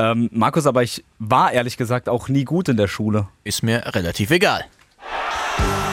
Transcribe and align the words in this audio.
Ähm, 0.00 0.30
Markus, 0.32 0.66
aber 0.66 0.82
ich 0.82 1.04
war 1.18 1.52
ehrlich 1.52 1.76
gesagt 1.76 2.08
auch 2.08 2.28
nie 2.28 2.44
gut 2.44 2.70
in 2.70 2.78
der 2.78 2.88
Schule. 2.88 3.28
Ist 3.44 3.62
mir 3.62 3.82
relativ 3.94 4.30
egal. 4.30 4.64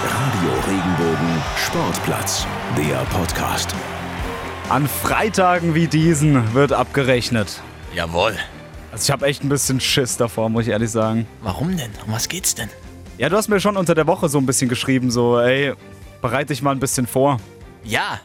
Radio 0.01 0.53
Regenbogen 0.65 1.41
Sportplatz, 1.57 2.47
der 2.78 2.99
Podcast. 3.09 3.75
An 4.70 4.88
Freitagen 4.88 5.75
wie 5.75 5.88
diesen 5.88 6.54
wird 6.54 6.71
abgerechnet. 6.71 7.62
Jawohl. 7.93 8.38
Also 8.93 9.04
ich 9.04 9.12
habe 9.12 9.25
echt 9.25 9.43
ein 9.43 9.49
bisschen 9.49 9.81
Schiss 9.81 10.16
davor, 10.16 10.48
muss 10.48 10.64
ich 10.68 10.70
ehrlich 10.70 10.92
sagen. 10.92 11.28
Warum 11.42 11.76
denn? 11.76 11.92
Um 12.05 12.14
was 12.14 12.30
geht's 12.30 12.55
denn? 12.55 12.70
Ja, 13.18 13.28
du 13.28 13.36
hast 13.36 13.50
mir 13.50 13.60
schon 13.60 13.76
unter 13.76 13.94
der 13.94 14.08
Woche 14.08 14.30
so 14.30 14.38
ein 14.38 14.46
bisschen 14.46 14.70
geschrieben, 14.70 15.12
so, 15.12 15.38
ey, 15.38 15.74
bereite 16.21 16.54
dich 16.54 16.62
mal 16.62 16.71
ein 16.71 16.80
bisschen 16.80 17.08
vor. 17.08 17.42
Ja, 17.84 18.21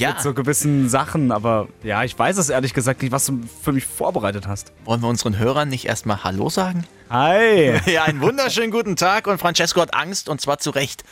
ja. 0.00 0.10
Mit 0.10 0.22
so 0.22 0.34
gewissen 0.34 0.88
Sachen, 0.88 1.32
aber 1.32 1.68
ja, 1.82 2.04
ich 2.04 2.18
weiß 2.18 2.38
es 2.38 2.48
ehrlich 2.48 2.74
gesagt 2.74 3.02
nicht, 3.02 3.12
was 3.12 3.26
du 3.26 3.40
für 3.62 3.72
mich 3.72 3.84
vorbereitet 3.84 4.46
hast. 4.46 4.72
Wollen 4.84 5.02
wir 5.02 5.08
unseren 5.08 5.38
Hörern 5.38 5.68
nicht 5.68 5.84
erstmal 5.84 6.24
Hallo 6.24 6.48
sagen? 6.48 6.86
Hi! 7.10 7.80
Ja, 7.86 8.04
einen 8.04 8.20
wunderschönen 8.20 8.70
guten 8.70 8.96
Tag 8.96 9.26
und 9.26 9.38
Francesco 9.38 9.80
hat 9.80 9.94
Angst 9.94 10.28
und 10.28 10.40
zwar 10.40 10.58
zu 10.58 10.70
Recht. 10.70 11.04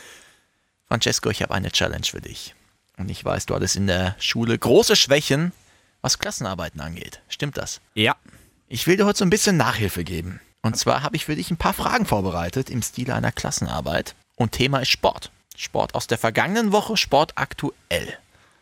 Francesco, 0.87 1.29
ich 1.29 1.41
habe 1.41 1.53
eine 1.53 1.71
Challenge 1.71 2.05
für 2.05 2.21
dich. 2.21 2.55
Und 2.97 3.09
ich 3.09 3.23
weiß, 3.23 3.45
du 3.45 3.55
hattest 3.55 3.75
in 3.75 3.87
der 3.87 4.15
Schule 4.19 4.57
große 4.57 4.95
Schwächen, 4.95 5.51
was 6.01 6.19
Klassenarbeiten 6.19 6.81
angeht. 6.81 7.21
Stimmt 7.29 7.57
das? 7.57 7.81
Ja. 7.93 8.15
Ich 8.67 8.87
will 8.87 8.97
dir 8.97 9.05
heute 9.05 9.19
so 9.19 9.25
ein 9.25 9.29
bisschen 9.29 9.57
Nachhilfe 9.57 10.03
geben. 10.03 10.39
Und 10.61 10.77
zwar 10.77 11.03
habe 11.03 11.15
ich 11.15 11.25
für 11.25 11.35
dich 11.35 11.49
ein 11.51 11.57
paar 11.57 11.73
Fragen 11.73 12.05
vorbereitet 12.05 12.69
im 12.69 12.81
Stile 12.81 13.15
einer 13.15 13.31
Klassenarbeit. 13.31 14.15
Und 14.35 14.51
Thema 14.51 14.79
ist 14.79 14.89
Sport. 14.89 15.31
Sport 15.55 15.95
aus 15.95 16.07
der 16.07 16.17
vergangenen 16.17 16.71
Woche, 16.71 16.97
Sport 16.97 17.33
aktuell. 17.35 18.17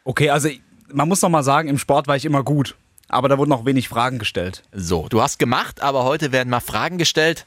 Okay, 0.10 0.32
also 0.32 0.50
man 0.92 1.08
muss 1.08 1.22
noch 1.22 1.30
mal 1.30 1.44
sagen, 1.44 1.70
im 1.70 1.78
Sport 1.78 2.08
war 2.08 2.16
ich 2.16 2.26
immer 2.26 2.42
gut. 2.42 2.76
Aber 3.10 3.30
da 3.30 3.38
wurden 3.38 3.52
auch 3.52 3.66
wenig 3.66 3.90
Fragen 3.90 4.18
gestellt. 4.18 4.64
So, 4.72 5.08
du 5.08 5.22
hast 5.22 5.38
gemacht, 5.38 5.84
aber 5.84 6.04
heute 6.04 6.32
werden 6.32 6.50
mal 6.50 6.62
Fragen 6.62 6.98
gestellt 6.98 7.46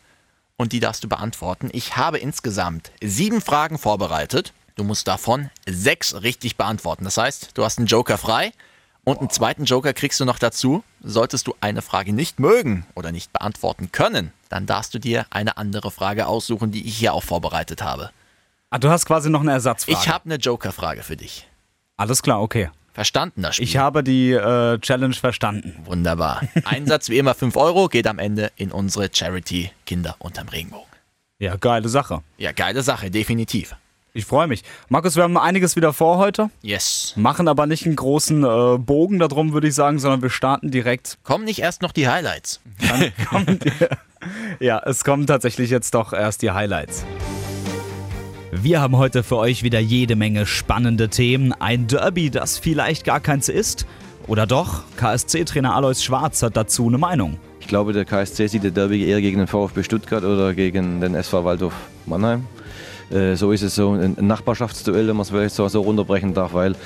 und 0.56 0.70
die 0.70 0.78
darfst 0.78 1.02
du 1.02 1.08
beantworten. 1.08 1.70
Ich 1.72 1.96
habe 1.96 2.18
insgesamt 2.18 2.92
sieben 3.02 3.40
Fragen 3.40 3.78
vorbereitet. 3.78 4.52
Du 4.76 4.84
musst 4.84 5.08
davon 5.08 5.50
sechs 5.66 6.22
richtig 6.22 6.56
beantworten. 6.56 7.02
Das 7.02 7.16
heißt, 7.16 7.50
du 7.54 7.64
hast 7.64 7.78
einen 7.78 7.88
Joker 7.88 8.16
frei 8.16 8.52
und 9.02 9.18
einen 9.18 9.30
zweiten 9.30 9.64
Joker 9.64 9.92
kriegst 9.92 10.20
du 10.20 10.24
noch 10.24 10.38
dazu. 10.38 10.84
Solltest 11.02 11.48
du 11.48 11.56
eine 11.60 11.82
Frage 11.82 12.12
nicht 12.12 12.38
mögen 12.38 12.86
oder 12.94 13.10
nicht 13.10 13.32
beantworten 13.32 13.90
können, 13.90 14.32
dann 14.50 14.66
darfst 14.66 14.94
du 14.94 15.00
dir 15.00 15.26
eine 15.30 15.56
andere 15.56 15.90
Frage 15.90 16.28
aussuchen, 16.28 16.70
die 16.70 16.86
ich 16.86 16.96
hier 16.96 17.12
auch 17.12 17.24
vorbereitet 17.24 17.82
habe. 17.82 18.12
Ah, 18.70 18.78
du 18.78 18.88
hast 18.88 19.04
quasi 19.04 19.30
noch 19.30 19.40
eine 19.40 19.50
Ersatzfrage. 19.50 19.98
Ich 20.00 20.08
habe 20.08 20.26
eine 20.26 20.36
Joker-Frage 20.36 21.02
für 21.02 21.16
dich. 21.16 21.48
Alles 21.96 22.22
klar, 22.22 22.40
okay. 22.40 22.70
Verstanden, 22.92 23.42
das 23.42 23.56
Spiel? 23.56 23.66
Ich 23.66 23.76
habe 23.78 24.04
die 24.04 24.32
äh, 24.32 24.78
Challenge 24.78 25.14
verstanden. 25.14 25.76
Wunderbar. 25.84 26.42
Einsatz 26.64 27.08
wie 27.08 27.18
immer 27.18 27.34
5 27.34 27.56
Euro 27.56 27.88
geht 27.88 28.06
am 28.06 28.18
Ende 28.18 28.52
in 28.56 28.70
unsere 28.70 29.08
Charity 29.12 29.70
Kinder 29.86 30.16
unterm 30.18 30.48
Regenbogen. 30.48 30.86
Ja, 31.38 31.56
geile 31.56 31.88
Sache. 31.88 32.22
Ja, 32.36 32.52
geile 32.52 32.82
Sache, 32.82 33.10
definitiv. 33.10 33.74
Ich 34.14 34.26
freue 34.26 34.46
mich. 34.46 34.62
Markus, 34.90 35.16
wir 35.16 35.22
haben 35.22 35.38
einiges 35.38 35.74
wieder 35.74 35.94
vor 35.94 36.18
heute. 36.18 36.50
Yes. 36.60 37.14
Machen 37.16 37.48
aber 37.48 37.66
nicht 37.66 37.86
einen 37.86 37.96
großen 37.96 38.44
äh, 38.44 38.78
Bogen 38.78 39.18
darum, 39.18 39.54
würde 39.54 39.68
ich 39.68 39.74
sagen, 39.74 39.98
sondern 39.98 40.20
wir 40.20 40.28
starten 40.28 40.70
direkt. 40.70 41.16
Kommen 41.24 41.46
nicht 41.46 41.60
erst 41.60 41.80
noch 41.80 41.92
die 41.92 42.08
Highlights? 42.08 42.60
Dann 42.86 43.12
kommen 43.26 43.58
die, 43.58 43.72
ja, 44.64 44.82
es 44.84 45.02
kommen 45.02 45.26
tatsächlich 45.26 45.70
jetzt 45.70 45.94
doch 45.94 46.12
erst 46.12 46.42
die 46.42 46.50
Highlights. 46.50 47.04
Wir 48.54 48.82
haben 48.82 48.98
heute 48.98 49.22
für 49.22 49.38
euch 49.38 49.62
wieder 49.62 49.80
jede 49.80 50.14
Menge 50.14 50.44
spannende 50.44 51.08
Themen. 51.08 51.54
Ein 51.54 51.86
Derby, 51.86 52.28
das 52.28 52.58
vielleicht 52.58 53.02
gar 53.06 53.18
keins 53.18 53.48
ist. 53.48 53.86
Oder 54.26 54.46
doch? 54.46 54.82
KSC-Trainer 54.98 55.74
Alois 55.74 56.02
Schwarz 56.02 56.42
hat 56.42 56.54
dazu 56.54 56.86
eine 56.86 56.98
Meinung. 56.98 57.38
Ich 57.60 57.66
glaube, 57.66 57.94
der 57.94 58.04
KSC 58.04 58.48
sieht 58.48 58.62
der 58.62 58.70
Derby 58.70 59.06
eher 59.06 59.22
gegen 59.22 59.38
den 59.38 59.46
VfB 59.46 59.82
Stuttgart 59.82 60.22
oder 60.22 60.52
gegen 60.52 61.00
den 61.00 61.14
SV 61.14 61.44
Waldhof 61.46 61.72
Mannheim. 62.04 62.44
Äh, 63.10 63.36
so 63.36 63.52
ist 63.52 63.62
es 63.62 63.74
so 63.74 63.92
ein 63.92 64.16
Nachbarschaftsduell, 64.20 65.08
wenn 65.08 65.16
man 65.16 65.22
es 65.22 65.30
vielleicht 65.30 65.54
so, 65.54 65.64
runterbrechen 65.80 66.34
darf, 66.34 66.52
weil 66.52 66.76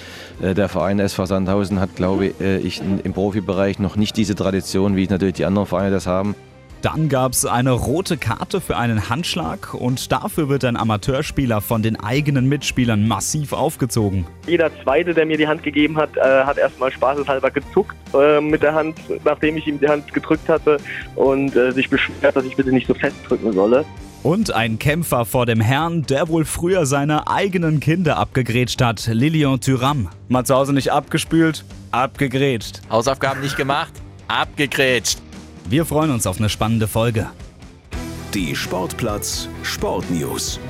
äh, 0.41 0.55
der 0.55 0.69
Verein 0.69 1.01
SV 1.01 1.27
Sandhausen 1.27 1.81
hat, 1.81 1.97
glaube 1.97 2.33
äh, 2.41 2.59
ich, 2.59 2.81
im 2.81 3.13
Profibereich 3.13 3.81
noch 3.81 3.97
nicht 3.97 4.17
diese 4.17 4.37
Tradition, 4.37 4.95
wie 4.95 5.09
natürlich 5.09 5.35
die 5.35 5.45
anderen 5.45 5.67
Vereine 5.67 5.91
das 5.91 6.07
haben. 6.07 6.37
Dann 6.87 7.09
gab 7.09 7.33
es 7.33 7.45
eine 7.45 7.73
rote 7.73 8.17
Karte 8.17 8.61
für 8.61 8.77
einen 8.77 9.09
Handschlag 9.09 9.75
und 9.75 10.13
dafür 10.13 10.49
wird 10.49 10.65
ein 10.65 10.77
Amateurspieler 10.77 11.61
von 11.61 11.83
den 11.83 11.99
eigenen 11.99 12.49
Mitspielern 12.49 13.09
massiv 13.09 13.53
aufgezogen. 13.53 14.25
Jeder 14.47 14.71
Zweite, 14.85 15.13
der 15.13 15.27
mir 15.27 15.37
die 15.37 15.49
Hand 15.49 15.65
gegeben 15.65 15.97
hat, 15.97 16.17
äh, 16.17 16.21
hat 16.21 16.59
erstmal 16.59 16.93
spaßeshalber 16.93 17.51
gezuckt 17.51 17.97
äh, 18.15 18.41
mit 18.41 18.63
der 18.63 18.73
Hand, 18.73 19.01
nachdem 19.25 19.57
ich 19.57 19.67
ihm 19.67 19.81
die 19.81 19.89
Hand 19.89 20.15
gedrückt 20.15 20.49
hatte 20.49 20.77
und 21.17 21.57
äh, 21.57 21.73
sich 21.73 21.91
beschwert, 21.91 22.37
dass 22.37 22.45
ich 22.45 22.55
bitte 22.55 22.71
nicht 22.71 22.87
so 22.87 22.95
fest 22.95 23.17
drücken 23.29 23.53
solle. 23.53 23.85
Und 24.23 24.55
ein 24.55 24.79
Kämpfer 24.79 25.25
vor 25.25 25.45
dem 25.45 25.61
Herrn, 25.61 26.03
der 26.03 26.29
wohl 26.29 26.45
früher 26.45 26.87
seine 26.87 27.27
eigenen 27.27 27.81
Kinder 27.81 28.17
abgegrätscht 28.17 28.81
hat, 28.81 29.05
Lilian 29.09 29.61
Thuram. 29.61 30.09
Mal 30.29 30.45
zu 30.45 30.55
Hause 30.55 30.73
nicht 30.73 30.93
abgespült, 30.93 31.65
abgegrätscht. 31.91 32.81
Hausaufgaben 32.89 33.41
nicht 33.41 33.57
gemacht? 33.57 33.91
Abgegrätscht. 34.29 35.26
Wir 35.69 35.85
freuen 35.85 36.13
uns 36.13 36.29
auf 36.29 36.39
eine 36.39 36.49
spannende 36.49 36.87
Folge. 36.87 37.29
Die 38.33 38.55
Sportplatz 38.55 39.49
Sportnews. 39.65 40.61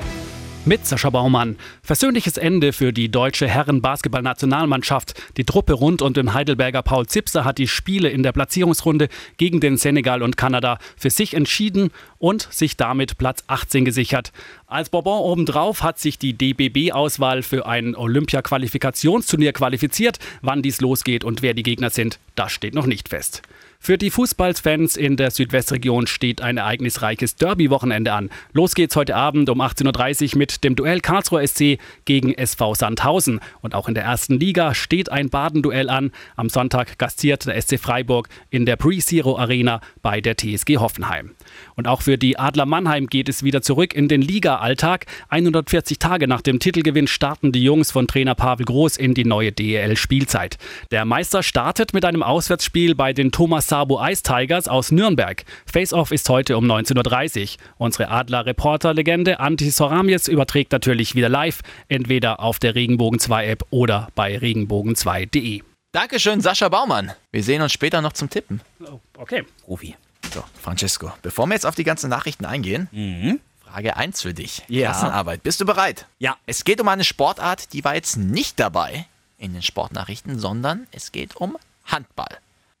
Mit 0.65 0.87
Sascha 0.87 1.11
Baumann. 1.11 1.55
Versöhnliches 1.83 2.37
Ende 2.37 2.73
für 2.73 2.91
die 2.91 3.07
deutsche 3.07 3.47
Herren-Basketball-Nationalmannschaft. 3.47 5.13
Die 5.37 5.43
Truppe 5.43 5.73
rund 5.73 6.01
um 6.01 6.13
den 6.13 6.33
Heidelberger 6.33 6.81
Paul 6.81 7.05
Zipser 7.05 7.45
hat 7.45 7.59
die 7.59 7.67
Spiele 7.67 8.09
in 8.09 8.23
der 8.23 8.31
Platzierungsrunde 8.31 9.07
gegen 9.37 9.59
den 9.59 9.77
Senegal 9.77 10.23
und 10.23 10.35
Kanada 10.35 10.79
für 10.97 11.11
sich 11.11 11.35
entschieden 11.35 11.91
und 12.17 12.47
sich 12.51 12.75
damit 12.75 13.19
Platz 13.19 13.43
18 13.45 13.85
gesichert. 13.85 14.31
Als 14.65 14.89
Bonbon 14.89 15.19
obendrauf 15.19 15.83
hat 15.83 15.99
sich 15.99 16.17
die 16.17 16.33
DBB-Auswahl 16.33 17.43
für 17.43 17.67
ein 17.67 17.95
Olympia-Qualifikationsturnier 17.95 19.53
qualifiziert. 19.53 20.17
Wann 20.41 20.63
dies 20.63 20.81
losgeht 20.81 21.23
und 21.23 21.43
wer 21.43 21.53
die 21.53 21.63
Gegner 21.63 21.91
sind, 21.91 22.17
das 22.33 22.51
steht 22.51 22.73
noch 22.73 22.87
nicht 22.87 23.09
fest. 23.09 23.43
Für 23.79 23.97
die 23.97 24.09
Fußballfans 24.09 24.97
in 24.97 25.17
der 25.17 25.31
Südwestregion 25.31 26.07
steht 26.07 26.41
ein 26.41 26.57
ereignisreiches 26.57 27.35
Derby-Wochenende 27.35 28.11
an. 28.11 28.29
Los 28.51 28.73
geht's 28.73 28.95
heute 28.95 29.15
Abend 29.15 29.49
um 29.49 29.61
18.30 29.61 30.33
Uhr 30.33 30.39
mit 30.39 30.63
dem 30.63 30.75
Duell 30.75 30.99
Karlsruher 30.99 31.47
SC 31.47 31.77
gegen 32.03 32.33
SV 32.33 32.73
Sandhausen. 32.73 33.39
Und 33.61 33.75
auch 33.75 33.87
in 33.87 33.93
der 33.93 34.03
ersten 34.03 34.39
Liga 34.39 34.73
steht 34.73 35.09
ein 35.11 35.29
Baden-Duell 35.29 35.89
an. 35.89 36.11
Am 36.35 36.49
Sonntag 36.49 36.97
gastiert 36.97 37.45
der 37.45 37.61
SC 37.61 37.79
Freiburg 37.79 38.29
in 38.49 38.65
der 38.65 38.75
Pre-Zero 38.75 39.37
Arena 39.37 39.79
bei 40.01 40.21
der 40.21 40.35
TSG 40.35 40.77
Hoffenheim. 40.77 41.35
Und 41.75 41.87
auch 41.87 42.01
für 42.01 42.17
die 42.17 42.37
Adler 42.39 42.65
Mannheim 42.65 43.07
geht 43.07 43.29
es 43.29 43.43
wieder 43.43 43.61
zurück 43.61 43.93
in 43.93 44.07
den 44.07 44.21
Liga-Alltag. 44.21 45.05
140 45.29 45.99
Tage 45.99 46.27
nach 46.27 46.41
dem 46.41 46.59
Titelgewinn 46.59 47.07
starten 47.07 47.51
die 47.51 47.63
Jungs 47.63 47.91
von 47.91 48.07
Trainer 48.07 48.35
Pavel 48.35 48.65
Groß 48.65 48.97
in 48.97 49.13
die 49.13 49.25
neue 49.25 49.51
DEL-Spielzeit. 49.51 50.57
Der 50.91 51.05
Meister 51.05 51.43
startet 51.43 51.93
mit 51.93 52.03
einem 52.03 52.23
Auswärtsspiel 52.23 52.95
bei 52.95 53.13
den 53.13 53.31
Thomas 53.31 53.66
Sabo 53.67 54.03
Ice 54.03 54.23
Tigers 54.23 54.67
aus 54.67 54.91
Nürnberg. 54.91 55.43
Face-Off 55.65 56.11
ist 56.11 56.29
heute 56.29 56.57
um 56.57 56.65
19.30 56.65 57.41
Uhr. 57.41 57.63
Unsere 57.77 58.09
Adler-Reporter-Legende 58.09 59.39
Antti 59.39 59.69
Soramies 59.69 60.27
überträgt 60.27 60.71
natürlich 60.71 61.15
wieder 61.15 61.29
live, 61.29 61.61
entweder 61.89 62.39
auf 62.39 62.59
der 62.59 62.75
Regenbogen 62.75 63.19
2-App 63.19 63.65
oder 63.69 64.07
bei 64.15 64.37
regenbogen2.de. 64.37 65.63
Dankeschön, 65.91 66.41
Sascha 66.41 66.69
Baumann. 66.69 67.11
Wir 67.31 67.43
sehen 67.43 67.61
uns 67.61 67.73
später 67.73 68.01
noch 68.01 68.13
zum 68.13 68.29
Tippen. 68.29 68.61
Oh, 68.81 68.99
okay. 69.17 69.43
Profi. 69.65 69.95
So, 70.33 70.43
Francesco, 70.61 71.11
bevor 71.21 71.47
wir 71.47 71.53
jetzt 71.53 71.65
auf 71.65 71.75
die 71.75 71.83
ganzen 71.83 72.09
Nachrichten 72.09 72.45
eingehen, 72.45 73.39
Frage 73.63 73.97
1 73.97 74.21
für 74.21 74.33
dich. 74.33 74.63
Ja. 74.67 74.91
Klassenarbeit. 74.91 75.43
Bist 75.43 75.59
du 75.61 75.65
bereit? 75.65 76.05
Ja. 76.19 76.37
Es 76.45 76.63
geht 76.63 76.79
um 76.81 76.87
eine 76.87 77.03
Sportart, 77.03 77.73
die 77.73 77.83
war 77.83 77.95
jetzt 77.95 78.17
nicht 78.17 78.59
dabei 78.59 79.05
in 79.37 79.53
den 79.53 79.61
Sportnachrichten, 79.61 80.39
sondern 80.39 80.87
es 80.91 81.11
geht 81.11 81.35
um 81.35 81.57
Handball. 81.85 82.37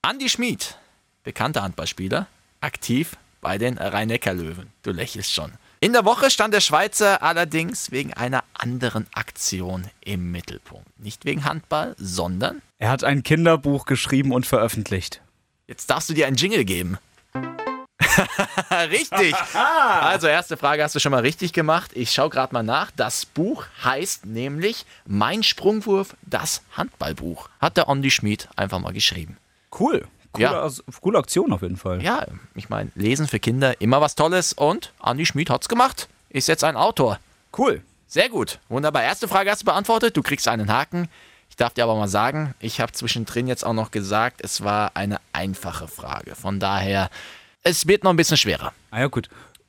Andi 0.07 0.29
Schmid, 0.29 0.77
bekannter 1.23 1.63
Handballspieler, 1.63 2.27
aktiv 2.61 3.17
bei 3.41 3.57
den 3.57 3.77
Rhein-Neckar-Löwen. 3.77 4.71
Du 4.81 4.91
lächelst 4.91 5.33
schon. 5.33 5.51
In 5.81 5.91
der 5.91 6.05
Woche 6.05 6.31
stand 6.31 6.53
der 6.53 6.61
Schweizer 6.61 7.21
allerdings 7.21 7.91
wegen 7.91 8.13
einer 8.13 8.45
anderen 8.53 9.05
Aktion 9.13 9.89
im 9.99 10.31
Mittelpunkt. 10.31 10.97
Nicht 10.97 11.25
wegen 11.25 11.43
Handball, 11.43 11.93
sondern 11.97 12.61
Er 12.77 12.89
hat 12.89 13.03
ein 13.03 13.21
Kinderbuch 13.21 13.85
geschrieben 13.85 14.31
und 14.31 14.45
veröffentlicht. 14.45 15.21
Jetzt 15.67 15.89
darfst 15.89 16.09
du 16.09 16.13
dir 16.13 16.27
einen 16.27 16.37
Jingle 16.37 16.63
geben. 16.63 16.97
richtig. 18.89 19.35
Also 19.53 20.27
erste 20.27 20.55
Frage 20.55 20.85
hast 20.85 20.95
du 20.95 21.01
schon 21.01 21.11
mal 21.11 21.19
richtig 21.19 21.51
gemacht. 21.51 21.91
Ich 21.93 22.11
schaue 22.13 22.29
gerade 22.29 22.53
mal 22.53 22.63
nach. 22.63 22.91
Das 22.91 23.25
Buch 23.25 23.65
heißt 23.83 24.25
nämlich 24.25 24.85
Mein 25.05 25.43
Sprungwurf, 25.43 26.15
das 26.21 26.61
Handballbuch. 26.77 27.49
Hat 27.59 27.75
der 27.75 27.89
Ondi 27.89 28.09
Schmid 28.09 28.47
einfach 28.55 28.79
mal 28.79 28.93
geschrieben. 28.93 29.35
Cool. 29.79 30.05
Coole, 30.33 30.45
Ja. 30.47 30.69
Coole 31.01 31.19
Aktion 31.19 31.53
auf 31.53 31.61
jeden 31.61 31.77
Fall. 31.77 32.01
Ja, 32.03 32.25
ich 32.55 32.69
meine, 32.69 32.91
Lesen 32.95 33.27
für 33.27 33.39
Kinder, 33.39 33.79
immer 33.81 34.01
was 34.01 34.15
Tolles. 34.15 34.53
Und 34.53 34.93
Andi 34.99 35.25
Schmid 35.25 35.49
hat's 35.49 35.69
gemacht. 35.69 36.07
Ist 36.29 36.47
jetzt 36.47 36.63
ein 36.63 36.75
Autor. 36.75 37.19
Cool. 37.57 37.81
Sehr 38.07 38.29
gut. 38.29 38.59
Wunderbar. 38.69 39.03
Erste 39.03 39.27
Frage 39.27 39.51
hast 39.51 39.61
du 39.61 39.65
beantwortet. 39.65 40.15
Du 40.15 40.21
kriegst 40.21 40.47
einen 40.47 40.71
Haken. 40.71 41.07
Ich 41.49 41.55
darf 41.55 41.73
dir 41.73 41.83
aber 41.83 41.95
mal 41.95 42.07
sagen, 42.07 42.53
ich 42.59 42.79
habe 42.79 42.91
zwischendrin 42.91 43.47
jetzt 43.47 43.65
auch 43.65 43.73
noch 43.73 43.91
gesagt, 43.91 44.41
es 44.43 44.63
war 44.63 44.91
eine 44.95 45.17
einfache 45.33 45.87
Frage. 45.87 46.35
Von 46.35 46.59
daher 46.59 47.09
es 47.63 47.85
wird 47.87 48.03
noch 48.03 48.11
ein 48.11 48.15
bisschen 48.15 48.37
schwerer. 48.37 48.71
Ah 48.91 49.01
ja, 49.01 49.07
gut. 49.07 49.27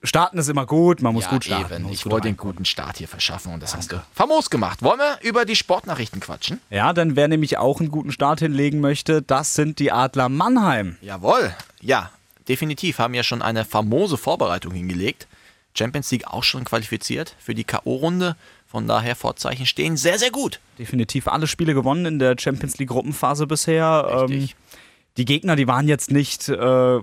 Starten 0.09 0.39
ist 0.39 0.49
immer 0.49 0.67
gut, 0.67 1.03
man 1.03 1.13
muss 1.13 1.25
ja, 1.25 1.31
gut 1.31 1.45
starten. 1.45 1.83
Muss 1.83 1.93
Ich 1.93 2.03
gut 2.03 2.13
wollte 2.13 2.29
den 2.29 2.37
guten 2.37 2.65
Start 2.65 2.97
hier 2.97 3.09
verschaffen 3.09 3.53
und 3.53 3.63
das 3.63 3.77
hast 3.77 3.93
du 3.93 4.03
famos 4.15 4.49
gemacht. 4.49 4.83
Wollen 4.83 4.99
wir 4.99 5.19
über 5.21 5.45
die 5.45 5.55
Sportnachrichten 5.55 6.21
quatschen? 6.21 6.61
Ja, 6.71 6.93
denn 6.93 7.15
wer 7.15 7.29
nämlich 7.29 7.59
auch 7.59 7.81
einen 7.81 7.91
guten 7.91 8.11
Start 8.11 8.41
hinlegen 8.41 8.81
möchte, 8.81 9.21
das 9.23 9.55
sind 9.55 9.79
die 9.79 9.93
Adler 9.93 10.29
Mannheim. 10.29 10.97
Jawohl. 11.03 11.55
Ja, 11.81 12.11
definitiv. 12.49 12.99
Haben 12.99 13.15
ja 13.15 13.23
schon 13.23 13.43
eine 13.43 13.65
famose 13.65 14.17
Vorbereitung 14.17 14.73
hingelegt. 14.73 15.27
Champions 15.77 16.11
League 16.11 16.27
auch 16.27 16.43
schon 16.43 16.65
qualifiziert 16.65 17.37
für 17.39 17.55
die 17.55 17.65
K.O.-Runde. 17.65 18.35
Von 18.67 18.87
daher 18.87 19.15
Vorzeichen 19.15 19.67
stehen 19.67 19.97
sehr, 19.97 20.19
sehr 20.19 20.31
gut. 20.31 20.61
Definitiv 20.79 21.29
alle 21.29 21.47
Spiele 21.47 21.75
gewonnen 21.75 22.07
in 22.07 22.19
der 22.19 22.37
Champions 22.39 22.79
League 22.79 22.89
Gruppenphase 22.89 23.47
bisher. 23.47 24.27
Richtig. 24.29 24.51
Ähm, 24.51 24.57
die 25.19 25.25
Gegner, 25.25 25.57
die 25.57 25.67
waren 25.67 25.89
jetzt 25.89 26.11
nicht 26.11 26.49
äh, 26.49 27.01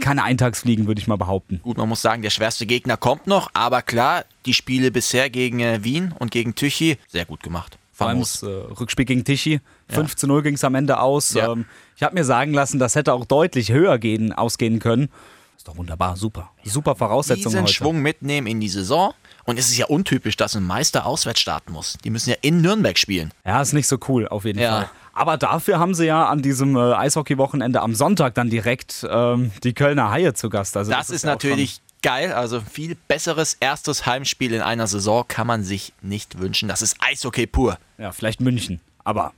keine 0.00 0.22
Eintagsfliegen, 0.22 0.86
würde 0.86 1.00
ich 1.00 1.08
mal 1.08 1.16
behaupten. 1.16 1.60
Gut, 1.62 1.78
man 1.78 1.88
muss 1.88 2.02
sagen, 2.02 2.22
der 2.22 2.30
schwerste 2.30 2.66
Gegner 2.66 2.96
kommt 2.96 3.26
noch, 3.26 3.50
aber 3.54 3.82
klar, 3.82 4.24
die 4.46 4.54
Spiele 4.54 4.90
bisher 4.90 5.30
gegen 5.30 5.60
äh, 5.60 5.82
Wien 5.82 6.14
und 6.18 6.30
gegen 6.30 6.54
Tüchi 6.54 6.98
sehr 7.08 7.24
gut 7.24 7.42
gemacht. 7.42 7.78
Vor 7.92 8.08
allem 8.08 8.18
das 8.20 8.42
äh, 8.42 8.46
Rückspiel 8.46 9.04
gegen 9.04 9.24
Tichy. 9.24 9.60
5 9.88 10.16
zu 10.16 10.26
0 10.26 10.42
ging 10.42 10.54
es 10.54 10.64
am 10.64 10.74
Ende 10.74 10.98
aus. 10.98 11.32
Ja. 11.34 11.52
Ähm, 11.52 11.64
ich 11.96 12.02
habe 12.02 12.14
mir 12.14 12.24
sagen 12.24 12.52
lassen, 12.52 12.78
das 12.80 12.96
hätte 12.96 13.12
auch 13.12 13.24
deutlich 13.24 13.70
höher 13.70 13.98
gehen, 13.98 14.32
ausgehen 14.32 14.80
können. 14.80 15.08
Ist 15.56 15.68
doch 15.68 15.76
wunderbar, 15.76 16.16
super. 16.16 16.50
Super 16.64 16.96
Voraussetzungen 16.96 17.44
diesen 17.52 17.62
heute. 17.62 17.72
Schwung 17.72 18.02
mitnehmen 18.02 18.48
in 18.48 18.60
die 18.60 18.68
Saison. 18.68 19.14
Und 19.44 19.58
es 19.58 19.68
ist 19.68 19.76
ja 19.78 19.86
untypisch, 19.86 20.36
dass 20.36 20.56
ein 20.56 20.64
Meister 20.64 21.06
auswärts 21.06 21.38
starten 21.40 21.72
muss. 21.72 21.96
Die 22.02 22.10
müssen 22.10 22.30
ja 22.30 22.36
in 22.42 22.60
Nürnberg 22.62 22.98
spielen. 22.98 23.30
Ja, 23.46 23.62
ist 23.62 23.72
nicht 23.74 23.86
so 23.86 23.98
cool, 24.08 24.26
auf 24.26 24.44
jeden 24.44 24.58
Ja. 24.58 24.70
Fall. 24.72 24.90
Aber 25.14 25.36
dafür 25.36 25.78
haben 25.78 25.94
sie 25.94 26.06
ja 26.06 26.26
an 26.26 26.42
diesem 26.42 26.76
äh, 26.76 26.92
Eishockey-Wochenende 26.94 27.80
am 27.80 27.94
Sonntag 27.94 28.34
dann 28.34 28.50
direkt 28.50 29.06
ähm, 29.08 29.52
die 29.62 29.72
Kölner 29.72 30.10
Haie 30.10 30.34
zu 30.34 30.50
Gast. 30.50 30.76
Also 30.76 30.90
Das, 30.90 31.10
ist, 31.10 31.24
ja 31.24 31.30
auch 31.30 31.34
natürlich 31.34 31.80
geil. 32.02 32.32
Also 32.32 32.60
viel 32.60 32.96
besseres 33.08 33.54
erstes 33.60 34.06
Heimspiel 34.06 34.52
in 34.52 34.60
einer 34.60 34.86
Saison 34.86 35.24
kann 35.26 35.46
man 35.46 35.62
sich 35.62 35.92
nicht 36.02 36.40
wünschen. 36.40 36.68
Das 36.68 36.82
ist 36.82 36.96
Eishockey 37.00 37.46
pur. 37.46 37.78
Ja, 37.98 38.12
vielleicht 38.12 38.40
München. 38.40 38.80
Aber 39.04 39.32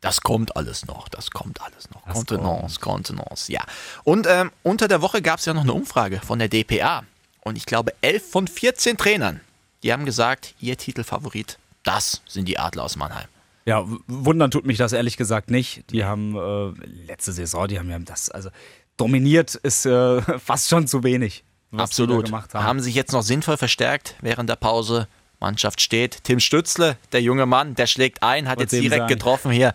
Das 0.00 0.22
kommt 0.22 0.56
alles 0.56 0.86
noch, 0.86 1.08
das 1.08 1.30
kommt 1.30 1.60
alles 1.60 1.90
noch. 1.90 2.02
Das 2.06 2.14
Kontenance, 2.14 2.80
Kontenance, 2.80 3.52
ja. 3.52 3.62
Und 4.02 4.26
ähm, 4.26 4.50
unter 4.62 4.88
der 4.88 5.02
Woche 5.02 5.22
gab 5.22 5.38
es 5.38 5.44
ja 5.44 5.54
noch 5.54 5.62
eine 5.62 5.74
Umfrage 5.74 6.20
von 6.20 6.38
der 6.38 6.48
DPA. 6.48 7.04
Und 7.42 7.56
ich 7.56 7.66
glaube, 7.66 7.92
11 8.00 8.30
von 8.30 8.48
14 8.48 8.96
Trainern, 8.96 9.40
die 9.82 9.92
haben 9.92 10.04
gesagt, 10.04 10.54
ihr 10.58 10.76
Titelfavorit, 10.76 11.58
das 11.82 12.22
sind 12.26 12.48
die 12.48 12.58
Adler 12.58 12.84
aus 12.84 12.96
Mannheim. 12.96 13.28
Ja, 13.66 13.84
wundern 14.06 14.50
tut 14.50 14.66
mich 14.66 14.78
das 14.78 14.92
ehrlich 14.92 15.16
gesagt 15.16 15.50
nicht. 15.50 15.90
Die 15.90 16.04
haben 16.04 16.36
äh, 16.36 16.86
letzte 17.06 17.32
Saison, 17.32 17.68
die 17.68 17.78
haben 17.78 17.90
ja 17.90 17.98
das, 17.98 18.30
also 18.30 18.50
dominiert 18.96 19.54
ist 19.54 19.86
äh, 19.86 20.22
fast 20.38 20.68
schon 20.68 20.86
zu 20.86 21.02
wenig. 21.02 21.44
Absolut. 21.76 22.26
gemacht 22.26 22.52
haben. 22.54 22.64
haben. 22.64 22.80
sich 22.80 22.96
jetzt 22.96 23.12
noch 23.12 23.22
sinnvoll 23.22 23.56
verstärkt 23.56 24.16
während 24.20 24.50
der 24.50 24.56
Pause. 24.56 25.06
Mannschaft 25.38 25.80
steht. 25.80 26.24
Tim 26.24 26.38
Stützle, 26.38 26.96
der 27.12 27.22
junge 27.22 27.46
Mann, 27.46 27.74
der 27.74 27.86
schlägt 27.86 28.22
ein, 28.22 28.46
hat 28.48 28.58
Wollt's 28.58 28.72
jetzt 28.72 28.82
direkt 28.82 29.02
sagen. 29.02 29.08
getroffen 29.08 29.50
hier. 29.50 29.72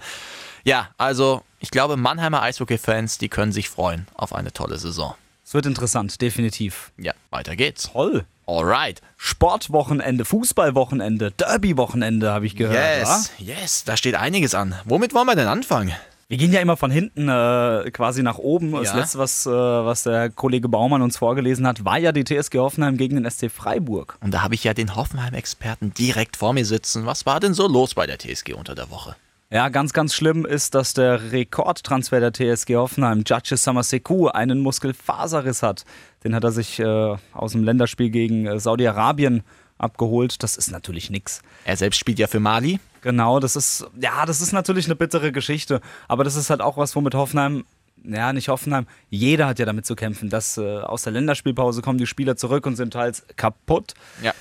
Ja, 0.64 0.90
also 0.98 1.44
ich 1.60 1.72
glaube, 1.72 1.98
Mannheimer 1.98 2.42
Eishockey-Fans, 2.44 3.18
die 3.18 3.30
können 3.30 3.52
sich 3.52 3.70
freuen 3.70 4.08
auf 4.14 4.34
eine 4.34 4.54
tolle 4.54 4.78
Saison. 4.78 5.16
Es 5.44 5.54
wird 5.54 5.66
interessant, 5.66 6.22
definitiv. 6.22 6.92
Ja, 6.98 7.14
weiter 7.30 7.56
geht's. 7.56 7.92
Toll. 7.92 8.26
Alright. 8.48 9.02
Sportwochenende, 9.18 10.26
Fußballwochenende, 10.26 11.32
Derby-Wochenende 11.32 12.32
habe 12.32 12.46
ich 12.46 12.56
gehört. 12.56 12.76
wa? 12.78 13.16
Yes, 13.18 13.32
yes, 13.40 13.84
da 13.86 13.98
steht 13.98 14.16
einiges 14.16 14.54
an. 14.56 14.76
Womit 14.86 15.14
wollen 15.14 15.28
wir 15.28 15.36
denn 15.36 15.48
anfangen? 15.48 15.92
Wir 16.28 16.38
gehen 16.38 16.52
ja 16.52 16.60
immer 16.60 16.76
von 16.76 16.90
hinten 16.90 17.30
äh, 17.30 17.92
quasi 17.92 18.24
nach 18.24 18.40
oben. 18.40 18.72
Das 18.72 18.86
Ja. 18.88 18.96
letzte, 18.98 19.20
was, 19.20 19.46
äh, 19.46 19.50
was 19.52 20.04
der 20.04 20.32
Kollege 20.32 20.68
Baumann 20.68 21.04
uns 21.04 21.18
vorgelesen 21.18 21.68
hat, 21.68 21.86
war 21.86 22.00
ja 22.00 22.12
die 22.12 22.24
TSG 22.24 22.58
Hoffenheim 22.58 22.98
gegen 22.98 23.16
den 23.16 23.30
SC 23.30 23.50
Freiburg. 23.52 24.18
Und 24.22 24.32
da 24.34 24.42
habe 24.42 24.56
ich 24.56 24.64
ja 24.64 24.74
den 24.74 24.96
Hoffenheim-Experten 24.96 25.94
direkt 25.94 26.36
vor 26.38 26.54
mir 26.54 26.66
sitzen. 26.66 27.06
Was 27.06 27.28
war 27.28 27.40
denn 27.40 27.54
so 27.54 27.68
los 27.68 27.94
bei 27.94 28.08
der 28.08 28.18
TSG 28.18 28.54
unter 28.54 28.74
der 28.74 28.90
Woche? 28.90 29.16
Ja, 29.52 29.70
ganz, 29.70 29.94
ganz 29.94 30.16
schlimm 30.16 30.46
ist, 30.46 30.74
dass 30.74 30.94
der 30.94 31.32
Rekordtransfer 31.32 32.20
der 32.20 32.34
TSG 32.34 32.76
Hoffenheim, 32.76 33.24
Judge 33.26 33.56
Samaseku, 33.56 34.28
einen 34.28 34.60
Muskelfaserriss 34.60 35.62
hat. 35.62 35.86
Den 36.24 36.34
hat 36.34 36.44
er 36.44 36.52
sich 36.52 36.80
äh, 36.80 37.16
aus 37.34 37.52
dem 37.52 37.64
Länderspiel 37.64 38.10
gegen 38.10 38.48
äh, 38.48 38.60
Saudi-Arabien 38.60 39.44
abgeholt. 39.78 40.42
Das 40.42 40.58
ist 40.58 40.72
natürlich 40.72 41.12
nix. 41.12 41.42
Er 41.64 41.78
selbst 41.78 42.00
spielt 42.00 42.18
ja 42.18 42.26
für 42.26 42.40
Mali. 42.40 42.80
Genau, 43.02 43.40
das 43.40 43.56
ist, 43.56 43.86
ja, 44.02 44.26
das 44.26 44.42
ist 44.42 44.52
natürlich 44.52 44.86
eine 44.86 44.96
bittere 44.96 45.32
Geschichte. 45.32 45.80
Aber 46.08 46.24
das 46.24 46.36
ist 46.36 46.50
halt 46.50 46.62
auch 46.62 46.78
was, 46.78 46.96
womit 46.96 47.14
Hoffenheim, 47.14 47.66
ja, 48.04 48.34
nicht 48.34 48.50
Hoffenheim, 48.50 48.88
jeder 49.12 49.46
hat 49.46 49.60
ja 49.60 49.66
damit 49.66 49.86
zu 49.86 49.96
kämpfen, 49.96 50.32
dass 50.32 50.58
äh, 50.58 50.80
aus 50.80 51.04
der 51.04 51.14
Länderspielpause 51.14 51.84
kommen 51.84 52.00
die 52.00 52.08
Spieler 52.08 52.36
zurück 52.36 52.66
und 52.66 52.78
sind 52.78 52.94
teils 52.94 53.24
kaputt. 53.36 53.94
Ja. 54.24 54.34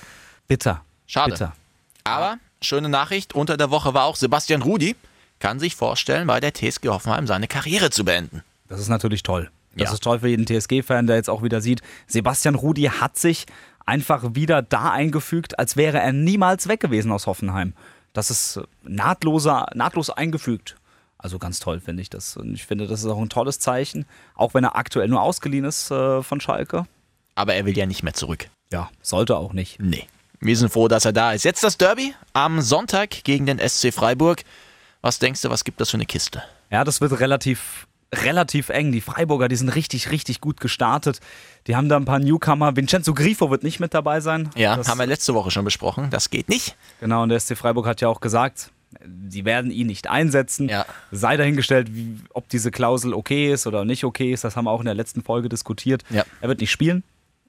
Bitter. 0.47 0.83
Schade. 1.05 1.31
Bitter. 1.31 1.53
Aber 2.03 2.37
schöne 2.65 2.89
Nachricht, 2.89 3.33
unter 3.33 3.55
der 3.57 3.71
Woche 3.71 3.93
war 3.93 4.03
auch 4.05 4.15
Sebastian 4.15 4.61
Rudi, 4.61 4.95
kann 5.39 5.59
sich 5.59 5.75
vorstellen, 5.75 6.27
bei 6.27 6.39
der 6.39 6.53
TSG 6.53 6.87
Hoffenheim 6.89 7.27
seine 7.27 7.47
Karriere 7.47 7.89
zu 7.89 8.03
beenden. 8.05 8.43
Das 8.67 8.79
ist 8.79 8.89
natürlich 8.89 9.23
toll. 9.23 9.49
Das 9.75 9.89
Ja. 9.89 9.93
ist 9.93 10.03
toll 10.03 10.19
für 10.19 10.27
jeden 10.29 10.45
TSG-Fan, 10.45 11.07
der 11.07 11.17
jetzt 11.17 11.29
auch 11.29 11.43
wieder 11.43 11.61
sieht, 11.61 11.81
Sebastian 12.07 12.55
Rudi 12.55 12.83
hat 12.83 13.17
sich 13.17 13.45
einfach 13.85 14.23
wieder 14.33 14.61
da 14.61 14.91
eingefügt, 14.91 15.59
als 15.59 15.75
wäre 15.77 15.99
er 15.99 16.13
niemals 16.13 16.67
weg 16.67 16.79
gewesen 16.79 17.11
aus 17.11 17.27
Hoffenheim. 17.27 17.73
Das 18.13 18.31
ist 18.31 18.59
nahtloser, 18.83 19.67
nahtlos 19.75 20.09
eingefügt. 20.09 20.75
Also 21.17 21.37
ganz 21.39 21.59
toll 21.59 21.79
finde 21.81 22.01
ich 22.01 22.09
das. 22.09 22.37
Und 22.37 22.53
ich 22.53 22.65
finde, 22.65 22.87
das 22.87 23.01
ist 23.01 23.07
auch 23.07 23.19
ein 23.21 23.29
tolles 23.29 23.59
Zeichen, 23.59 24.05
auch 24.35 24.53
wenn 24.53 24.63
er 24.63 24.75
aktuell 24.75 25.07
nur 25.09 25.21
ausgeliehen 25.21 25.65
ist 25.65 25.91
äh, 25.91 26.23
von 26.23 26.39
Schalke. 26.39 26.85
Aber 27.35 27.53
er 27.55 27.65
will 27.65 27.77
ja 27.77 27.85
nicht 27.85 28.03
mehr 28.03 28.13
zurück. 28.13 28.47
Ja, 28.71 28.89
sollte 29.01 29.35
auch 29.37 29.51
nicht. 29.53 29.79
Nee. 29.81 30.07
Wir 30.39 30.57
sind 30.57 30.71
froh, 30.71 30.87
dass 30.87 31.05
er 31.05 31.13
da 31.13 31.31
ist. 31.33 31.43
Jetzt 31.45 31.63
das 31.63 31.77
Derby 31.77 32.13
am 32.33 32.61
Sonntag 32.61 33.23
gegen 33.23 33.45
den 33.45 33.59
SC 33.59 33.93
Freiburg. 33.93 34.43
Was 35.01 35.19
denkst 35.19 35.41
du, 35.41 35.49
was 35.49 35.63
gibt 35.63 35.79
das 35.79 35.89
für 35.91 35.97
eine 35.97 36.05
Kiste? 36.05 36.43
Ja, 36.71 36.83
das 36.83 36.99
wird 37.01 37.19
relativ, 37.19 37.87
relativ 38.13 38.69
eng. 38.69 38.91
Die 38.91 39.01
Freiburger, 39.01 39.47
die 39.47 39.55
sind 39.55 39.69
richtig, 39.69 40.11
richtig 40.11 40.41
gut 40.41 40.59
gestartet. 40.59 41.19
Die 41.67 41.75
haben 41.75 41.89
da 41.89 41.95
ein 41.97 42.05
paar 42.05 42.19
Newcomer. 42.19 42.75
Vincenzo 42.75 43.13
Grifo 43.13 43.49
wird 43.51 43.63
nicht 43.63 43.79
mit 43.79 43.93
dabei 43.93 44.19
sein. 44.19 44.49
Ja, 44.55 44.75
Das- 44.75 44.87
haben 44.87 44.97
wir 44.99 45.05
letzte 45.05 45.33
Woche 45.33 45.51
schon 45.51 45.63
besprochen. 45.65 46.09
Das 46.09 46.29
geht 46.29 46.49
nicht. 46.49 46.75
Genau, 46.99 47.23
und 47.23 47.29
der 47.29 47.39
SC 47.39 47.55
Freiburg 47.55 47.85
hat 47.85 48.01
ja 48.01 48.07
auch 48.07 48.19
gesagt, 48.19 48.71
sie 49.29 49.45
werden 49.45 49.71
ihn 49.71 49.87
nicht 49.87 50.07
einsetzen. 50.07 50.69
Ja. 50.69 50.85
Sei 51.11 51.37
dahingestellt, 51.37 51.93
wie, 51.93 52.17
ob 52.33 52.49
diese 52.49 52.71
Klausel 52.71 53.13
okay 53.13 53.51
ist 53.53 53.67
oder 53.67 53.85
nicht 53.85 54.03
okay 54.03 54.31
ist. 54.33 54.43
Das 54.43 54.55
haben 54.55 54.65
wir 54.65 54.71
auch 54.71 54.79
in 54.79 54.85
der 54.85 54.95
letzten 54.95 55.21
Folge 55.21 55.49
diskutiert. 55.49 56.03
Ja. 56.09 56.23
Er 56.41 56.49
wird 56.49 56.61
nicht 56.61 56.71
spielen. 56.71 57.03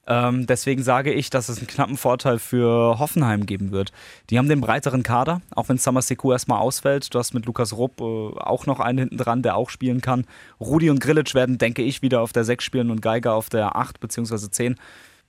Ähm, 0.08 0.46
deswegen 0.46 0.82
sage 0.82 1.12
ich, 1.12 1.30
dass 1.30 1.48
es 1.48 1.58
einen 1.58 1.66
knappen 1.66 1.96
Vorteil 1.96 2.38
für 2.38 2.98
Hoffenheim 2.98 3.44
geben 3.44 3.72
wird. 3.72 3.92
Die 4.30 4.38
haben 4.38 4.48
den 4.48 4.60
breiteren 4.60 5.02
Kader, 5.02 5.40
auch 5.54 5.68
wenn 5.68 5.78
Samaseku 5.78 6.30
erstmal 6.32 6.60
ausfällt. 6.60 7.12
Du 7.12 7.18
hast 7.18 7.34
mit 7.34 7.46
Lukas 7.46 7.72
Rupp 7.72 8.00
äh, 8.00 8.04
auch 8.04 8.66
noch 8.66 8.78
einen 8.78 8.98
hinten 8.98 9.16
dran, 9.16 9.42
der 9.42 9.56
auch 9.56 9.68
spielen 9.68 10.00
kann. 10.00 10.24
Rudi 10.60 10.90
und 10.90 11.00
Grillitsch 11.00 11.34
werden, 11.34 11.58
denke 11.58 11.82
ich, 11.82 12.02
wieder 12.02 12.20
auf 12.20 12.32
der 12.32 12.44
6 12.44 12.62
spielen 12.64 12.90
und 12.90 13.02
Geiger 13.02 13.34
auf 13.34 13.48
der 13.48 13.74
8 13.76 13.98
bzw. 13.98 14.50
10. 14.50 14.76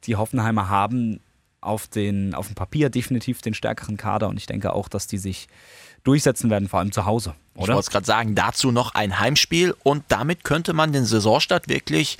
Die 0.03 0.15
Hoffenheimer 0.15 0.69
haben 0.69 1.21
auf, 1.59 1.87
den, 1.87 2.35
auf 2.35 2.45
dem 2.47 2.55
Papier 2.55 2.89
definitiv 2.89 3.41
den 3.41 3.55
stärkeren 3.55 3.97
Kader 3.97 4.29
und 4.29 4.37
ich 4.37 4.45
denke 4.45 4.73
auch, 4.73 4.87
dass 4.89 5.07
die 5.07 5.17
sich 5.17 5.47
durchsetzen 6.03 6.49
werden, 6.49 6.69
vor 6.69 6.79
allem 6.79 6.91
zu 6.91 7.05
Hause, 7.05 7.33
Ich 7.55 7.63
oder? 7.63 7.73
wollte 7.73 7.87
es 7.87 7.89
gerade 7.89 8.05
sagen, 8.05 8.35
dazu 8.35 8.71
noch 8.71 8.93
ein 8.93 9.19
Heimspiel 9.19 9.75
und 9.83 10.03
damit 10.07 10.43
könnte 10.43 10.73
man 10.73 10.93
den 10.93 11.03
Saisonstart 11.03 11.67
wirklich, 11.67 12.17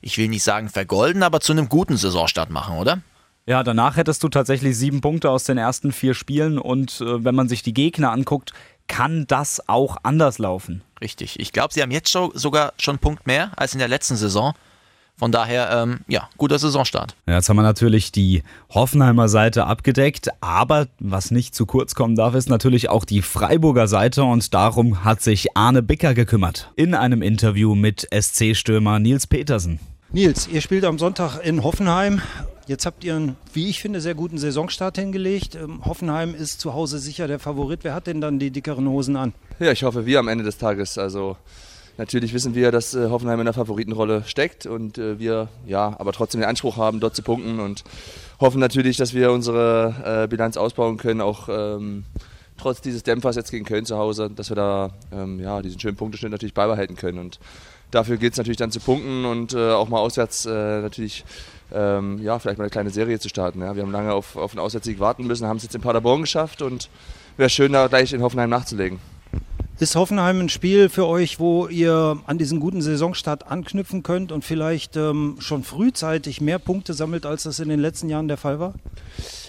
ich 0.00 0.18
will 0.18 0.28
nicht 0.28 0.42
sagen 0.42 0.68
vergolden, 0.68 1.22
aber 1.22 1.40
zu 1.40 1.52
einem 1.52 1.68
guten 1.68 1.96
Saisonstart 1.96 2.50
machen, 2.50 2.78
oder? 2.78 3.00
Ja, 3.46 3.62
danach 3.62 3.96
hättest 3.96 4.22
du 4.24 4.28
tatsächlich 4.28 4.76
sieben 4.76 5.00
Punkte 5.00 5.30
aus 5.30 5.44
den 5.44 5.56
ersten 5.56 5.92
vier 5.92 6.14
Spielen 6.14 6.58
und 6.58 7.00
äh, 7.00 7.24
wenn 7.24 7.34
man 7.34 7.48
sich 7.48 7.62
die 7.62 7.74
Gegner 7.74 8.10
anguckt, 8.10 8.52
kann 8.88 9.26
das 9.26 9.68
auch 9.68 9.96
anders 10.02 10.38
laufen. 10.38 10.82
Richtig. 11.00 11.38
Ich 11.38 11.52
glaube, 11.52 11.72
sie 11.72 11.82
haben 11.82 11.90
jetzt 11.90 12.10
schon, 12.10 12.30
sogar 12.34 12.72
schon 12.78 12.94
einen 12.94 13.00
Punkt 13.00 13.26
mehr 13.26 13.52
als 13.56 13.72
in 13.72 13.78
der 13.78 13.88
letzten 13.88 14.16
Saison. 14.16 14.54
Von 15.18 15.32
daher, 15.32 15.70
ähm, 15.70 16.00
ja, 16.08 16.28
guter 16.36 16.58
Saisonstart. 16.58 17.16
Ja, 17.26 17.36
jetzt 17.36 17.48
haben 17.48 17.56
wir 17.56 17.62
natürlich 17.62 18.12
die 18.12 18.42
Hoffenheimer 18.68 19.30
Seite 19.30 19.66
abgedeckt, 19.66 20.28
aber 20.42 20.88
was 20.98 21.30
nicht 21.30 21.54
zu 21.54 21.64
kurz 21.64 21.94
kommen 21.94 22.16
darf, 22.16 22.34
ist 22.34 22.50
natürlich 22.50 22.90
auch 22.90 23.06
die 23.06 23.22
Freiburger 23.22 23.88
Seite 23.88 24.24
und 24.24 24.52
darum 24.52 25.04
hat 25.04 25.22
sich 25.22 25.56
Arne 25.56 25.82
Bicker 25.82 26.12
gekümmert. 26.12 26.70
In 26.76 26.94
einem 26.94 27.22
Interview 27.22 27.74
mit 27.74 28.06
SC-Stürmer 28.12 28.98
Nils 28.98 29.26
Petersen. 29.26 29.80
Nils, 30.12 30.48
ihr 30.48 30.60
spielt 30.60 30.84
am 30.84 30.98
Sonntag 30.98 31.38
in 31.42 31.64
Hoffenheim. 31.64 32.20
Jetzt 32.66 32.84
habt 32.84 33.02
ihr 33.02 33.14
einen, 33.14 33.36
wie 33.54 33.68
ich 33.68 33.80
finde, 33.80 34.02
sehr 34.02 34.14
guten 34.14 34.38
Saisonstart 34.38 34.98
hingelegt. 34.98 35.54
Ähm, 35.54 35.84
Hoffenheim 35.84 36.34
ist 36.34 36.60
zu 36.60 36.74
Hause 36.74 36.98
sicher 36.98 37.26
der 37.26 37.38
Favorit. 37.38 37.84
Wer 37.84 37.94
hat 37.94 38.06
denn 38.06 38.20
dann 38.20 38.38
die 38.38 38.50
dickeren 38.50 38.88
Hosen 38.88 39.16
an? 39.16 39.32
Ja, 39.60 39.72
ich 39.72 39.82
hoffe, 39.82 40.04
wir 40.04 40.18
am 40.18 40.28
Ende 40.28 40.44
des 40.44 40.58
Tages. 40.58 40.98
Also 40.98 41.36
natürlich 41.98 42.34
wissen 42.34 42.54
wir, 42.54 42.72
dass 42.72 42.94
äh, 42.94 43.08
Hoffenheim 43.10 43.40
in 43.40 43.46
der 43.46 43.54
Favoritenrolle 43.54 44.24
steckt 44.26 44.66
und 44.66 44.98
äh, 44.98 45.18
wir 45.18 45.48
ja, 45.66 45.94
aber 45.98 46.12
trotzdem 46.12 46.40
den 46.40 46.48
Anspruch 46.48 46.76
haben, 46.76 47.00
dort 47.00 47.16
zu 47.16 47.22
punkten 47.22 47.60
und 47.60 47.84
hoffen 48.40 48.60
natürlich, 48.60 48.96
dass 48.96 49.14
wir 49.14 49.32
unsere 49.32 50.24
äh, 50.24 50.28
Bilanz 50.28 50.56
ausbauen 50.56 50.96
können, 50.96 51.20
auch 51.20 51.48
ähm, 51.48 52.04
trotz 52.58 52.80
dieses 52.80 53.02
Dämpfers 53.02 53.36
jetzt 53.36 53.50
gegen 53.50 53.64
Köln 53.64 53.84
zu 53.84 53.96
Hause, 53.96 54.30
dass 54.34 54.50
wir 54.50 54.56
da 54.56 54.90
ähm, 55.12 55.40
ja, 55.40 55.62
diesen 55.62 55.80
schönen 55.80 55.96
Punkteschnitt 55.96 56.32
natürlich 56.32 56.54
beibehalten 56.54 56.96
können. 56.96 57.18
Und 57.18 57.38
dafür 57.90 58.16
gilt 58.16 58.32
es 58.32 58.38
natürlich 58.38 58.56
dann 58.56 58.70
zu 58.70 58.80
punkten 58.80 59.24
und 59.24 59.54
äh, 59.54 59.72
auch 59.72 59.88
mal 59.88 59.98
auswärts 59.98 60.46
äh, 60.46 60.80
natürlich 60.80 61.24
ähm, 61.72 62.18
ja, 62.22 62.38
vielleicht 62.38 62.58
mal 62.58 62.64
eine 62.64 62.70
kleine 62.70 62.90
Serie 62.90 63.18
zu 63.18 63.28
starten. 63.28 63.60
Ja. 63.60 63.74
Wir 63.74 63.82
haben 63.82 63.92
lange 63.92 64.12
auf, 64.12 64.36
auf 64.36 64.52
einen 64.52 64.60
Auswärtssieg 64.60 65.00
warten 65.00 65.26
müssen, 65.26 65.46
haben 65.46 65.56
es 65.56 65.64
jetzt 65.64 65.74
in 65.74 65.80
Paderborn 65.80 66.22
geschafft 66.22 66.62
und 66.62 66.88
wäre 67.36 67.50
schön, 67.50 67.72
da 67.72 67.88
gleich 67.88 68.12
in 68.12 68.22
Hoffenheim 68.22 68.50
nachzulegen. 68.50 68.98
Ist 69.78 69.94
Hoffenheim 69.94 70.40
ein 70.40 70.48
Spiel 70.48 70.88
für 70.88 71.06
euch, 71.06 71.38
wo 71.38 71.66
ihr 71.66 72.18
an 72.24 72.38
diesen 72.38 72.60
guten 72.60 72.80
Saisonstart 72.80 73.48
anknüpfen 73.48 74.02
könnt 74.02 74.32
und 74.32 74.42
vielleicht 74.42 74.96
ähm, 74.96 75.36
schon 75.38 75.64
frühzeitig 75.64 76.40
mehr 76.40 76.58
Punkte 76.58 76.94
sammelt, 76.94 77.26
als 77.26 77.42
das 77.42 77.60
in 77.60 77.68
den 77.68 77.80
letzten 77.80 78.08
Jahren 78.08 78.26
der 78.26 78.38
Fall 78.38 78.58
war? 78.58 78.72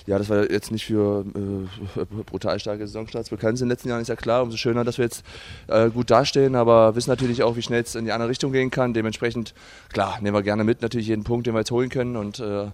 Ja, 0.08 0.18
das 0.18 0.30
war 0.30 0.50
jetzt 0.50 0.72
nicht 0.72 0.86
für 0.86 1.26
äh, 1.36 2.06
brutal 2.24 2.60
starke 2.60 2.88
Saisonstarts 2.88 3.30
bekannt 3.30 3.60
in 3.60 3.66
den 3.66 3.70
letzten 3.70 3.90
Jahren, 3.90 4.02
ist 4.02 4.08
ja 4.08 4.16
klar. 4.16 4.42
Umso 4.42 4.56
schöner, 4.56 4.86
dass 4.86 4.98
wir 4.98 5.04
jetzt 5.04 5.24
äh, 5.68 5.90
gut 5.90 6.10
dastehen, 6.10 6.56
aber 6.56 6.96
wissen 6.96 7.10
natürlich 7.10 7.44
auch, 7.44 7.58
wie 7.58 7.62
schnell 7.62 7.84
es 7.84 7.94
in 7.94 8.06
die 8.06 8.14
andere 8.14 8.30
Richtung 8.30 8.54
gehen 8.54 8.72
kann. 8.72 8.94
Dementsprechend, 8.94 9.54
klar, 9.92 10.18
nehmen 10.22 10.34
wir 10.34 10.44
gerne 10.44 10.64
mit, 10.64 10.82
natürlich 10.82 11.08
jeden 11.08 11.26
Punkt, 11.26 11.46
den 11.46 11.54
wir 11.54 11.60
jetzt 11.60 11.72
holen 11.72 11.90
können 11.90 12.16
und 12.16 12.40
äh, 12.40 12.68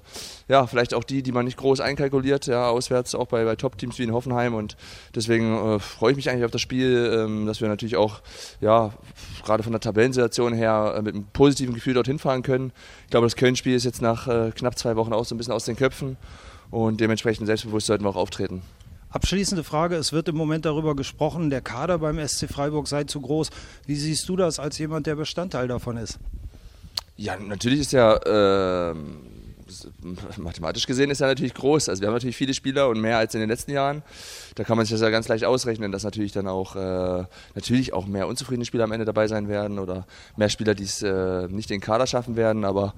ja, 0.48 0.68
vielleicht 0.68 0.94
auch 0.94 1.04
die, 1.04 1.24
die 1.24 1.32
man 1.32 1.46
nicht 1.46 1.58
groß 1.58 1.80
einkalkuliert, 1.80 2.46
ja, 2.46 2.70
auswärts 2.70 3.16
auch 3.16 3.26
bei, 3.26 3.44
bei 3.46 3.56
Top-Teams 3.56 3.98
wie 3.98 4.04
in 4.04 4.14
Hoffenheim 4.14 4.54
und 4.54 4.78
deswegen 5.16 5.56
äh, 5.56 5.80
freue 5.80 6.12
ich 6.12 6.18
mich 6.18 6.30
eigentlich 6.30 6.46
auf 6.46 6.52
das 6.52 6.62
Spiel, 6.62 7.12
ähm, 7.16 7.48
dass 7.48 7.62
wir 7.62 7.68
natürlich 7.68 7.96
auch, 7.96 8.22
ja, 8.62 8.94
gerade 9.44 9.64
von 9.64 9.72
der 9.72 9.82
Tabellensituation 9.82 10.54
her 10.54 10.94
äh, 10.98 11.02
mit 11.02 11.16
einem 11.16 11.26
positiven 11.34 11.74
Gefühl 11.74 11.96
dorthin 11.96 12.20
fahren 12.20 12.44
können. 12.44 12.72
Ich 13.06 13.10
glaube, 13.10 13.26
das 13.26 13.36
Köln-Spiel 13.36 13.74
ist 13.74 13.86
jetzt 13.86 14.04
nach 14.04 14.28
äh, 14.28 14.52
knapp 14.52 14.78
zwei 14.78 14.96
Wochen 14.98 15.14
auch 15.14 15.26
so 15.26 15.34
ein 15.34 15.40
bisschen 15.40 15.54
aus 15.54 15.66
den 15.66 15.76
Köpfen 15.76 16.16
und 16.74 17.00
dementsprechend 17.00 17.46
selbstbewusst 17.46 17.86
sollten 17.86 18.04
wir 18.04 18.10
auch 18.10 18.16
auftreten. 18.16 18.64
Abschließende 19.12 19.64
Frage, 19.64 19.96
es 19.96 20.12
wird 20.12 20.28
im 20.28 20.36
Moment 20.36 20.66
darüber 20.66 20.96
gesprochen, 20.96 21.52
der 21.52 21.62
Kader 21.62 22.00
beim 22.00 22.18
SC 22.28 22.50
Freiburg 22.50 22.88
sei 22.88 23.04
zu 23.04 23.22
groß. 23.22 23.52
Wie 23.86 23.96
siehst 23.96 24.28
du 24.28 24.36
das 24.36 24.58
als 24.58 24.80
jemand, 24.80 25.06
der 25.06 25.16
Bestandteil 25.16 25.68
davon 25.68 25.98
ist? 25.98 26.18
Ja, 27.16 27.38
natürlich 27.38 27.82
ist 27.82 27.94
ja 27.94 28.16
äh, 28.16 28.96
mathematisch 30.38 30.88
gesehen 30.88 31.12
ist 31.12 31.22
er 31.22 31.28
natürlich 31.28 31.54
groß. 31.54 31.90
Also 31.90 32.02
wir 32.02 32.08
haben 32.08 32.16
natürlich 32.16 32.38
viele 32.38 32.56
Spieler 32.56 32.90
und 32.90 33.00
mehr 33.00 33.18
als 33.18 33.34
in 33.36 33.40
den 33.40 33.50
letzten 33.50 33.72
Jahren. 33.72 34.02
Da 34.56 34.64
kann 34.64 34.78
man 34.78 34.86
sich 34.86 34.94
das 34.94 35.02
ja 35.02 35.10
ganz 35.10 35.28
leicht 35.28 35.46
ausrechnen, 35.46 35.92
dass 35.92 36.04
natürlich 36.04 36.32
dann 36.32 36.48
auch 36.48 36.76
äh, 36.76 37.26
natürlich 37.56 37.94
auch 37.94 38.08
mehr 38.08 38.28
unzufriedene 38.28 38.66
Spieler 38.66 38.86
am 38.86 38.92
Ende 38.92 39.06
dabei 39.06 39.28
sein 39.28 39.48
werden 39.48 39.78
oder 39.78 40.08
mehr 40.38 40.50
Spieler, 40.50 40.74
die 40.74 40.84
es 40.84 41.04
äh, 41.04 41.48
nicht 41.50 41.70
in 41.70 41.78
den 41.78 41.82
Kader 41.82 42.08
schaffen 42.08 42.36
werden. 42.36 42.66
Aber 42.66 42.94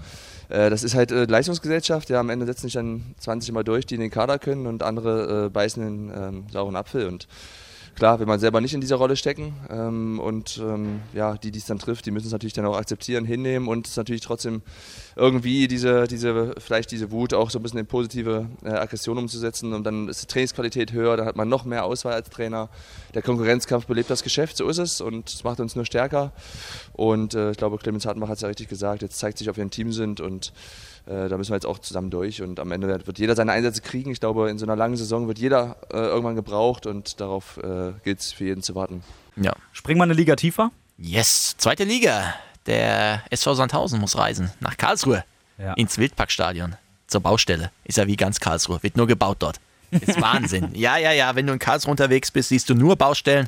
äh, 0.50 0.70
das 0.70 0.84
ist 0.84 0.96
halt 0.96 1.12
äh, 1.12 1.26
Leistungsgesellschaft. 1.26 2.10
Ja, 2.10 2.20
am 2.20 2.30
Ende 2.30 2.46
setzen 2.46 2.64
sich 2.64 2.74
dann 2.74 3.16
20 3.20 3.50
immer 3.50 3.64
durch, 3.64 3.86
die 3.86 3.96
in 3.96 4.02
den 4.02 4.12
Kader 4.12 4.40
können 4.40 4.68
und 4.68 4.84
andere 4.84 5.46
äh, 5.46 5.50
beißen 5.50 5.84
den 5.84 6.12
ähm, 6.16 6.46
sauren 6.52 6.76
Apfel 6.76 7.08
und 7.08 7.28
klar, 7.96 8.20
wenn 8.20 8.28
man 8.28 8.40
selber 8.40 8.62
nicht 8.62 8.74
in 8.74 8.82
dieser 8.82 8.98
Rolle 8.98 9.16
stecken. 9.16 9.54
Ähm, 9.70 10.20
und 10.20 10.62
ähm, 10.64 11.02
ja, 11.14 11.38
die, 11.38 11.52
die 11.52 11.60
es 11.60 11.66
dann 11.66 11.80
trifft, 11.80 12.06
die 12.06 12.12
müssen 12.12 12.28
es 12.28 12.32
natürlich 12.32 12.54
dann 12.54 12.66
auch 12.66 12.78
akzeptieren, 12.78 13.26
hinnehmen 13.26 13.68
und 13.68 13.88
es 13.88 13.98
natürlich 13.98 14.22
trotzdem 14.22 14.62
irgendwie 15.16 15.68
diese, 15.68 16.08
diese, 16.08 16.56
vielleicht 16.58 16.92
diese 16.92 17.12
Wut 17.12 17.34
auch 17.34 17.50
so 17.50 17.60
ein 17.60 17.64
bisschen 17.64 17.80
in 17.80 17.88
positive 17.88 18.48
äh, 18.64 18.70
Aggression 18.70 19.18
umzusetzen. 19.18 19.74
Und 19.74 19.84
dann 19.86 20.10
ist 20.10 20.22
die 20.22 20.28
Trainingsqualität 20.28 20.92
höher, 20.92 21.18
dann 21.18 21.26
hat 21.26 21.36
man 21.36 21.50
noch 21.50 21.66
mehr 21.66 21.86
Auswahl 21.86 22.14
als 22.14 22.30
Trainer. 22.30 22.70
Der 23.14 23.22
Konkurrenzkampf 23.22 23.88
belebt 23.88 24.10
das 24.10 24.24
Geschäft, 24.24 24.58
so 24.58 24.68
ist 24.68 24.78
es 24.78 25.02
und 25.02 25.30
es 25.30 25.44
macht 25.44 25.60
uns 25.60 25.76
nur 25.76 25.86
stärker. 25.86 26.34
Und 26.94 27.34
äh, 27.34 27.52
ich 27.52 27.58
glaube, 27.58 27.78
Clemens 27.78 28.06
Hartmann 28.06 28.30
hat 28.30 28.36
es 28.36 28.42
ja 28.42 28.50
richtig 28.50 28.68
gesagt, 28.68 29.02
jetzt 29.02 29.18
zeigt 29.18 29.38
sich, 29.38 29.50
ob 29.50 29.58
wir 29.58 29.64
ein 29.66 29.72
Team 29.72 29.92
sind 29.92 30.20
und 30.20 30.52
äh, 31.06 31.30
da 31.30 31.38
müssen 31.38 31.52
wir 31.52 31.56
jetzt 31.56 31.66
auch 31.66 31.80
zusammen 31.80 32.10
durch 32.10 32.42
und 32.42 32.60
am 32.60 32.72
Ende 32.72 32.88
wird 32.88 33.20
jeder 33.20 33.36
seine 33.36 33.52
Einsätze 33.52 33.82
kriegen. 33.82 34.12
Ich 34.12 34.20
glaube, 34.20 34.50
in 34.50 34.58
so 34.58 34.66
einer 34.66 34.76
langen 34.76 34.98
Saison 34.98 35.28
wird 35.28 35.38
jeder 35.38 35.78
äh, 35.92 35.98
irgendwann 35.98 36.36
gebraucht 36.36 36.88
und 36.88 37.20
darauf 37.22 37.58
äh, 37.58 37.94
gilt 38.04 38.20
es 38.20 38.32
für 38.34 38.46
jeden 38.46 38.64
zu 38.64 38.76
warten. 38.76 39.04
Ja. 39.36 39.54
Springen 39.72 40.00
wir 40.00 40.04
eine 40.04 40.14
Liga 40.14 40.36
tiefer? 40.36 40.72
Yes, 40.98 41.56
zweite 41.58 41.84
Liga. 41.84 42.34
Der 42.66 43.22
SV 43.30 43.54
Sandhausen 43.54 44.00
muss 44.00 44.18
reisen 44.18 44.52
nach 44.60 44.78
Karlsruhe 44.78 45.24
ja. 45.58 45.74
ins 45.74 45.98
Wildparkstadion 45.98 46.76
zur 47.08 47.22
Baustelle. 47.22 47.72
Ist 47.84 47.98
ja 47.98 48.08
wie 48.08 48.16
ganz 48.16 48.40
Karlsruhe, 48.40 48.82
wird 48.82 48.98
nur 48.98 49.06
gebaut 49.06 49.38
dort. 49.40 49.60
Ist 49.92 50.20
Wahnsinn. 50.22 50.70
ja, 50.74 50.98
ja, 50.98 51.12
ja, 51.12 51.36
wenn 51.36 51.46
du 51.46 51.54
in 51.54 51.60
Karlsruhe 51.60 51.92
unterwegs 51.92 52.32
bist, 52.32 52.50
siehst 52.50 52.70
du 52.70 52.74
nur 52.74 52.96
Baustellen. 52.96 53.48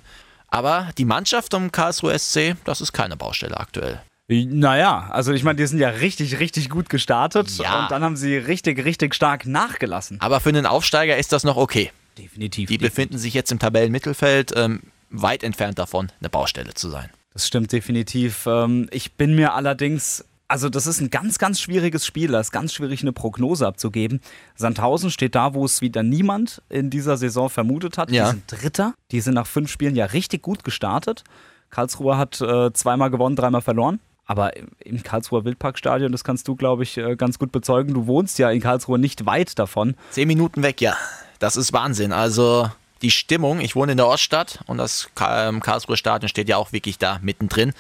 Aber 0.49 0.89
die 0.97 1.05
Mannschaft 1.05 1.53
um 1.55 1.71
Karlsruhe 1.71 2.17
SC, 2.17 2.55
das 2.63 2.81
ist 2.81 2.93
keine 2.93 3.17
Baustelle 3.17 3.57
aktuell. 3.57 4.01
Naja, 4.29 5.07
also 5.11 5.31
ich 5.31 5.43
meine, 5.43 5.55
die 5.55 5.65
sind 5.65 5.79
ja 5.79 5.89
richtig, 5.89 6.39
richtig 6.39 6.69
gut 6.69 6.89
gestartet 6.89 7.49
ja. 7.59 7.83
und 7.83 7.91
dann 7.91 8.03
haben 8.03 8.17
sie 8.17 8.35
richtig, 8.35 8.83
richtig 8.83 9.15
stark 9.15 9.45
nachgelassen. 9.45 10.19
Aber 10.19 10.41
für 10.41 10.49
einen 10.49 10.65
Aufsteiger 10.65 11.17
ist 11.17 11.31
das 11.31 11.45
noch 11.45 11.55
okay. 11.55 11.91
Definitiv. 12.17 12.67
Die 12.67 12.77
definitiv. 12.77 12.95
befinden 12.95 13.17
sich 13.17 13.33
jetzt 13.33 13.51
im 13.51 13.59
Tabellenmittelfeld, 13.59 14.51
ähm, 14.55 14.81
weit 15.09 15.43
entfernt 15.43 15.79
davon, 15.79 16.11
eine 16.19 16.29
Baustelle 16.29 16.73
zu 16.73 16.89
sein. 16.89 17.09
Das 17.31 17.47
stimmt 17.47 17.71
definitiv. 17.71 18.45
Ähm, 18.47 18.89
ich 18.91 19.13
bin 19.13 19.35
mir 19.35 19.53
allerdings 19.53 20.25
also 20.49 20.69
das 20.69 20.87
ist 20.87 21.01
ein 21.01 21.09
ganz, 21.09 21.39
ganz 21.39 21.59
schwieriges 21.59 22.05
Spiel. 22.05 22.31
Das 22.31 22.47
ist 22.47 22.51
ganz 22.51 22.73
schwierig, 22.73 23.01
eine 23.01 23.11
Prognose 23.11 23.67
abzugeben. 23.67 24.21
Sandhausen 24.55 25.11
steht 25.11 25.35
da, 25.35 25.53
wo 25.53 25.65
es 25.65 25.81
wieder 25.81 26.03
niemand 26.03 26.61
in 26.69 26.89
dieser 26.89 27.17
Saison 27.17 27.49
vermutet 27.49 27.97
hat. 27.97 28.11
Ja. 28.11 28.25
Die 28.25 28.29
sind 28.31 28.43
Dritter. 28.47 28.93
Die 29.11 29.21
sind 29.21 29.33
nach 29.33 29.47
fünf 29.47 29.69
Spielen 29.69 29.95
ja 29.95 30.05
richtig 30.05 30.41
gut 30.41 30.63
gestartet. 30.63 31.23
Karlsruhe 31.69 32.17
hat 32.17 32.39
äh, 32.39 32.71
zweimal 32.71 33.11
gewonnen, 33.11 33.35
dreimal 33.35 33.61
verloren. 33.61 33.99
Aber 34.27 34.51
im 34.79 35.01
Karlsruher 35.01 35.45
Wildparkstadion, 35.45 36.11
das 36.11 36.23
kannst 36.23 36.47
du, 36.47 36.55
glaube 36.55 36.83
ich, 36.83 36.97
äh, 36.97 37.15
ganz 37.15 37.39
gut 37.39 37.51
bezeugen. 37.51 37.93
Du 37.93 38.07
wohnst 38.07 38.37
ja 38.39 38.51
in 38.51 38.59
Karlsruhe 38.61 38.99
nicht 38.99 39.25
weit 39.25 39.57
davon. 39.57 39.95
Zehn 40.11 40.27
Minuten 40.27 40.63
weg, 40.63 40.81
ja. 40.81 40.95
Das 41.39 41.55
ist 41.55 41.71
Wahnsinn. 41.71 42.11
Also 42.11 42.69
die 43.01 43.11
Stimmung, 43.11 43.61
ich 43.61 43.75
wohne 43.75 43.93
in 43.93 43.97
der 43.97 44.07
Oststadt 44.07 44.59
und 44.67 44.77
das 44.77 45.09
ähm, 45.25 45.61
Karlsruher 45.61 45.97
Stadion 45.97 46.27
steht 46.27 46.49
ja 46.49 46.57
auch 46.57 46.73
wirklich 46.73 46.97
da 46.97 47.19
mittendrin. 47.21 47.73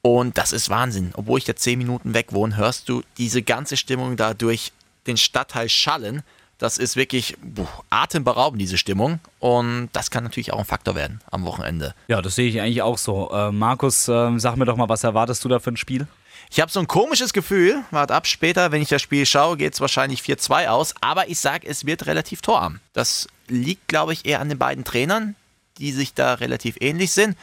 Und 0.00 0.38
das 0.38 0.52
ist 0.52 0.70
Wahnsinn. 0.70 1.12
Obwohl 1.16 1.38
ich 1.38 1.44
da 1.44 1.56
zehn 1.56 1.78
Minuten 1.78 2.14
weg 2.14 2.32
wohne, 2.32 2.56
hörst 2.56 2.88
du 2.88 3.02
diese 3.18 3.42
ganze 3.42 3.76
Stimmung 3.76 4.16
da 4.16 4.34
durch 4.34 4.72
den 5.06 5.16
Stadtteil 5.16 5.68
schallen. 5.68 6.22
Das 6.64 6.78
ist 6.78 6.96
wirklich 6.96 7.36
boah, 7.42 7.68
atemberaubend, 7.90 8.58
diese 8.58 8.78
Stimmung. 8.78 9.20
Und 9.38 9.90
das 9.92 10.10
kann 10.10 10.24
natürlich 10.24 10.50
auch 10.50 10.58
ein 10.58 10.64
Faktor 10.64 10.94
werden 10.94 11.20
am 11.30 11.44
Wochenende. 11.44 11.94
Ja, 12.08 12.22
das 12.22 12.36
sehe 12.36 12.48
ich 12.48 12.58
eigentlich 12.58 12.80
auch 12.80 12.96
so. 12.96 13.30
Äh, 13.30 13.52
Markus, 13.52 14.08
äh, 14.08 14.38
sag 14.38 14.56
mir 14.56 14.64
doch 14.64 14.78
mal, 14.78 14.88
was 14.88 15.04
erwartest 15.04 15.44
du 15.44 15.50
da 15.50 15.58
für 15.58 15.72
ein 15.72 15.76
Spiel? 15.76 16.06
Ich 16.50 16.62
habe 16.62 16.72
so 16.72 16.80
ein 16.80 16.86
komisches 16.86 17.34
Gefühl. 17.34 17.82
Wart 17.90 18.10
ab, 18.10 18.26
später, 18.26 18.72
wenn 18.72 18.80
ich 18.80 18.88
das 18.88 19.02
Spiel 19.02 19.26
schaue, 19.26 19.58
geht 19.58 19.74
es 19.74 19.82
wahrscheinlich 19.82 20.22
4-2 20.22 20.68
aus. 20.68 20.94
Aber 21.02 21.28
ich 21.28 21.38
sage, 21.38 21.66
es 21.66 21.84
wird 21.84 22.06
relativ 22.06 22.40
torarm. 22.40 22.80
Das 22.94 23.28
liegt, 23.46 23.86
glaube 23.86 24.14
ich, 24.14 24.24
eher 24.24 24.40
an 24.40 24.48
den 24.48 24.56
beiden 24.56 24.84
Trainern, 24.84 25.36
die 25.76 25.92
sich 25.92 26.14
da 26.14 26.32
relativ 26.32 26.78
ähnlich 26.80 27.12
sind. 27.12 27.36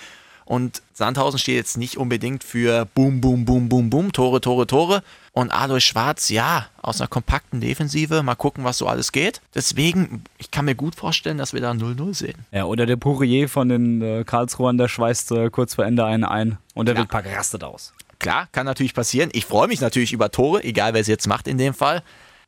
Und 0.45 0.81
Sandhausen 0.93 1.37
steht 1.37 1.57
jetzt 1.57 1.77
nicht 1.77 1.97
unbedingt 1.97 2.43
für 2.43 2.85
Boom, 2.95 3.21
Boom, 3.21 3.45
Boom, 3.45 3.69
Boom, 3.69 3.91
Boom, 3.91 4.13
Tore, 4.13 4.41
Tore, 4.41 4.65
Tore. 4.65 5.03
Und 5.33 5.51
Alois 5.51 5.79
Schwarz, 5.79 6.29
ja, 6.29 6.67
aus 6.81 6.99
einer 6.99 7.07
kompakten 7.07 7.61
Defensive, 7.61 8.21
mal 8.21 8.35
gucken, 8.35 8.65
was 8.65 8.77
so 8.77 8.87
alles 8.87 9.13
geht. 9.13 9.41
Deswegen, 9.55 10.23
ich 10.37 10.51
kann 10.51 10.65
mir 10.65 10.75
gut 10.75 10.95
vorstellen, 10.95 11.37
dass 11.37 11.53
wir 11.53 11.61
da 11.61 11.71
0-0 11.71 12.13
sehen. 12.13 12.45
Ja, 12.51 12.65
oder 12.65 12.85
der 12.85 12.97
Pourier 12.97 13.47
von 13.47 13.69
den 13.69 14.01
äh, 14.01 14.23
Karlsruhern, 14.25 14.77
der 14.77 14.89
schweißt 14.89 15.31
äh, 15.31 15.49
kurz 15.49 15.75
vor 15.75 15.85
Ende 15.85 16.05
einen 16.05 16.25
ein 16.25 16.57
und 16.73 16.87
der 16.87 16.95
Klar. 16.95 17.05
Wildpark 17.05 17.37
rastet 17.37 17.63
aus. 17.63 17.93
Klar, 18.19 18.49
kann 18.51 18.65
natürlich 18.65 18.93
passieren. 18.93 19.29
Ich 19.31 19.45
freue 19.45 19.69
mich 19.69 19.79
natürlich 19.79 20.11
über 20.11 20.31
Tore, 20.31 20.63
egal 20.63 20.93
wer 20.93 21.01
es 21.01 21.07
jetzt 21.07 21.27
macht 21.27 21.47
in 21.47 21.57
dem 21.57 21.73
Fall. 21.73 22.03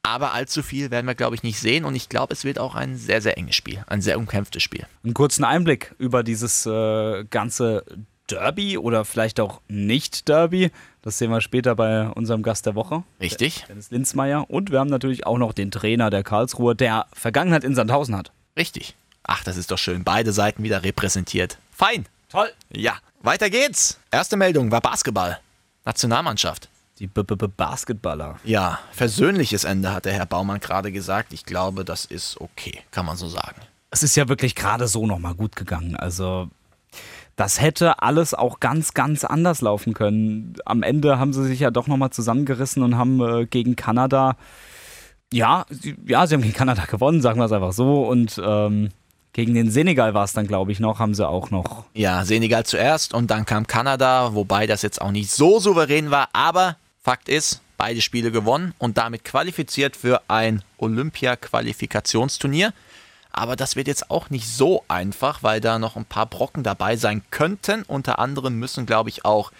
Aber 0.06 0.34
allzu 0.34 0.62
viel 0.62 0.92
werden 0.92 1.08
wir, 1.08 1.16
glaube 1.16 1.36
ich, 1.36 1.44
nicht 1.44 1.60
sehen. 1.60 1.86
Und 1.86 1.96
ich 1.96 2.10
glaube, 2.10 2.34
es 2.34 2.44
wird 2.44 2.60
auch 2.60 2.76
ein 2.76 2.98
sehr, 2.98 3.22
sehr 3.22 3.38
enges 3.38 3.56
Spiel. 3.56 3.84
Ein 3.88 4.02
sehr 4.02 4.18
umkämpftes 4.18 4.62
Spiel. 4.62 4.86
Einen 5.04 5.14
kurzen 5.14 5.46
Einblick 5.46 5.96
über 5.98 6.24
dieses 6.24 6.66
äh, 6.66 7.24
ganze 7.30 7.86
Derby 8.28 8.78
oder 8.78 9.06
vielleicht 9.06 9.40
auch 9.40 9.62
nicht 9.68 10.28
Derby. 10.30 10.72
Das 11.02 11.18
sehen 11.18 11.32
wir 11.32 11.42
später 11.42 11.76
bei 11.76 12.08
unserem 12.08 12.44
Gast 12.44 12.66
der 12.66 12.76
Woche. 12.76 13.04
Richtig. 13.20 13.66
Dennis 13.68 13.92
Linzmeier. 13.92 14.50
Und 14.50 14.72
wir 14.72 14.80
haben 14.80 14.90
natürlich 14.90 15.26
auch 15.26 15.38
noch 15.38 15.54
den 15.54 15.72
Trainer 15.72 16.10
der 16.10 16.24
Karlsruhe, 16.24 16.76
der 16.76 17.08
Vergangenheit 17.14 17.64
in 17.64 17.76
Sandhausen 17.76 18.16
hat. 18.16 18.32
Richtig. 18.58 18.96
Ach, 19.24 19.44
das 19.44 19.58
ist 19.58 19.72
doch 19.72 19.78
schön. 19.78 20.04
Beide 20.04 20.32
Seiten 20.32 20.64
wieder 20.64 20.84
repräsentiert. 20.84 21.58
Fein. 21.72 22.06
Toll. 22.30 22.52
Ja. 22.72 22.98
Weiter 23.22 23.50
geht's. 23.50 24.00
Erste 24.12 24.38
Meldung 24.38 24.72
war 24.72 24.82
Basketball. 24.82 25.40
Nationalmannschaft. 25.86 26.70
Die 27.00 27.08
B 27.08 27.22
-B 27.22 27.36
-B 27.36 27.48
Basketballer. 27.48 28.40
Ja, 28.44 28.80
versöhnliches 28.92 29.64
Ende 29.64 29.92
hat 29.92 30.06
der 30.06 30.14
Herr 30.14 30.26
Baumann 30.26 30.60
gerade 30.60 30.92
gesagt. 30.92 31.34
Ich 31.34 31.46
glaube, 31.46 31.84
das 31.84 32.06
ist 32.06 32.40
okay, 32.40 32.82
kann 32.92 33.06
man 33.06 33.18
so 33.18 33.28
sagen. 33.28 33.62
Es 33.90 34.04
ist 34.04 34.16
ja 34.16 34.30
wirklich 34.30 34.56
gerade 34.56 34.88
so 34.88 35.06
nochmal 35.08 35.36
gut 35.36 35.56
gegangen. 35.56 35.96
Also 35.96 36.50
das 37.36 37.60
hätte 37.60 38.02
alles 38.02 38.34
auch 38.34 38.60
ganz, 38.60 38.94
ganz 38.94 39.24
anders 39.24 39.62
laufen 39.62 39.94
können. 39.94 40.54
Am 40.66 40.84
Ende 40.84 41.18
haben 41.20 41.34
sie 41.34 41.46
sich 41.46 41.60
ja 41.60 41.72
doch 41.72 41.88
nochmal 41.88 42.12
zusammengerissen 42.12 42.84
und 42.84 42.98
haben 42.98 43.22
äh, 43.22 43.46
gegen 43.46 43.76
Kanada, 43.76 44.36
ja, 45.32 45.66
sie, 45.70 45.96
ja, 46.06 46.28
sie 46.28 46.36
haben 46.36 46.42
gegen 46.42 46.54
Kanada 46.54 46.86
gewonnen, 46.86 47.22
sagen 47.22 47.40
wir 47.40 47.46
es 47.46 47.52
einfach 47.52 47.74
so. 47.74 48.04
Und 48.04 48.40
ähm, 48.44 48.90
gegen 49.34 49.56
den 49.56 49.72
Senegal 49.72 50.14
war 50.14 50.26
es 50.26 50.34
dann, 50.34 50.46
glaube 50.46 50.72
ich, 50.72 50.80
noch, 50.80 51.00
haben 51.00 51.16
sie 51.16 51.28
auch 51.28 51.50
noch. 51.50 51.86
Ja, 51.94 52.24
Senegal 52.24 52.66
zuerst 52.66 53.16
und 53.16 53.32
dann 53.32 53.46
kam 53.46 53.66
Kanada, 53.66 54.36
wobei 54.36 54.68
das 54.68 54.84
jetzt 54.84 55.02
auch 55.02 55.12
nicht 55.12 55.32
so 55.32 55.60
souverän 55.60 56.12
war. 56.12 56.30
Aber 56.34 56.78
Fakt 57.02 57.30
ist, 57.30 57.62
beide 57.78 58.02
Spiele 58.02 58.32
gewonnen 58.32 58.76
und 58.78 58.98
damit 58.98 59.24
qualifiziert 59.26 59.98
für 59.98 60.22
ein 60.28 60.64
Olympia-Qualifikationsturnier. 60.78 62.74
Aber 63.34 63.56
das 63.56 63.76
wird 63.76 63.88
jetzt 63.88 64.10
auch 64.12 64.30
nicht 64.30 64.48
so 64.48 64.84
einfach, 64.88 65.44
weil 65.44 65.60
da 65.60 65.80
noch 65.80 65.96
ein 65.98 66.06
paar 66.06 66.28
Brocken 66.28 66.64
dabei 66.64 66.96
sein 66.96 67.24
könnten. 67.32 67.84
Unter 67.84 68.20
anderem 68.20 68.60
müssen, 68.60 68.86
glaube 68.86 69.10
ich, 69.10 69.26
auch 69.26 69.52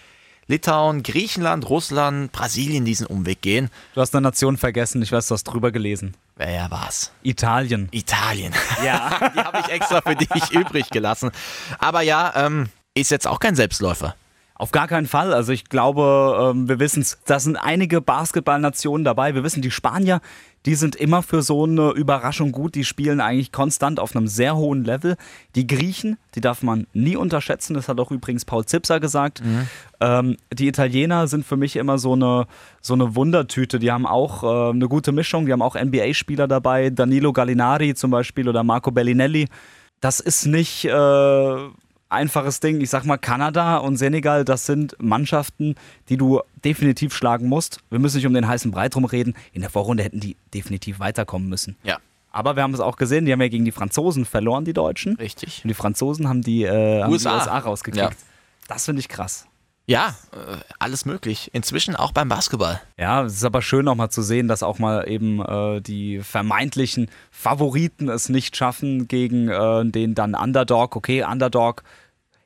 Litauen, 0.46 1.02
Griechenland, 1.02 1.68
Russland, 1.68 2.30
Brasilien 2.30 2.84
diesen 2.84 3.06
Umweg 3.06 3.42
gehen. 3.42 3.70
Du 3.94 4.00
hast 4.00 4.14
eine 4.14 4.22
Nation 4.22 4.56
vergessen, 4.56 5.02
ich 5.02 5.10
weiß, 5.10 5.28
du 5.28 5.34
hast 5.34 5.44
drüber 5.44 5.72
gelesen. 5.72 6.14
Wer 6.36 6.70
war's? 6.70 7.12
Italien. 7.22 7.88
Italien. 7.92 8.52
Ja. 8.84 9.30
Die 9.34 9.40
habe 9.40 9.60
ich 9.60 9.68
extra 9.68 10.00
für 10.02 10.14
dich 10.14 10.50
übrig 10.52 10.90
gelassen. 10.90 11.30
Aber 11.78 12.02
ja, 12.02 12.32
ähm, 12.36 12.68
ist 12.94 13.10
jetzt 13.10 13.26
auch 13.26 13.40
kein 13.40 13.56
Selbstläufer. 13.56 14.14
Auf 14.56 14.70
gar 14.70 14.86
keinen 14.86 15.08
Fall. 15.08 15.34
Also 15.34 15.50
ich 15.50 15.64
glaube, 15.64 16.52
ähm, 16.54 16.68
wir 16.68 16.78
wissen 16.78 17.00
es, 17.00 17.18
da 17.26 17.40
sind 17.40 17.56
einige 17.56 18.00
Basketballnationen 18.00 19.04
dabei. 19.04 19.34
Wir 19.34 19.42
wissen, 19.42 19.62
die 19.62 19.72
Spanier, 19.72 20.20
die 20.64 20.76
sind 20.76 20.94
immer 20.94 21.22
für 21.24 21.42
so 21.42 21.64
eine 21.64 21.90
Überraschung 21.90 22.52
gut. 22.52 22.76
Die 22.76 22.84
spielen 22.84 23.20
eigentlich 23.20 23.50
konstant 23.50 23.98
auf 23.98 24.14
einem 24.14 24.28
sehr 24.28 24.54
hohen 24.54 24.84
Level. 24.84 25.16
Die 25.56 25.66
Griechen, 25.66 26.18
die 26.36 26.40
darf 26.40 26.62
man 26.62 26.86
nie 26.92 27.16
unterschätzen. 27.16 27.74
Das 27.74 27.88
hat 27.88 27.98
auch 27.98 28.12
übrigens 28.12 28.44
Paul 28.44 28.64
Zipser 28.64 29.00
gesagt. 29.00 29.42
Ähm, 30.00 30.36
die 30.52 30.68
Italiener 30.68 31.26
sind 31.26 31.44
für 31.44 31.56
mich 31.56 31.74
immer 31.74 31.98
so 31.98 32.12
eine, 32.12 32.46
so 32.80 32.94
eine 32.94 33.16
Wundertüte. 33.16 33.80
Die 33.80 33.90
haben 33.90 34.06
auch 34.06 34.44
äh, 34.44 34.70
eine 34.70 34.86
gute 34.86 35.10
Mischung. 35.10 35.46
Die 35.46 35.52
haben 35.52 35.62
auch 35.62 35.74
NBA-Spieler 35.74 36.46
dabei. 36.46 36.90
Danilo 36.90 37.32
Gallinari 37.32 37.94
zum 37.96 38.12
Beispiel 38.12 38.48
oder 38.48 38.62
Marco 38.62 38.92
Bellinelli. 38.92 39.48
Das 40.00 40.20
ist 40.20 40.46
nicht... 40.46 40.84
Äh, 40.84 41.56
einfaches 42.14 42.60
Ding. 42.60 42.80
Ich 42.80 42.90
sag 42.90 43.04
mal, 43.04 43.18
Kanada 43.18 43.76
und 43.76 43.96
Senegal, 43.96 44.44
das 44.44 44.66
sind 44.66 44.96
Mannschaften, 44.98 45.74
die 46.08 46.16
du 46.16 46.40
definitiv 46.64 47.14
schlagen 47.14 47.48
musst. 47.48 47.80
Wir 47.90 47.98
müssen 47.98 48.16
nicht 48.16 48.26
um 48.26 48.34
den 48.34 48.48
heißen 48.48 48.70
Brei 48.70 48.88
drum 48.88 49.04
reden. 49.04 49.34
In 49.52 49.60
der 49.60 49.70
Vorrunde 49.70 50.02
hätten 50.02 50.20
die 50.20 50.36
definitiv 50.54 50.98
weiterkommen 51.00 51.48
müssen. 51.48 51.76
Ja. 51.82 51.98
Aber 52.30 52.56
wir 52.56 52.62
haben 52.64 52.74
es 52.74 52.80
auch 52.80 52.96
gesehen, 52.96 53.26
die 53.26 53.32
haben 53.32 53.40
ja 53.40 53.48
gegen 53.48 53.64
die 53.64 53.72
Franzosen 53.72 54.24
verloren, 54.24 54.64
die 54.64 54.72
Deutschen. 54.72 55.16
Richtig. 55.16 55.60
Und 55.62 55.68
die 55.68 55.74
Franzosen 55.74 56.28
haben 56.28 56.42
die, 56.42 56.64
äh, 56.64 57.02
haben 57.02 57.12
USA. 57.12 57.30
die 57.30 57.36
USA 57.36 57.58
rausgekickt. 57.58 58.02
Ja. 58.02 58.10
Das 58.66 58.86
finde 58.86 59.00
ich 59.00 59.08
krass. 59.08 59.46
Ja, 59.86 60.16
äh, 60.32 60.56
alles 60.78 61.04
möglich. 61.04 61.50
Inzwischen 61.52 61.94
auch 61.94 62.12
beim 62.12 62.28
Basketball. 62.28 62.80
Ja, 62.98 63.24
es 63.24 63.34
ist 63.34 63.44
aber 63.44 63.60
schön 63.60 63.86
auch 63.86 63.94
mal 63.94 64.08
zu 64.08 64.22
sehen, 64.22 64.48
dass 64.48 64.62
auch 64.62 64.78
mal 64.78 65.08
eben 65.08 65.44
äh, 65.44 65.82
die 65.82 66.20
vermeintlichen 66.20 67.10
Favoriten 67.30 68.08
es 68.08 68.30
nicht 68.30 68.56
schaffen 68.56 69.08
gegen 69.08 69.48
äh, 69.48 69.84
den 69.84 70.14
dann 70.14 70.34
Underdog. 70.34 70.96
Okay, 70.96 71.22
Underdog. 71.22 71.82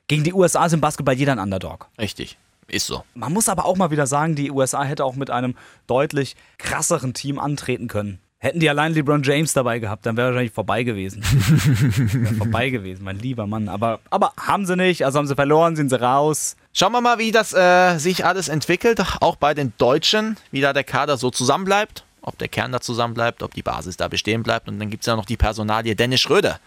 Gegen 0.09 0.23
die 0.23 0.33
USA 0.33 0.65
ist 0.65 0.73
im 0.73 0.81
Basketball 0.81 1.13
jeder 1.13 1.33
ein 1.33 1.39
Underdog. 1.39 1.87
Richtig. 1.99 2.37
Ist 2.67 2.87
so. 2.87 3.03
Man 3.13 3.31
muss 3.31 3.47
aber 3.47 3.65
auch 3.65 3.77
mal 3.77 3.91
wieder 3.91 4.07
sagen, 4.07 4.35
die 4.35 4.49
USA 4.49 4.83
hätte 4.83 5.05
auch 5.05 5.15
mit 5.15 5.29
einem 5.29 5.55
deutlich 5.85 6.35
krasseren 6.57 7.13
Team 7.13 7.37
antreten 7.37 7.87
können. 7.87 8.19
Hätten 8.39 8.59
die 8.59 8.69
allein 8.69 8.93
LeBron 8.93 9.21
James 9.21 9.53
dabei 9.53 9.77
gehabt, 9.77 10.05
dann 10.07 10.17
wäre 10.17 10.29
wahrscheinlich 10.29 10.53
vorbei 10.53 10.81
gewesen. 10.83 11.21
wär 11.23 12.33
vorbei 12.33 12.71
gewesen, 12.71 13.03
mein 13.03 13.19
lieber 13.19 13.45
Mann. 13.45 13.69
Aber, 13.69 13.99
aber 14.09 14.33
haben 14.39 14.65
sie 14.65 14.75
nicht, 14.75 15.05
also 15.05 15.19
haben 15.19 15.27
sie 15.27 15.35
verloren, 15.35 15.75
sind 15.75 15.89
sie 15.89 16.01
raus. 16.01 16.55
Schauen 16.73 16.91
wir 16.91 17.01
mal, 17.01 17.19
wie 17.19 17.31
das 17.31 17.53
äh, 17.53 17.99
sich 17.99 18.25
alles 18.25 18.47
entwickelt. 18.47 19.03
Auch 19.19 19.35
bei 19.35 19.53
den 19.53 19.73
Deutschen, 19.77 20.37
wie 20.49 20.61
da 20.61 20.73
der 20.73 20.85
Kader 20.85 21.17
so 21.17 21.29
zusammenbleibt. 21.29 22.03
Ob 22.21 22.35
der 22.39 22.47
Kern 22.47 22.71
da 22.71 22.81
zusammenbleibt, 22.81 23.43
ob 23.43 23.53
die 23.53 23.61
Basis 23.61 23.95
da 23.97 24.07
bestehen 24.07 24.41
bleibt. 24.41 24.69
Und 24.69 24.79
dann 24.79 24.89
gibt 24.89 25.03
es 25.03 25.07
ja 25.07 25.15
noch 25.15 25.25
die 25.25 25.37
Personalie 25.37 25.95
Dennis 25.95 26.21
Schröder. 26.21 26.59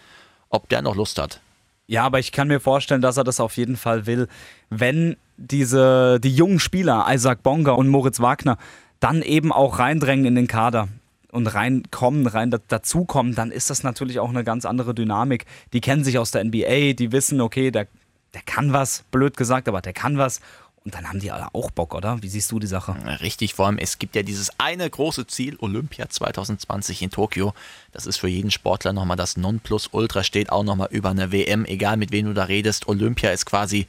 Ob 0.49 0.69
der 0.69 0.81
noch 0.81 0.95
Lust 0.95 1.19
hat. 1.19 1.41
Ja, 1.87 2.03
aber 2.03 2.19
ich 2.19 2.31
kann 2.31 2.47
mir 2.47 2.59
vorstellen, 2.59 3.01
dass 3.01 3.17
er 3.17 3.23
das 3.23 3.39
auf 3.39 3.57
jeden 3.57 3.75
Fall 3.75 4.05
will, 4.05 4.27
wenn 4.69 5.17
diese, 5.37 6.19
die 6.19 6.33
jungen 6.33 6.59
Spieler, 6.59 7.05
Isaac 7.09 7.43
Bonga 7.43 7.71
und 7.73 7.89
Moritz 7.89 8.19
Wagner, 8.19 8.57
dann 8.99 9.21
eben 9.21 9.51
auch 9.51 9.79
reindrängen 9.79 10.25
in 10.25 10.35
den 10.35 10.47
Kader 10.47 10.87
und 11.31 11.47
reinkommen, 11.47 12.27
rein 12.27 12.51
da- 12.51 12.59
dazukommen, 12.67 13.35
dann 13.35 13.51
ist 13.51 13.69
das 13.69 13.83
natürlich 13.83 14.19
auch 14.19 14.29
eine 14.29 14.43
ganz 14.43 14.65
andere 14.65 14.93
Dynamik. 14.93 15.45
Die 15.73 15.81
kennen 15.81 16.03
sich 16.03 16.17
aus 16.19 16.31
der 16.31 16.43
NBA, 16.45 16.93
die 16.93 17.11
wissen, 17.11 17.41
okay, 17.41 17.71
der, 17.71 17.87
der 18.33 18.41
kann 18.45 18.71
was, 18.71 19.03
blöd 19.11 19.35
gesagt, 19.35 19.67
aber 19.67 19.81
der 19.81 19.93
kann 19.93 20.17
was. 20.17 20.39
Und 20.85 20.95
dann 20.95 21.07
haben 21.07 21.19
die 21.19 21.31
alle 21.31 21.47
auch 21.53 21.71
Bock, 21.71 21.95
oder? 21.95 22.21
Wie 22.21 22.27
siehst 22.27 22.51
du 22.51 22.59
die 22.59 22.67
Sache? 22.67 22.93
Richtig, 23.21 23.53
vor 23.53 23.67
allem, 23.67 23.77
es 23.77 23.99
gibt 23.99 24.15
ja 24.15 24.23
dieses 24.23 24.51
eine 24.59 24.89
große 24.89 25.27
Ziel, 25.27 25.55
Olympia 25.59 26.09
2020 26.09 27.01
in 27.01 27.09
Tokio. 27.09 27.53
Das 27.93 28.05
ist 28.05 28.17
für 28.17 28.27
jeden 28.27 28.51
Sportler 28.51 28.91
nochmal 28.91 29.15
das 29.15 29.37
Nonplusultra, 29.37 30.23
steht 30.23 30.51
auch 30.51 30.63
nochmal 30.63 30.89
über 30.91 31.09
eine 31.09 31.31
WM, 31.31 31.63
egal 31.65 31.95
mit 31.95 32.11
wem 32.11 32.25
du 32.25 32.33
da 32.33 32.43
redest. 32.43 32.89
Olympia 32.89 33.31
ist 33.31 33.45
quasi, 33.45 33.87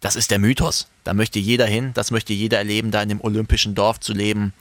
das 0.00 0.16
ist 0.16 0.30
der 0.30 0.38
Mythos. 0.38 0.88
Da 1.04 1.12
möchte 1.12 1.38
jeder 1.38 1.66
hin, 1.66 1.90
das 1.92 2.10
möchte 2.10 2.32
jeder 2.32 2.58
erleben, 2.58 2.90
da 2.90 3.02
in 3.02 3.10
dem 3.10 3.20
olympischen 3.20 3.74
Dorf 3.74 4.00
zu 4.00 4.14
leben, 4.14 4.54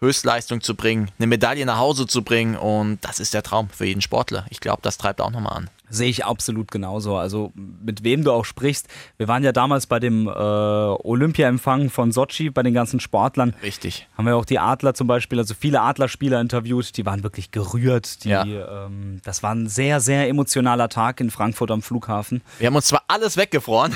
Höchstleistung 0.00 0.62
zu 0.62 0.74
bringen, 0.74 1.10
eine 1.18 1.26
Medaille 1.26 1.66
nach 1.66 1.76
Hause 1.76 2.06
zu 2.06 2.22
bringen 2.22 2.56
und 2.56 3.04
das 3.04 3.20
ist 3.20 3.34
der 3.34 3.42
Traum 3.42 3.68
für 3.68 3.84
jeden 3.84 4.00
Sportler. 4.00 4.46
Ich 4.48 4.60
glaube, 4.60 4.80
das 4.80 4.96
treibt 4.96 5.20
auch 5.20 5.30
nochmal 5.30 5.58
an. 5.58 5.70
Sehe 5.90 6.08
ich 6.08 6.24
absolut 6.24 6.70
genauso. 6.70 7.16
Also 7.16 7.52
mit 7.54 8.04
wem 8.04 8.24
du 8.24 8.32
auch 8.32 8.44
sprichst. 8.44 8.86
Wir 9.18 9.28
waren 9.28 9.42
ja 9.44 9.52
damals 9.52 9.86
bei 9.86 9.98
dem 9.98 10.28
äh, 10.28 10.30
Olympia-Empfang 10.30 11.90
von 11.90 12.12
Sochi, 12.12 12.50
bei 12.50 12.62
den 12.62 12.74
ganzen 12.74 13.00
Sportlern. 13.00 13.54
Richtig. 13.62 14.06
Haben 14.16 14.26
wir 14.26 14.36
auch 14.36 14.44
die 14.44 14.58
Adler 14.58 14.94
zum 14.94 15.06
Beispiel, 15.06 15.38
also 15.38 15.54
viele 15.58 15.80
Adlerspieler 15.80 16.40
interviewt, 16.40 16.96
die 16.96 17.04
waren 17.06 17.22
wirklich 17.22 17.50
gerührt. 17.50 18.24
Die, 18.24 18.28
Ja. 18.30 18.44
ähm, 18.44 19.20
das 19.24 19.42
war 19.42 19.54
ein 19.54 19.68
sehr, 19.68 20.00
sehr 20.00 20.28
emotionaler 20.28 20.88
Tag 20.88 21.20
in 21.20 21.30
Frankfurt 21.30 21.70
am 21.70 21.82
Flughafen. 21.82 22.42
Wir 22.58 22.68
haben 22.68 22.76
uns 22.76 22.86
zwar 22.86 23.02
alles 23.08 23.36
weggefroren, 23.36 23.94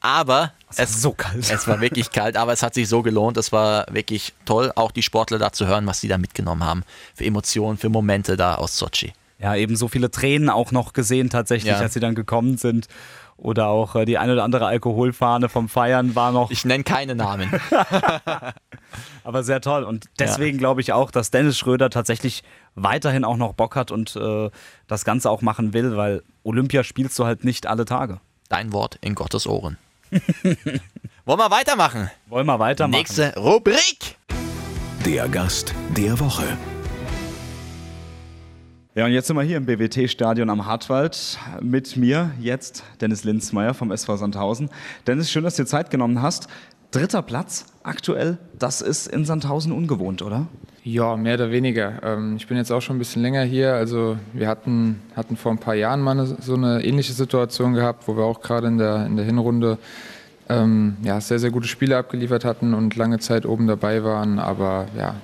aber 0.00 0.52
Es 0.70 0.78
war 0.78 0.86
so 0.86 1.12
kalt. 1.12 1.50
Es 1.50 1.66
war 1.66 1.80
wirklich 1.80 2.10
kalt, 2.10 2.36
aber 2.36 2.52
es 2.52 2.62
hat 2.62 2.74
sich 2.74 2.88
so 2.88 3.02
gelohnt. 3.02 3.36
Es 3.36 3.52
war 3.52 3.86
wirklich 3.92 4.34
toll, 4.44 4.72
auch 4.74 4.90
die 4.90 5.02
Sportler 5.02 5.38
da 5.38 5.52
zu 5.52 5.66
hören, 5.66 5.86
was 5.86 6.00
sie 6.00 6.08
da 6.08 6.18
mitgenommen 6.18 6.64
haben. 6.64 6.82
Für 7.14 7.24
Emotionen, 7.24 7.78
für 7.78 7.88
Momente 7.88 8.36
da 8.36 8.56
aus 8.56 8.76
Sochi. 8.78 9.12
Ja, 9.40 9.54
eben 9.54 9.76
so 9.76 9.86
viele 9.88 10.10
Tränen 10.10 10.50
auch 10.50 10.72
noch 10.72 10.92
gesehen 10.92 11.30
tatsächlich, 11.30 11.72
Ja. 11.72 11.78
als 11.78 11.94
sie 11.94 12.00
dann 12.00 12.14
gekommen 12.14 12.56
sind. 12.58 12.86
Oder 13.36 13.68
auch 13.68 13.94
äh, 13.94 14.04
die 14.04 14.18
eine 14.18 14.32
oder 14.32 14.42
andere 14.42 14.66
Alkoholfahne 14.66 15.48
vom 15.48 15.68
Feiern 15.68 16.16
war 16.16 16.32
noch, 16.32 16.50
Ich 16.50 16.64
nenne 16.64 16.82
keine 16.82 17.14
Namen. 17.14 17.48
aber 19.24 19.44
sehr 19.44 19.60
toll. 19.60 19.84
Und 19.84 20.06
deswegen 20.18 20.58
glaube 20.58 20.80
ich 20.80 20.92
auch, 20.92 21.12
dass 21.12 21.30
Dennis 21.30 21.56
Schröder 21.56 21.88
tatsächlich 21.90 22.42
weiterhin 22.74 23.24
auch 23.24 23.36
noch 23.36 23.52
Bock 23.54 23.76
hat 23.76 23.92
und 23.92 24.16
äh, 24.16 24.50
das 24.88 25.04
Ganze 25.04 25.30
auch 25.30 25.40
machen 25.40 25.72
will, 25.72 25.96
weil 25.96 26.22
Olympia 26.42 26.82
spielst 26.82 27.16
du 27.18 27.26
halt 27.26 27.44
nicht 27.44 27.66
alle 27.68 27.84
Tage. 27.84 28.20
Dein 28.48 28.72
Wort 28.72 28.98
in 29.02 29.14
Gottes 29.14 29.46
Ohren. 29.46 29.76
Wollen 31.24 31.38
wir 31.38 31.50
weitermachen? 31.50 32.10
Wollen 32.26 32.46
wir 32.46 32.58
weitermachen? 32.58 32.98
Nächste 32.98 33.34
Rubrik. 33.36 34.16
Der 35.04 35.28
Gast 35.28 35.74
der 35.96 36.18
Woche. 36.18 36.44
Ja, 38.98 39.04
und 39.04 39.12
jetzt 39.12 39.28
sind 39.28 39.36
wir 39.36 39.44
hier 39.44 39.58
im 39.58 39.64
BWT-Stadion 39.64 40.50
am 40.50 40.66
Hartwald 40.66 41.38
mit 41.60 41.96
mir 41.96 42.32
jetzt, 42.40 42.82
Dennis 43.00 43.22
Linzmeier 43.22 43.72
vom 43.72 43.92
SV 43.92 44.16
Sandhausen. 44.16 44.70
Dennis, 45.06 45.30
schön, 45.30 45.44
dass 45.44 45.54
du 45.54 45.62
dir 45.62 45.68
Zeit 45.68 45.90
genommen 45.90 46.20
hast. 46.20 46.48
Dritter 46.90 47.22
Platz 47.22 47.66
aktuell, 47.84 48.38
das 48.58 48.80
ist 48.80 49.06
in 49.06 49.24
Sandhausen 49.24 49.70
ungewohnt, 49.70 50.20
oder? 50.20 50.48
Ja, 50.82 51.16
mehr 51.16 51.34
oder 51.34 51.52
weniger. 51.52 52.02
Ähm, 52.02 52.38
Ich 52.38 52.48
bin 52.48 52.56
jetzt 52.56 52.72
auch 52.72 52.82
schon 52.82 52.96
ein 52.96 52.98
bisschen 52.98 53.22
länger 53.22 53.44
hier. 53.44 53.72
Also 53.74 54.16
wir 54.32 54.48
hatten, 54.48 55.00
hatten 55.14 55.36
vor 55.36 55.52
ein 55.52 55.58
paar 55.58 55.76
Jahren 55.76 56.00
mal 56.00 56.26
so 56.26 56.54
eine 56.54 56.84
ähnliche 56.84 57.12
Situation 57.12 57.74
gehabt, 57.74 58.08
wo 58.08 58.16
wir 58.16 58.24
auch 58.24 58.40
gerade 58.40 58.66
in 58.66 58.78
der, 58.78 59.06
in 59.06 59.14
der 59.14 59.24
Hinrunde 59.24 59.78
ähm, 60.48 60.96
ja, 61.04 61.20
sehr, 61.20 61.38
sehr 61.38 61.52
gute 61.52 61.68
Spiele 61.68 61.96
abgeliefert 61.96 62.44
hatten 62.44 62.74
und 62.74 62.96
lange 62.96 63.20
Zeit 63.20 63.46
oben 63.46 63.68
dabei 63.68 64.02
waren. 64.02 64.40
Aber 64.40 64.86
ja, 64.98 65.14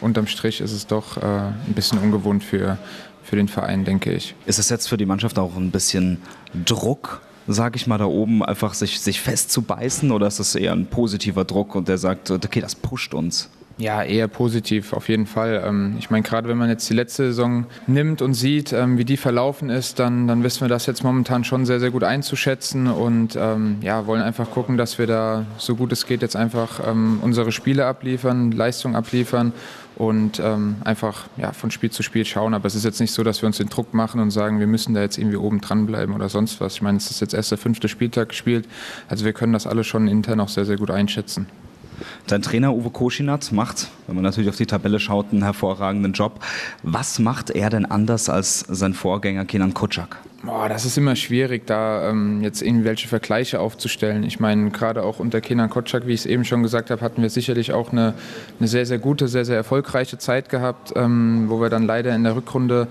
unterm 0.00 0.26
Strich 0.26 0.60
ist 0.60 0.72
es 0.72 0.88
doch 0.88 1.16
äh, 1.16 1.20
ein 1.20 1.74
bisschen 1.76 1.98
ungewohnt 1.98 2.42
für, 2.42 2.76
für 3.22 3.36
den 3.36 3.48
Verein, 3.48 3.84
denke 3.84 4.12
ich. 4.12 4.34
Ist 4.46 4.58
es 4.58 4.68
jetzt 4.68 4.88
für 4.88 4.96
die 4.96 5.06
Mannschaft 5.06 5.38
auch 5.38 5.56
ein 5.56 5.70
bisschen 5.70 6.18
Druck, 6.64 7.22
sag 7.46 7.76
ich 7.76 7.86
mal, 7.86 7.98
da 7.98 8.06
oben 8.06 8.44
einfach 8.44 8.74
sich, 8.74 9.00
sich 9.00 9.20
festzubeißen 9.20 10.10
oder 10.10 10.26
ist 10.26 10.40
das 10.40 10.54
eher 10.54 10.72
ein 10.72 10.86
positiver 10.86 11.44
Druck 11.44 11.74
und 11.74 11.88
der 11.88 11.98
sagt, 11.98 12.30
okay, 12.30 12.60
das 12.60 12.74
pusht 12.74 13.14
uns? 13.14 13.50
Ja, 13.80 14.02
eher 14.02 14.28
positiv, 14.28 14.92
auf 14.92 15.08
jeden 15.08 15.24
Fall. 15.24 15.62
Ähm, 15.66 15.96
Ich 15.98 16.10
meine, 16.10 16.22
gerade 16.22 16.50
wenn 16.50 16.58
man 16.58 16.68
jetzt 16.68 16.88
die 16.90 16.94
letzte 16.94 17.24
Saison 17.28 17.64
nimmt 17.86 18.20
und 18.20 18.34
sieht, 18.34 18.74
ähm, 18.74 18.98
wie 18.98 19.06
die 19.06 19.16
verlaufen 19.16 19.70
ist, 19.70 19.98
dann, 19.98 20.28
dann 20.28 20.42
wissen 20.42 20.60
wir 20.60 20.68
das 20.68 20.84
jetzt 20.84 21.02
momentan 21.02 21.44
schon 21.44 21.64
sehr, 21.64 21.80
sehr 21.80 21.90
gut 21.90 22.04
einzuschätzen 22.04 22.88
und 22.88 23.38
ähm, 23.40 23.78
ja, 23.80 24.06
wollen 24.06 24.20
einfach 24.20 24.50
gucken, 24.50 24.76
dass 24.76 24.98
wir 24.98 25.06
da 25.06 25.46
so 25.56 25.76
gut 25.76 25.92
es 25.92 26.04
geht 26.06 26.20
jetzt 26.20 26.36
einfach 26.36 26.80
unsere 27.22 27.52
Spiele 27.52 27.86
abliefern, 27.86 28.52
Leistung 28.52 28.94
abliefern 28.96 29.52
und 29.96 30.40
einfach 30.84 31.26
ja, 31.36 31.52
von 31.52 31.70
Spiel 31.70 31.90
zu 31.90 32.02
Spiel 32.02 32.24
schauen. 32.24 32.54
Aber 32.54 32.66
es 32.66 32.74
ist 32.74 32.84
jetzt 32.84 33.00
nicht 33.00 33.12
so, 33.12 33.22
dass 33.22 33.42
wir 33.42 33.46
uns 33.46 33.56
den 33.58 33.68
Druck 33.68 33.94
machen 33.94 34.20
und 34.20 34.30
sagen, 34.30 34.60
wir 34.60 34.66
müssen 34.66 34.94
da 34.94 35.00
jetzt 35.00 35.18
irgendwie 35.18 35.36
oben 35.36 35.60
dranbleiben 35.60 36.14
oder 36.14 36.28
sonst 36.28 36.60
was. 36.60 36.74
Ich 36.74 36.82
meine, 36.82 36.98
es 36.98 37.10
ist 37.10 37.20
jetzt 37.20 37.34
erst 37.34 37.50
der 37.50 37.58
fünfte 37.58 37.88
Spieltag 37.88 38.30
gespielt, 38.30 38.68
also 39.08 39.24
wir 39.24 39.32
können 39.32 39.52
das 39.52 39.66
alle 39.66 39.84
schon 39.84 40.06
intern 40.06 40.40
auch 40.40 40.48
sehr, 40.48 40.64
sehr 40.64 40.76
gut 40.76 40.90
einschätzen. 40.90 41.46
Dein 42.26 42.42
Trainer 42.42 42.74
Uwe 42.74 42.90
Koschinat 42.90 43.52
macht, 43.52 43.88
wenn 44.06 44.14
man 44.14 44.24
natürlich 44.24 44.48
auf 44.48 44.56
die 44.56 44.66
Tabelle 44.66 45.00
schaut, 45.00 45.26
einen 45.32 45.42
hervorragenden 45.42 46.12
Job. 46.12 46.40
Was 46.82 47.18
macht 47.18 47.50
er 47.50 47.70
denn 47.70 47.86
anders 47.86 48.28
als 48.28 48.60
sein 48.60 48.94
Vorgänger 48.94 49.44
Kenan 49.44 49.74
Kutschak? 49.74 50.18
Boah, 50.42 50.70
das 50.70 50.86
ist 50.86 50.96
immer 50.96 51.16
schwierig, 51.16 51.66
da 51.66 52.08
ähm, 52.08 52.40
jetzt 52.42 52.62
irgendwelche 52.62 53.08
Vergleiche 53.08 53.60
aufzustellen. 53.60 54.22
Ich 54.22 54.40
meine, 54.40 54.70
gerade 54.70 55.02
auch 55.02 55.18
unter 55.18 55.42
Kenan 55.42 55.68
Kotschak, 55.68 56.06
wie 56.06 56.14
ich 56.14 56.20
es 56.20 56.26
eben 56.26 56.46
schon 56.46 56.62
gesagt 56.62 56.90
habe, 56.90 57.02
hatten 57.02 57.20
wir 57.20 57.28
sicherlich 57.28 57.72
auch 57.72 57.92
eine, 57.92 58.14
eine 58.58 58.68
sehr, 58.68 58.86
sehr 58.86 58.98
gute, 58.98 59.28
sehr, 59.28 59.44
sehr 59.44 59.56
erfolgreiche 59.56 60.16
Zeit 60.16 60.48
gehabt, 60.48 60.94
ähm, 60.96 61.46
wo 61.48 61.60
wir 61.60 61.68
dann 61.68 61.84
leider 61.84 62.14
in 62.14 62.24
der 62.24 62.36
Rückrunde 62.36 62.88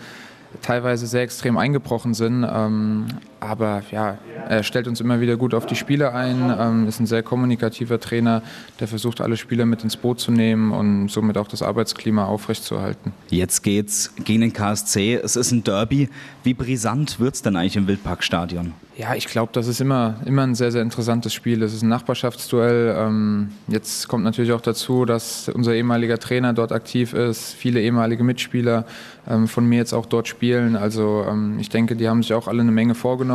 teilweise 0.61 1.07
sehr 1.07 1.23
extrem 1.23 1.57
eingebrochen 1.57 2.13
sind. 2.13 2.45
Ähm, 2.47 3.07
aber 3.39 3.83
ja, 3.91 4.17
er 4.47 4.63
stellt 4.63 4.87
uns 4.87 5.01
immer 5.01 5.21
wieder 5.21 5.37
gut 5.37 5.53
auf 5.53 5.65
die 5.65 5.75
Spiele 5.75 6.13
ein, 6.13 6.53
ähm, 6.57 6.87
ist 6.87 6.99
ein 6.99 7.05
sehr 7.05 7.23
kommunikativer 7.23 7.99
Trainer, 7.99 8.41
der 8.79 8.87
versucht, 8.87 9.21
alle 9.21 9.37
Spieler 9.37 9.65
mit 9.65 9.83
ins 9.83 9.97
Boot 9.97 10.19
zu 10.19 10.31
nehmen 10.31 10.71
und 10.71 11.09
somit 11.09 11.37
auch 11.37 11.47
das 11.47 11.61
Arbeitsklima 11.61 12.25
aufrechtzuerhalten. 12.25 13.13
Jetzt 13.29 13.63
geht's 13.63 14.13
gegen 14.23 14.41
den 14.41 14.53
KSC. 14.53 15.15
Es 15.15 15.35
ist 15.35 15.51
ein 15.51 15.63
Derby. 15.63 16.09
Wie 16.43 16.53
brisant 16.53 17.19
wird 17.19 17.35
es 17.35 17.41
denn 17.41 17.55
eigentlich 17.55 17.75
im 17.75 17.87
Wildparkstadion? 17.87 18.73
Ja, 18.99 19.15
ich 19.15 19.27
glaube, 19.27 19.53
das 19.53 19.67
ist 19.67 19.79
immer, 19.79 20.15
immer 20.25 20.43
ein 20.43 20.55
sehr, 20.55 20.73
sehr 20.73 20.81
interessantes 20.81 21.33
Spiel. 21.33 21.63
Es 21.63 21.73
ist 21.73 21.83
ein 21.83 21.87
Nachbarschaftsduell. 21.87 22.93
Ähm, 22.97 23.47
jetzt 23.69 24.09
kommt 24.09 24.25
natürlich 24.25 24.51
auch 24.51 24.59
dazu, 24.59 25.05
dass 25.05 25.47
unser 25.47 25.73
ehemaliger 25.73 26.19
Trainer 26.19 26.51
dort 26.51 26.73
aktiv 26.73 27.13
ist, 27.13 27.53
viele 27.53 27.79
ehemalige 27.79 28.25
Mitspieler 28.25 28.85
ähm, 29.25 29.47
von 29.47 29.65
mir 29.65 29.77
jetzt 29.77 29.93
auch 29.93 30.05
dort 30.05 30.27
spielen. 30.27 30.75
Also 30.75 31.25
ähm, 31.25 31.59
ich 31.59 31.69
denke, 31.69 31.95
die 31.95 32.09
haben 32.09 32.23
sich 32.23 32.33
auch 32.33 32.49
alle 32.49 32.59
eine 32.59 32.73
Menge 32.73 32.93
vorgenommen, 32.93 33.28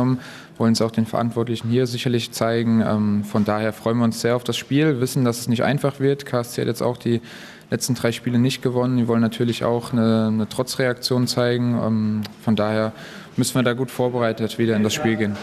wollen 0.57 0.73
es 0.73 0.81
auch 0.81 0.91
den 0.91 1.05
Verantwortlichen 1.05 1.69
hier 1.69 1.87
sicherlich 1.87 2.31
zeigen. 2.31 2.81
Ähm, 2.81 3.23
von 3.23 3.45
daher 3.45 3.73
freuen 3.73 3.97
wir 3.97 4.03
uns 4.03 4.21
sehr 4.21 4.35
auf 4.35 4.43
das 4.43 4.57
Spiel, 4.57 4.99
wissen, 5.01 5.25
dass 5.25 5.39
es 5.39 5.47
nicht 5.47 5.63
einfach 5.63 5.99
wird. 5.99 6.25
KSC 6.25 6.61
hat 6.61 6.67
jetzt 6.67 6.81
auch 6.81 6.97
die 6.97 7.21
letzten 7.69 7.95
drei 7.95 8.11
Spiele 8.11 8.39
nicht 8.39 8.61
gewonnen. 8.61 8.97
Die 8.97 9.07
wollen 9.07 9.21
natürlich 9.21 9.63
auch 9.63 9.91
eine, 9.91 10.27
eine 10.27 10.49
Trotzreaktion 10.49 11.27
zeigen. 11.27 11.79
Ähm, 11.81 12.21
von 12.43 12.55
daher 12.55 12.93
müssen 13.37 13.55
wir 13.55 13.63
da 13.63 13.73
gut 13.73 13.91
vorbereitet 13.91 14.57
wieder 14.57 14.75
in 14.75 14.83
das 14.83 14.93
Spiel 14.93 15.15
gehen. 15.15 15.35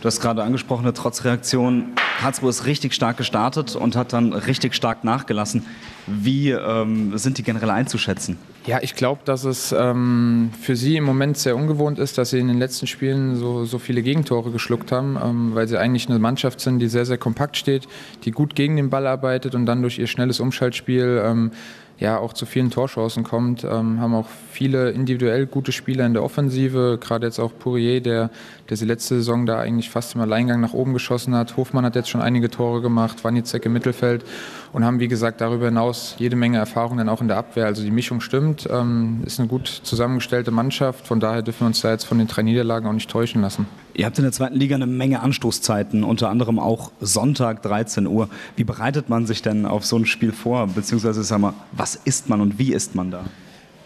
Du 0.00 0.06
hast 0.06 0.20
gerade 0.20 0.42
angesprochene 0.42 0.92
Trotzreaktion. 0.92 1.92
Karlsruhe 2.20 2.50
ist 2.50 2.66
richtig 2.66 2.94
stark 2.94 3.16
gestartet 3.16 3.76
und 3.76 3.96
hat 3.96 4.12
dann 4.12 4.32
richtig 4.32 4.74
stark 4.74 5.04
nachgelassen. 5.04 5.64
Wie 6.06 6.50
ähm, 6.50 7.16
sind 7.18 7.38
die 7.38 7.42
generell 7.42 7.70
einzuschätzen? 7.70 8.38
Ja, 8.66 8.80
ich 8.82 8.96
glaube, 8.96 9.20
dass 9.24 9.44
es 9.44 9.70
ähm, 9.70 10.50
für 10.60 10.74
sie 10.74 10.96
im 10.96 11.04
Moment 11.04 11.38
sehr 11.38 11.54
ungewohnt 11.54 12.00
ist, 12.00 12.18
dass 12.18 12.30
sie 12.30 12.40
in 12.40 12.48
den 12.48 12.58
letzten 12.58 12.88
Spielen 12.88 13.36
so, 13.36 13.64
so 13.64 13.78
viele 13.78 14.02
Gegentore 14.02 14.50
geschluckt 14.50 14.90
haben, 14.90 15.16
ähm, 15.22 15.54
weil 15.54 15.68
sie 15.68 15.78
eigentlich 15.78 16.08
eine 16.08 16.18
Mannschaft 16.18 16.60
sind, 16.60 16.80
die 16.80 16.88
sehr, 16.88 17.06
sehr 17.06 17.16
kompakt 17.16 17.56
steht, 17.56 17.86
die 18.24 18.32
gut 18.32 18.56
gegen 18.56 18.74
den 18.74 18.90
Ball 18.90 19.06
arbeitet 19.06 19.54
und 19.54 19.66
dann 19.66 19.82
durch 19.82 20.00
ihr 20.00 20.08
schnelles 20.08 20.40
Umschaltspiel 20.40 21.22
ähm, 21.24 21.52
ja 21.98 22.18
auch 22.18 22.32
zu 22.32 22.44
vielen 22.44 22.70
Torchancen 22.70 23.24
kommt. 23.24 23.64
Ähm, 23.64 24.00
haben 24.00 24.14
auch 24.14 24.26
viele 24.50 24.90
individuell 24.90 25.46
gute 25.46 25.72
Spieler 25.72 26.04
in 26.04 26.12
der 26.12 26.22
Offensive, 26.22 26.98
gerade 27.00 27.26
jetzt 27.26 27.38
auch 27.38 27.52
Pourier, 27.58 28.00
der, 28.00 28.30
der 28.68 28.76
sie 28.76 28.84
letzte 28.84 29.16
Saison 29.16 29.46
da 29.46 29.58
eigentlich 29.58 29.90
fast 29.90 30.14
im 30.14 30.20
Alleingang 30.20 30.60
nach 30.60 30.74
oben 30.74 30.92
geschossen 30.92 31.34
hat. 31.34 31.56
Hofmann 31.56 31.84
hat 31.84 31.96
jetzt 31.96 32.10
schon 32.10 32.20
einige 32.20 32.50
Tore 32.50 32.82
gemacht, 32.82 33.24
Wanizek 33.24 33.64
im 33.66 33.72
Mittelfeld 33.72 34.24
und 34.72 34.84
haben, 34.84 35.00
wie 35.00 35.08
gesagt, 35.08 35.40
darüber 35.40 35.66
hinaus 35.66 36.16
jede 36.18 36.36
Menge 36.36 36.58
Erfahrung 36.58 36.98
dann 36.98 37.08
auch 37.08 37.20
in 37.20 37.28
der 37.28 37.38
Abwehr. 37.38 37.66
Also 37.66 37.82
die 37.82 37.90
Mischung 37.90 38.20
stimmt, 38.20 38.68
ähm, 38.70 39.22
ist 39.24 39.40
eine 39.40 39.48
gut 39.48 39.68
zusammengestellte 39.68 40.50
Mannschaft, 40.50 41.06
von 41.06 41.20
daher 41.20 41.42
dürfen 41.42 41.60
wir 41.60 41.66
uns 41.68 41.80
da 41.80 41.90
jetzt 41.90 42.04
von 42.04 42.18
den 42.18 42.26
drei 42.26 42.42
Niederlagen 42.42 42.86
auch 42.86 42.92
nicht 42.92 43.10
täuschen 43.10 43.40
lassen. 43.40 43.66
Ihr 43.96 44.04
habt 44.04 44.18
in 44.18 44.24
der 44.24 44.32
zweiten 44.32 44.56
Liga 44.56 44.74
eine 44.76 44.86
Menge 44.86 45.20
Anstoßzeiten, 45.20 46.04
unter 46.04 46.28
anderem 46.28 46.58
auch 46.58 46.92
Sonntag 47.00 47.62
13 47.62 48.06
Uhr. 48.06 48.28
Wie 48.54 48.64
bereitet 48.64 49.08
man 49.08 49.24
sich 49.24 49.40
denn 49.40 49.64
auf 49.64 49.86
so 49.86 49.96
ein 49.96 50.04
Spiel 50.04 50.32
vor? 50.32 50.66
Beziehungsweise, 50.66 51.22
sag 51.22 51.38
mal, 51.38 51.54
was 51.72 51.94
isst 51.96 52.28
man 52.28 52.42
und 52.42 52.58
wie 52.58 52.74
isst 52.74 52.94
man 52.94 53.10
da? 53.10 53.24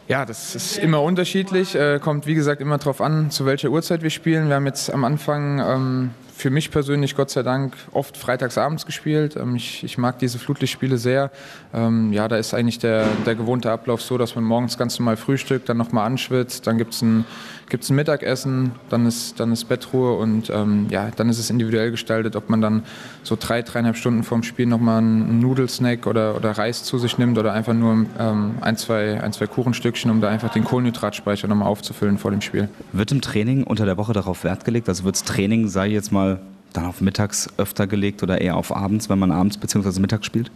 Ja, 0.09 0.27
das 0.27 0.57
ist 0.57 0.79
immer 0.79 1.01
unterschiedlich. 1.01 1.77
Äh, 1.77 2.01
kommt 2.01 2.27
wie 2.27 2.35
gesagt 2.35 2.61
immer 2.61 2.79
darauf 2.79 3.01
an, 3.01 3.31
zu 3.31 3.47
welcher 3.47 3.71
Uhrzeit 3.71 4.03
wir 4.03 4.11
spielen. 4.11 4.49
Wir 4.49 4.57
haben 4.57 4.67
jetzt 4.67 4.93
am 4.93 5.05
Anfang 5.05 5.61
ähm, 5.61 6.11
für 6.41 6.51
mich 6.51 6.73
persönlich, 6.73 7.15
Gott 7.15 7.31
sei 7.31 7.45
Dank, 7.45 7.77
oft 7.93 8.17
freitagsabends 8.17 8.87
gespielt. 8.87 9.37
Ähm, 9.37 9.55
ich, 9.55 9.85
ich, 9.85 9.99
mag 9.99 10.19
diese 10.19 10.41
Flutlichtspiele 10.41 10.99
sehr. 10.99 11.31
Ähm, 11.73 12.13
ja, 12.13 12.27
da 12.27 12.37
ist 12.37 12.55
eigentlich 12.55 12.81
der, 12.81 13.07
der 13.27 13.37
gewohnte 13.37 13.71
Ablauf 13.71 14.03
so, 14.03 14.19
dass 14.19 14.35
man 14.35 14.43
morgens 14.43 14.77
ganz 14.77 14.99
normal 14.99 15.17
frühstückt, 15.17 15.69
dann 15.69 15.77
nochmal 15.77 16.07
anschwitzt, 16.07 16.67
dann 16.67 16.79
gibt 16.79 16.95
es 16.95 17.03
ein, 17.03 17.25
gibt's 17.71 17.89
ein 17.89 17.97
Mittagessen, 17.97 18.73
dann 18.91 19.07
ist, 19.07 19.41
dann 19.41 19.53
ist 19.53 19.65
Bettruhe 19.65 20.17
und 20.19 20.51
ähm, 20.51 20.87
ja, 20.91 21.11
dann 21.17 21.29
ist 21.29 21.39
es 21.39 21.49
individuell 21.49 21.91
gestaltet, 21.91 22.37
ob 22.37 22.51
man 22.51 22.61
dann 22.61 22.83
so 23.23 23.37
drei, 23.39 23.63
dreieinhalb 23.63 23.97
Stunden 23.97 24.23
vorm 24.23 24.43
Spiel 24.43 24.67
nochmal 24.67 24.99
einen 24.99 25.41
Nudelsnack 25.41 26.07
oder, 26.07 26.37
oder 26.37 26.51
Reis 26.53 26.85
zu 26.85 26.99
sich 26.99 27.17
nimmt 27.17 27.39
oder 27.39 27.53
einfach 27.53 27.73
nur 27.75 28.07
ähm, 28.19 28.55
ein, 28.61 28.77
zwei, 28.77 29.21
ein, 29.23 29.33
zwei 29.33 29.47
Kuchenstückchen, 29.47 30.11
um 30.11 30.21
da 30.21 30.29
einfach 30.29 30.53
den 30.53 30.65
Kohlenhydratspeicher 30.65 31.49
nochmal 31.49 31.69
aufzufüllen 31.69 32.19
vor 32.19 32.31
dem 32.31 32.41
Spiel. 32.41 32.69
Wird 32.93 33.13
im 33.13 33.21
Training 33.21 33.65
unter 33.65 33.87
der 33.87 33.97
Woche 33.97 34.13
darauf 34.13 34.45
Wert 34.45 34.65
gelegt? 34.65 34.89
Also 34.89 35.05
wird 35.05 35.15
das 35.15 35.25
Training, 35.25 35.69
sei 35.69 35.89
jetzt 35.89 36.13
mal 36.13 36.41
dann 36.73 36.85
auf 36.85 37.01
mittags 37.01 37.49
öfter 37.57 37.87
gelegt 37.87 38.23
oder 38.23 38.41
eher 38.41 38.57
auf 38.57 38.75
abends, 38.75 39.09
wenn 39.09 39.19
man 39.19 39.31
abends 39.31 39.59
bzw. 39.59 40.01
mittags 40.01 40.27
spielt? 40.27 40.51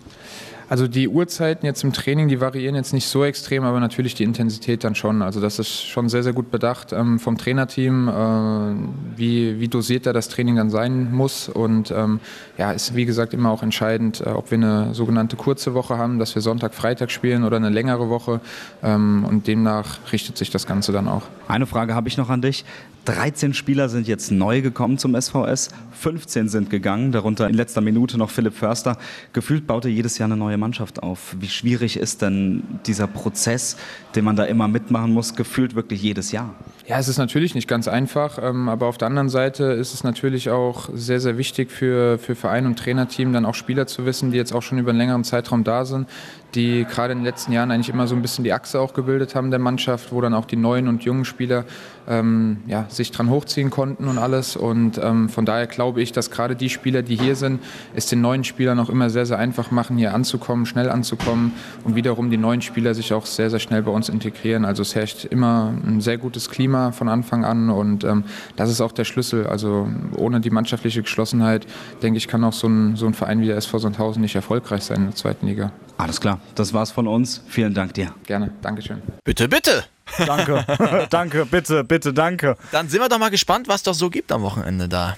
Also 0.69 0.89
die 0.89 1.09
Uhrzeiten 1.09 1.67
jetzt 1.67 1.85
im 1.85 1.93
Training, 1.93 2.29
die 2.29 2.41
variieren 2.41 2.75
jetzt 2.75 2.93
nicht 2.93 3.07
so 3.07 3.25
extrem, 3.25 3.65
aber 3.65 3.81
natürlich 3.81 4.15
die 4.15 4.25
Intensität 4.25 4.83
dann 4.85 4.95
schon. 4.95 5.23
Also 5.23 5.41
das 5.41 5.59
ist 5.59 5.85
schon 5.85 6.09
sehr, 6.09 6.23
sehr 6.23 6.33
gut 6.33 6.51
bedacht 6.51 6.93
ähm, 6.93 7.19
vom 7.19 7.37
Trainerteam, 7.37 8.09
äh, 8.09 9.19
wie, 9.19 9.61
wie 9.61 9.69
dosiert 9.69 10.07
da 10.07 10.13
das 10.13 10.29
Training 10.29 10.57
dann 10.57 10.71
sein 10.71 11.13
muss. 11.13 11.49
Und 11.49 11.91
ähm, 11.91 12.21
ja, 12.57 12.73
ist 12.73 12.95
wie 12.95 13.05
gesagt 13.05 13.35
immer 13.35 13.51
auch 13.51 13.63
entscheidend, 13.63 14.21
äh, 14.21 14.31
ob 14.31 14.51
wir 14.51 14.57
eine 14.57 14.95
sogenannte 14.95 15.37
kurze 15.37 15.75
Woche 15.75 15.99
haben, 15.99 16.19
dass 16.19 16.35
wir 16.35 16.43
Sonntag, 16.43 16.75
Freitag 16.75 17.11
spielen 17.11 17.45
oder 17.45 17.57
eine 17.57 17.71
längere 17.71 18.09
Woche. 18.09 18.41
Ähm, 18.83 19.25
und 19.29 19.47
demnach 19.47 19.99
richtet 20.13 20.39
sich 20.39 20.51
das 20.51 20.67
Ganze 20.67 20.93
dann 20.93 21.09
auch. 21.09 21.23
Eine 21.47 21.67
Frage 21.67 21.95
habe 21.95 22.09
ich 22.09 22.17
noch 22.17 22.31
an 22.31 22.41
dich. 22.41 22.65
13 23.05 23.53
Spieler 23.53 23.89
sind 23.89 24.09
jetzt 24.09 24.31
neu 24.31 24.63
gekommen 24.63 24.97
zum 24.97 25.21
SVS, 25.21 25.69
15 25.93 26.49
sind 26.49 26.71
gegangen, 26.71 27.13
darunter 27.13 27.49
in 27.49 27.55
letzter 27.55 27.81
Minute 27.81 28.17
noch 28.17 28.31
Philipp 28.31 28.55
Förster. 28.55 28.97
Gefühlt 29.33 29.67
baut 29.67 29.85
er 29.85 29.91
jedes 29.91 30.17
Jahr 30.19 30.27
eine 30.27 30.37
neue 30.37 30.57
Mannschaft 30.57 31.03
auf. 31.03 31.37
Wie 31.39 31.49
schwierig 31.49 31.99
ist 31.99 32.23
denn 32.23 32.63
dieser 32.87 33.07
Prozess, 33.07 33.77
den 34.15 34.25
man 34.25 34.37
da 34.37 34.45
immer 34.45 34.69
mitmachen 34.69 35.13
muss, 35.13 35.35
gefühlt 35.35 35.75
wirklich 35.75 36.03
jedes 36.03 36.33
Jahr? 36.33 36.55
Ja, 36.87 36.99
es 36.99 37.09
ist 37.09 37.17
natürlich 37.17 37.55
nicht 37.55 37.67
ganz 37.67 37.89
einfach, 37.89 38.39
ähm, 38.43 38.69
aber 38.69 38.89
auf 38.89 38.99
der 38.99 39.09
anderen 39.09 39.31
Seite 39.31 39.65
ist 39.65 39.95
es 39.95 40.05
natürlich 40.05 40.51
auch 40.51 40.91
sehr, 40.93 41.19
sehr 41.19 41.39
wichtig 41.39 41.71
für, 41.71 42.19
für 42.19 42.35
Verein 42.35 42.67
und 42.67 42.79
Trainerteam, 42.79 43.33
dann 43.33 43.47
auch 43.47 43.55
Spieler 43.55 43.87
zu 43.87 44.05
wissen, 44.05 44.33
die 44.33 44.37
jetzt 44.37 44.53
auch 44.53 44.61
schon 44.61 44.77
über 44.77 44.91
einen 44.91 44.99
längeren 44.99 45.25
Zeitraum 45.25 45.65
da 45.65 45.87
sind, 45.87 46.11
die 46.55 46.85
gerade 46.85 47.13
in 47.13 47.21
den 47.21 47.25
letzten 47.25 47.53
Jahren 47.53 47.71
eigentlich 47.71 47.89
immer 47.89 48.07
so 48.07 48.15
ein 48.15 48.21
bisschen 48.21 48.45
die 48.45 48.53
Achse 48.53 48.79
auch 48.81 48.93
gebildet 48.93 49.35
haben 49.35 49.51
der 49.51 49.61
Mannschaft, 49.61 50.13
wo 50.13 50.21
dann 50.21 50.35
auch 50.35 50.45
die 50.45 50.57
neuen 50.57 50.87
und 50.87 51.05
jungen 51.05 51.25
Spieler 51.25 51.65
ähm, 52.07 52.59
ja, 52.67 52.85
sich 52.91 53.11
dran 53.11 53.31
hochziehen 53.31 53.71
konnten 53.71 54.07
und 54.07 54.19
alles. 54.19 54.55
Und 54.55 55.01
ähm, 55.03 55.31
von 55.31 55.47
daher 55.47 55.67
glaube 55.67 56.03
ich, 56.03 56.13
dass 56.13 56.31
gerade 56.31 56.55
die 56.55 56.69
Spieler, 56.69 57.01
die 57.01 57.17
hier 57.17 57.35
sind, 57.35 57.63
es 57.95 58.07
den 58.09 58.21
neuen 58.21 58.45
Spielern 58.45 58.79
auch 58.79 58.91
immer 58.91 59.09
sehr, 59.09 59.25
sehr 59.25 59.39
einfach 59.39 59.71
machen, 59.71 59.97
hier 59.97 60.13
anzukommen, 60.13 60.67
schnell 60.67 60.91
anzukommen 60.91 61.53
und 61.85 61.97
wiederum 61.97 62.31
die 62.31 62.37
neuen 62.37 62.61
Spieler 62.61 62.93
sich 62.93 63.15
auch 63.15 63.25
sehr, 63.25 63.49
sehr 63.49 63.59
schnell 63.59 63.83
bei 63.83 63.91
uns 63.91 64.11
integrieren. 64.11 64.67
Also 64.67 64.83
es 64.83 64.95
herrscht 64.95 65.25
immer 65.25 65.73
ein 65.87 66.03
sehr 66.03 66.19
gutes 66.19 66.51
Klima 66.51 66.74
von 66.93 67.09
Anfang 67.09 67.45
an 67.45 67.71
und 67.71 68.05
ähm, 68.05 68.25
das 68.57 68.71
ist 68.71 68.81
auch 68.81 68.93
der 68.93 69.05
Schlüssel. 69.05 69.47
Also 69.47 69.89
ohne 70.17 70.41
die 70.41 70.51
mannschaftliche 70.51 71.03
Geschlossenheit, 71.03 71.67
denke 72.03 72.19
ich, 72.19 72.29
kann 72.29 72.45
auch 72.45 72.53
so 72.53 72.69
ein, 72.69 72.97
so 72.97 73.07
ein 73.07 73.15
Verein 73.15 73.41
wie 73.41 73.47
der 73.47 73.57
SV 73.57 73.79
Sandhausen 73.79 74.23
nicht 74.23 74.35
erfolgreich 74.35 74.83
sein 74.83 74.99
in 74.99 75.07
der 75.07 75.15
zweiten 75.15 75.47
Liga. 75.47 75.73
Alles 75.97 76.21
klar, 76.21 76.41
das 76.55 76.73
war's 76.75 76.91
von 76.91 77.07
uns. 77.07 77.43
Vielen 77.49 77.75
Dank 77.75 77.95
dir. 77.95 78.13
Gerne, 78.27 78.51
Dankeschön. 78.63 79.03
Bitte, 79.25 79.49
bitte. 79.49 79.85
Danke, 80.27 80.67
danke, 81.11 81.47
bitte, 81.47 81.83
bitte, 81.83 82.13
danke. 82.13 82.59
Dann 82.73 82.91
sind 82.91 83.01
wir 83.01 83.09
doch 83.09 83.19
mal 83.19 83.31
gespannt, 83.31 83.69
was 83.69 83.83
das 83.83 83.97
so 83.97 84.11
gibt 84.11 84.33
am 84.33 84.43
Wochenende 84.43 84.87
da. 84.87 85.17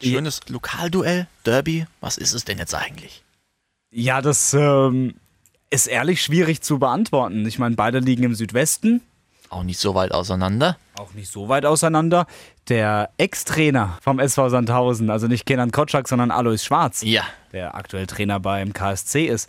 Schönes 0.00 0.40
Lokalduell, 0.48 1.26
Derby. 1.44 1.86
Was 2.00 2.18
ist 2.18 2.34
es 2.34 2.44
denn 2.44 2.58
jetzt 2.58 2.72
eigentlich? 2.72 3.24
Ja, 3.90 4.22
das 4.22 4.54
ähm, 4.54 5.14
ist 5.70 5.86
ehrlich 5.86 6.22
schwierig 6.22 6.62
zu 6.62 6.78
beantworten. 6.78 7.46
Ich 7.46 7.58
meine, 7.58 7.74
beide 7.74 7.98
liegen 7.98 8.22
im 8.22 8.34
Südwesten. 8.34 9.00
Auch 9.50 9.62
nicht 9.62 9.78
so 9.78 9.94
weit 9.94 10.12
auseinander. 10.12 10.76
Auch 10.98 11.14
nicht 11.14 11.30
so 11.30 11.48
weit 11.48 11.64
auseinander. 11.64 12.26
Der 12.68 13.10
Ex-Trainer 13.16 13.98
vom 14.02 14.18
SV 14.18 14.48
Sandhausen, 14.50 15.08
also 15.10 15.26
nicht 15.26 15.46
Kenan 15.46 15.70
Kotschak, 15.70 16.06
sondern 16.08 16.30
Alois 16.30 16.58
Schwarz, 16.64 17.02
Ja. 17.02 17.22
der 17.52 17.74
aktuell 17.74 18.06
Trainer 18.06 18.40
beim 18.40 18.72
KSC 18.74 19.24
ist, 19.26 19.48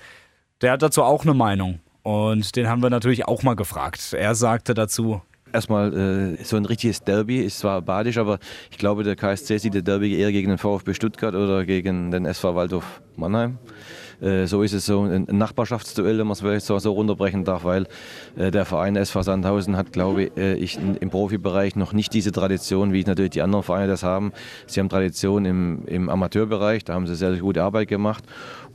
der 0.62 0.72
hat 0.74 0.82
dazu 0.82 1.04
auch 1.04 1.24
eine 1.24 1.34
Meinung. 1.34 1.80
Und 2.04 2.56
den 2.56 2.68
haben 2.70 2.82
wir 2.82 2.90
natürlich 2.90 3.28
auch 3.28 3.44
mal 3.44 3.56
gefragt. 3.56 4.14
Er 4.14 4.36
sagte 4.36 4.74
dazu, 4.74 5.22
Erstmal 5.52 6.38
äh, 6.40 6.44
so 6.44 6.58
ein 6.58 6.66
richtiges 6.66 7.02
Derby 7.02 7.40
ist 7.40 7.58
zwar 7.58 7.82
badisch, 7.82 8.20
aber 8.20 8.38
ich 8.70 8.78
glaube, 8.78 9.04
der 9.04 9.16
KSC 9.16 9.58
sieht 9.58 9.74
der 9.74 9.82
Derby 9.82 10.16
eher 10.16 10.32
gegen 10.32 10.50
den 10.50 10.60
VfB 10.60 10.94
Stuttgart 10.94 11.34
oder 11.34 11.66
gegen 11.66 12.12
den 12.12 12.26
SV 12.26 12.54
Waldhof 12.54 13.02
Mannheim. 13.16 13.58
Äh, 14.22 14.46
so 14.48 14.64
ist 14.64 14.74
es 14.74 14.86
so 14.86 15.04
ein 15.04 15.28
Nachbarschaftsduell, 15.30 16.18
wenn 16.18 16.28
man 16.28 16.34
es 16.34 16.42
vielleicht 16.42 16.66
so, 16.66 16.78
so 16.80 16.92
runterbrechen 16.92 17.46
darf, 17.46 17.64
weil 17.64 17.88
äh, 18.38 18.52
der 18.52 18.66
Verein 18.66 18.96
SV 18.96 19.24
Sandhausen 19.24 19.78
hat, 19.78 19.94
glaube 19.94 20.32
äh, 20.38 20.56
ich, 20.56 20.78
im 20.78 21.10
Profibereich 21.10 21.76
noch 21.76 21.94
nicht 21.94 22.14
diese 22.14 22.32
Tradition, 22.32 22.94
wie 22.94 23.04
natürlich 23.04 23.32
die 23.32 23.42
anderen 23.42 23.64
Vereine 23.64 23.88
das 23.88 24.04
haben. 24.04 24.34
Sie 24.68 24.80
haben 24.80 24.90
Tradition 24.90 25.46
im, 25.46 25.86
im 25.86 26.10
Amateurbereich, 26.10 26.84
da 26.84 26.94
haben 26.94 27.08
sie 27.08 27.16
sehr, 27.16 27.32
sehr 27.32 27.42
gute 27.42 27.64
Arbeit 27.64 27.88
gemacht. 27.88 28.24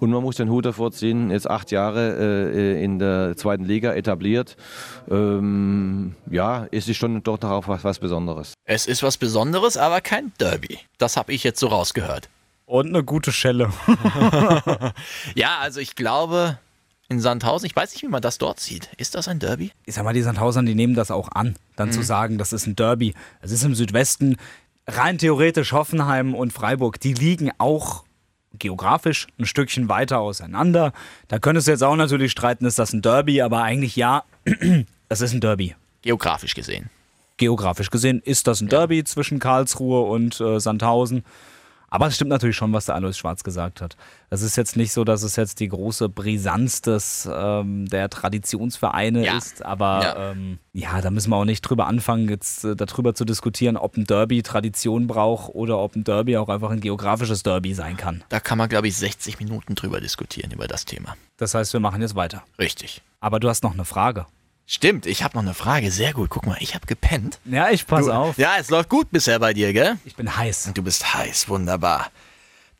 Und 0.00 0.10
man 0.10 0.22
muss 0.22 0.36
den 0.36 0.50
Hut 0.50 0.66
davor 0.66 0.92
ziehen, 0.92 1.30
jetzt 1.30 1.48
acht 1.48 1.70
Jahre 1.70 2.52
äh, 2.52 2.82
in 2.82 2.98
der 2.98 3.36
zweiten 3.36 3.64
Liga 3.64 3.92
etabliert. 3.94 4.56
Ähm, 5.10 6.14
ja, 6.30 6.66
es 6.70 6.88
ist 6.88 6.96
schon 6.96 7.22
doch 7.22 7.38
darauf 7.38 7.68
was, 7.68 7.84
was 7.84 7.98
Besonderes. 7.98 8.54
Es 8.64 8.86
ist 8.86 9.02
was 9.02 9.16
Besonderes, 9.16 9.76
aber 9.76 10.00
kein 10.00 10.32
Derby. 10.40 10.78
Das 10.98 11.16
habe 11.16 11.32
ich 11.32 11.44
jetzt 11.44 11.60
so 11.60 11.68
rausgehört. 11.68 12.28
Und 12.66 12.88
eine 12.88 13.04
gute 13.04 13.32
Schelle. 13.32 13.72
Ja, 15.34 15.58
also 15.60 15.80
ich 15.80 15.94
glaube, 15.96 16.58
in 17.08 17.20
Sandhausen, 17.20 17.66
ich 17.66 17.76
weiß 17.76 17.92
nicht, 17.92 18.02
wie 18.02 18.08
man 18.08 18.22
das 18.22 18.38
dort 18.38 18.60
sieht. 18.60 18.88
Ist 18.96 19.14
das 19.14 19.28
ein 19.28 19.38
Derby? 19.38 19.72
Ich 19.84 19.94
sag 19.94 20.04
mal, 20.04 20.14
die 20.14 20.22
Sandhausern, 20.22 20.66
die 20.66 20.74
nehmen 20.74 20.94
das 20.94 21.10
auch 21.10 21.30
an, 21.32 21.56
dann 21.76 21.92
zu 21.92 22.02
sagen, 22.02 22.38
das 22.38 22.52
ist 22.52 22.66
ein 22.66 22.76
Derby. 22.76 23.14
Es 23.40 23.50
ist 23.50 23.64
im 23.64 23.74
Südwesten. 23.74 24.36
rein 24.86 25.18
theoretisch 25.18 25.72
Hoffenheim 25.72 26.34
und 26.34 26.52
Freiburg, 26.52 27.00
die 27.00 27.14
liegen 27.14 27.50
auch 27.58 28.04
geografisch 28.58 29.26
ein 29.38 29.46
Stückchen 29.46 29.88
weiter 29.88 30.20
auseinander. 30.20 30.92
Da 31.28 31.38
könntest 31.38 31.66
du 31.66 31.72
jetzt 31.72 31.82
auch 31.82 31.96
natürlich 31.96 32.32
streiten, 32.32 32.66
ist 32.66 32.78
das 32.78 32.92
ein 32.92 33.02
Derby, 33.02 33.42
aber 33.42 33.62
eigentlich 33.62 33.96
ja, 33.96 34.24
es 35.08 35.20
ist 35.20 35.32
ein 35.32 35.40
Derby. 35.40 35.74
Geografisch 36.02 36.54
gesehen. 36.54 36.90
Geografisch 37.36 37.90
gesehen 37.90 38.20
ist 38.24 38.46
das 38.46 38.60
ein 38.60 38.68
Derby 38.68 39.02
zwischen 39.04 39.38
Karlsruhe 39.40 40.02
und 40.02 40.40
äh, 40.40 40.60
Sandhausen. 40.60 41.24
Aber 41.94 42.08
es 42.08 42.16
stimmt 42.16 42.30
natürlich 42.30 42.56
schon, 42.56 42.72
was 42.72 42.86
der 42.86 42.96
Alois 42.96 43.12
Schwarz 43.12 43.44
gesagt 43.44 43.80
hat. 43.80 43.96
Es 44.28 44.42
ist 44.42 44.56
jetzt 44.56 44.76
nicht 44.76 44.92
so, 44.92 45.04
dass 45.04 45.22
es 45.22 45.36
jetzt 45.36 45.60
die 45.60 45.68
große 45.68 46.08
Brisanz 46.08 46.82
des, 46.82 47.28
ähm, 47.32 47.86
der 47.86 48.10
Traditionsvereine 48.10 49.24
Ja. 49.24 49.36
ist, 49.38 49.64
aber 49.64 50.02
Ja. 50.02 50.30
Ähm, 50.32 50.58
ja, 50.72 51.00
da 51.00 51.10
müssen 51.12 51.30
wir 51.30 51.36
auch 51.36 51.44
nicht 51.44 51.60
drüber 51.62 51.86
anfangen, 51.86 52.28
jetzt 52.28 52.64
äh, 52.64 52.74
darüber 52.74 53.14
zu 53.14 53.24
diskutieren, 53.24 53.76
ob 53.76 53.96
ein 53.96 54.06
Derby 54.06 54.42
Tradition 54.42 55.06
braucht 55.06 55.54
oder 55.54 55.78
ob 55.78 55.94
ein 55.94 56.02
Derby 56.02 56.36
auch 56.36 56.48
einfach 56.48 56.70
ein 56.70 56.80
geografisches 56.80 57.44
Derby 57.44 57.74
sein 57.74 57.96
kann. 57.96 58.24
Da 58.28 58.40
kann 58.40 58.58
man, 58.58 58.68
glaube 58.68 58.88
ich, 58.88 58.96
60 58.96 59.38
Minuten 59.38 59.76
drüber 59.76 60.00
diskutieren 60.00 60.50
über 60.50 60.66
das 60.66 60.86
Thema. 60.86 61.14
Das 61.36 61.54
heißt, 61.54 61.72
wir 61.74 61.80
machen 61.80 62.02
jetzt 62.02 62.16
weiter. 62.16 62.42
Richtig. 62.58 63.02
Aber 63.20 63.38
du 63.38 63.48
hast 63.48 63.62
noch 63.62 63.74
eine 63.74 63.84
Frage. 63.84 64.26
Stimmt, 64.66 65.06
ich 65.06 65.22
habe 65.22 65.36
noch 65.36 65.42
eine 65.42 65.54
Frage. 65.54 65.90
Sehr 65.90 66.12
gut. 66.14 66.30
Guck 66.30 66.46
mal, 66.46 66.56
ich 66.60 66.74
habe 66.74 66.86
gepennt. 66.86 67.38
Ja, 67.44 67.70
ich 67.70 67.86
pass 67.86 68.06
Du- 68.06 68.12
auf. 68.12 68.38
Ja, 68.38 68.54
es 68.58 68.70
läuft 68.70 68.88
gut 68.88 69.10
bisher 69.10 69.38
bei 69.38 69.52
dir, 69.52 69.72
gell? 69.72 69.98
Ich 70.04 70.16
bin 70.16 70.34
heiß. 70.36 70.70
Du 70.74 70.82
bist 70.82 71.14
heiß, 71.14 71.48
wunderbar. 71.48 72.10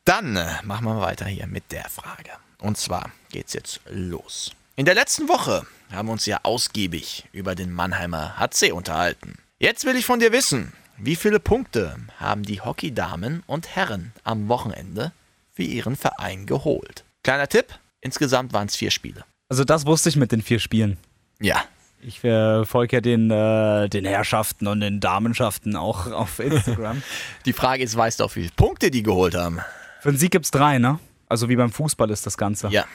Dann 0.03 0.35
äh, 0.35 0.47
machen 0.63 0.85
wir 0.85 0.99
weiter 0.99 1.25
hier 1.25 1.47
mit 1.47 1.71
der 1.71 1.87
Frage. 1.89 2.31
Und 2.59 2.77
zwar 2.77 3.11
geht's 3.29 3.53
jetzt 3.53 3.81
los. 3.89 4.51
In 4.75 4.85
der 4.85 4.95
letzten 4.95 5.27
Woche 5.27 5.65
haben 5.91 6.07
wir 6.07 6.13
uns 6.13 6.25
ja 6.25 6.39
ausgiebig 6.43 7.25
über 7.31 7.53
den 7.55 7.71
Mannheimer 7.71 8.37
HC 8.39 8.71
unterhalten. 8.71 9.35
Jetzt 9.59 9.85
will 9.85 9.95
ich 9.95 10.05
von 10.05 10.19
dir 10.19 10.31
wissen, 10.31 10.73
wie 10.97 11.15
viele 11.15 11.39
Punkte 11.39 11.95
haben 12.19 12.43
die 12.43 12.61
Hockeydamen 12.61 13.43
und 13.47 13.75
Herren 13.75 14.11
am 14.23 14.47
Wochenende 14.49 15.11
für 15.53 15.63
ihren 15.63 15.95
Verein 15.95 16.45
geholt? 16.45 17.03
Kleiner 17.23 17.47
Tipp, 17.47 17.77
insgesamt 18.01 18.53
waren 18.53 18.67
es 18.67 18.75
vier 18.75 18.91
Spiele. 18.91 19.23
Also 19.49 19.63
das 19.63 19.85
wusste 19.85 20.09
ich 20.09 20.15
mit 20.15 20.31
den 20.31 20.41
vier 20.41 20.59
Spielen. 20.59 20.97
Ja, 21.39 21.63
Ich 22.07 22.23
äh, 22.23 22.65
folge 22.65 22.97
ja 22.97 23.01
den, 23.01 23.31
äh, 23.31 23.89
den 23.89 24.05
Herrschaften 24.05 24.67
und 24.67 24.81
den 24.81 24.99
Damenschaften 24.99 25.75
auch 25.75 26.11
auf 26.11 26.37
Instagram. 26.39 27.01
die 27.45 27.53
Frage 27.53 27.81
ist, 27.83 27.97
weißt 27.97 28.19
du 28.19 28.25
auch, 28.25 28.35
wie 28.35 28.41
viele 28.41 28.53
Punkte 28.55 28.91
die 28.91 29.01
geholt 29.01 29.33
haben? 29.35 29.59
Für 30.01 30.11
den 30.11 30.19
Sieg 30.19 30.31
gibt's 30.31 30.51
drei, 30.51 30.77
ne? 30.77 30.99
Also 31.29 31.49
wie 31.49 31.55
beim 31.55 31.71
Fußball 31.71 32.11
ist 32.11 32.25
das 32.27 32.37
Ganze. 32.37 32.67
Ja. 32.69 32.85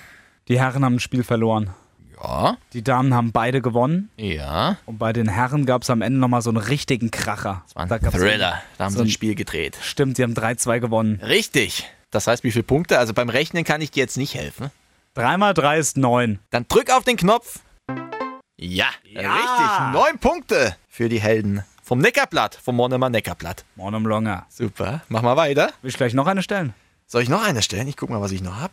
Die 0.47 0.61
Herren 0.61 0.85
haben 0.85 0.95
ein 0.97 1.01
Spiel 1.01 1.25
verloren. 1.25 1.71
Ja, 2.23 2.57
Die 2.73 2.85
Damen 2.85 3.13
haben 3.15 3.33
beide 3.33 3.61
gewonnen. 3.63 4.11
ja. 4.17 4.77
Und 4.87 4.99
bei 4.99 5.13
den 5.13 5.27
Herren 5.27 5.67
gab 5.67 5.83
es 5.83 5.91
am 5.91 6.03
Ende 6.03 6.21
nochmal 6.21 6.43
so 6.43 6.51
einen 6.51 6.59
richtigen 6.59 7.11
Kracher. 7.11 7.63
Das 7.67 7.75
war 7.75 7.87
Da 7.87 7.97
ein 7.97 8.03
gab's 8.03 8.17
Thriller. 8.17 8.63
Da 8.79 8.85
haben 8.85 8.93
so 8.93 8.99
sie 8.99 9.05
ein 9.07 9.11
Spiel 9.11 9.35
gedreht. 9.35 9.77
Stimmt, 9.83 10.19
die 10.19 10.23
haben 10.23 10.35
3-2 10.35 10.79
gewonnen. 10.79 11.21
Richtig. 11.21 11.91
Das 12.13 12.27
heißt, 12.29 12.45
wie 12.45 12.53
viele 12.53 12.63
Punkte? 12.63 12.99
Also 12.99 13.13
beim 13.15 13.29
Rechnen 13.31 13.65
kann 13.65 13.81
ich 13.81 13.91
dir 13.91 14.01
jetzt 14.01 14.19
nicht 14.19 14.35
helfen. 14.35 14.71
3 15.15 15.37
mal 15.39 15.55
3 15.55 15.79
ist 15.79 15.97
9. 15.97 16.39
Dann 16.51 16.67
drück 16.69 16.91
auf 16.93 17.03
den 17.05 17.17
Knopf. 17.17 17.59
Ja, 18.63 18.89
richtig. 19.07 19.93
Neun 19.95 20.19
Punkte 20.19 20.77
für 20.87 21.09
die 21.09 21.19
Helden 21.19 21.65
vom 21.83 21.99
Neckerblatt, 21.99 22.55
vom 22.63 22.77
Monomer 22.77 23.09
Neckerblatt. 23.09 23.65
Mornem 23.75 24.05
Longer. 24.07 24.45
Super. 24.51 25.01
Mach 25.09 25.23
mal 25.23 25.35
weiter. 25.39 25.73
Will 25.81 25.89
ich 25.89 25.97
gleich 25.97 26.13
noch 26.13 26.27
eine 26.27 26.43
stellen? 26.43 26.75
Soll 27.07 27.23
ich 27.23 27.31
noch 27.31 27.43
eine 27.43 27.63
stellen? 27.63 27.89
Ich 27.89 27.97
guck 27.97 28.11
mal, 28.11 28.21
was 28.21 28.33
ich 28.33 28.43
noch 28.43 28.61
hab. 28.61 28.73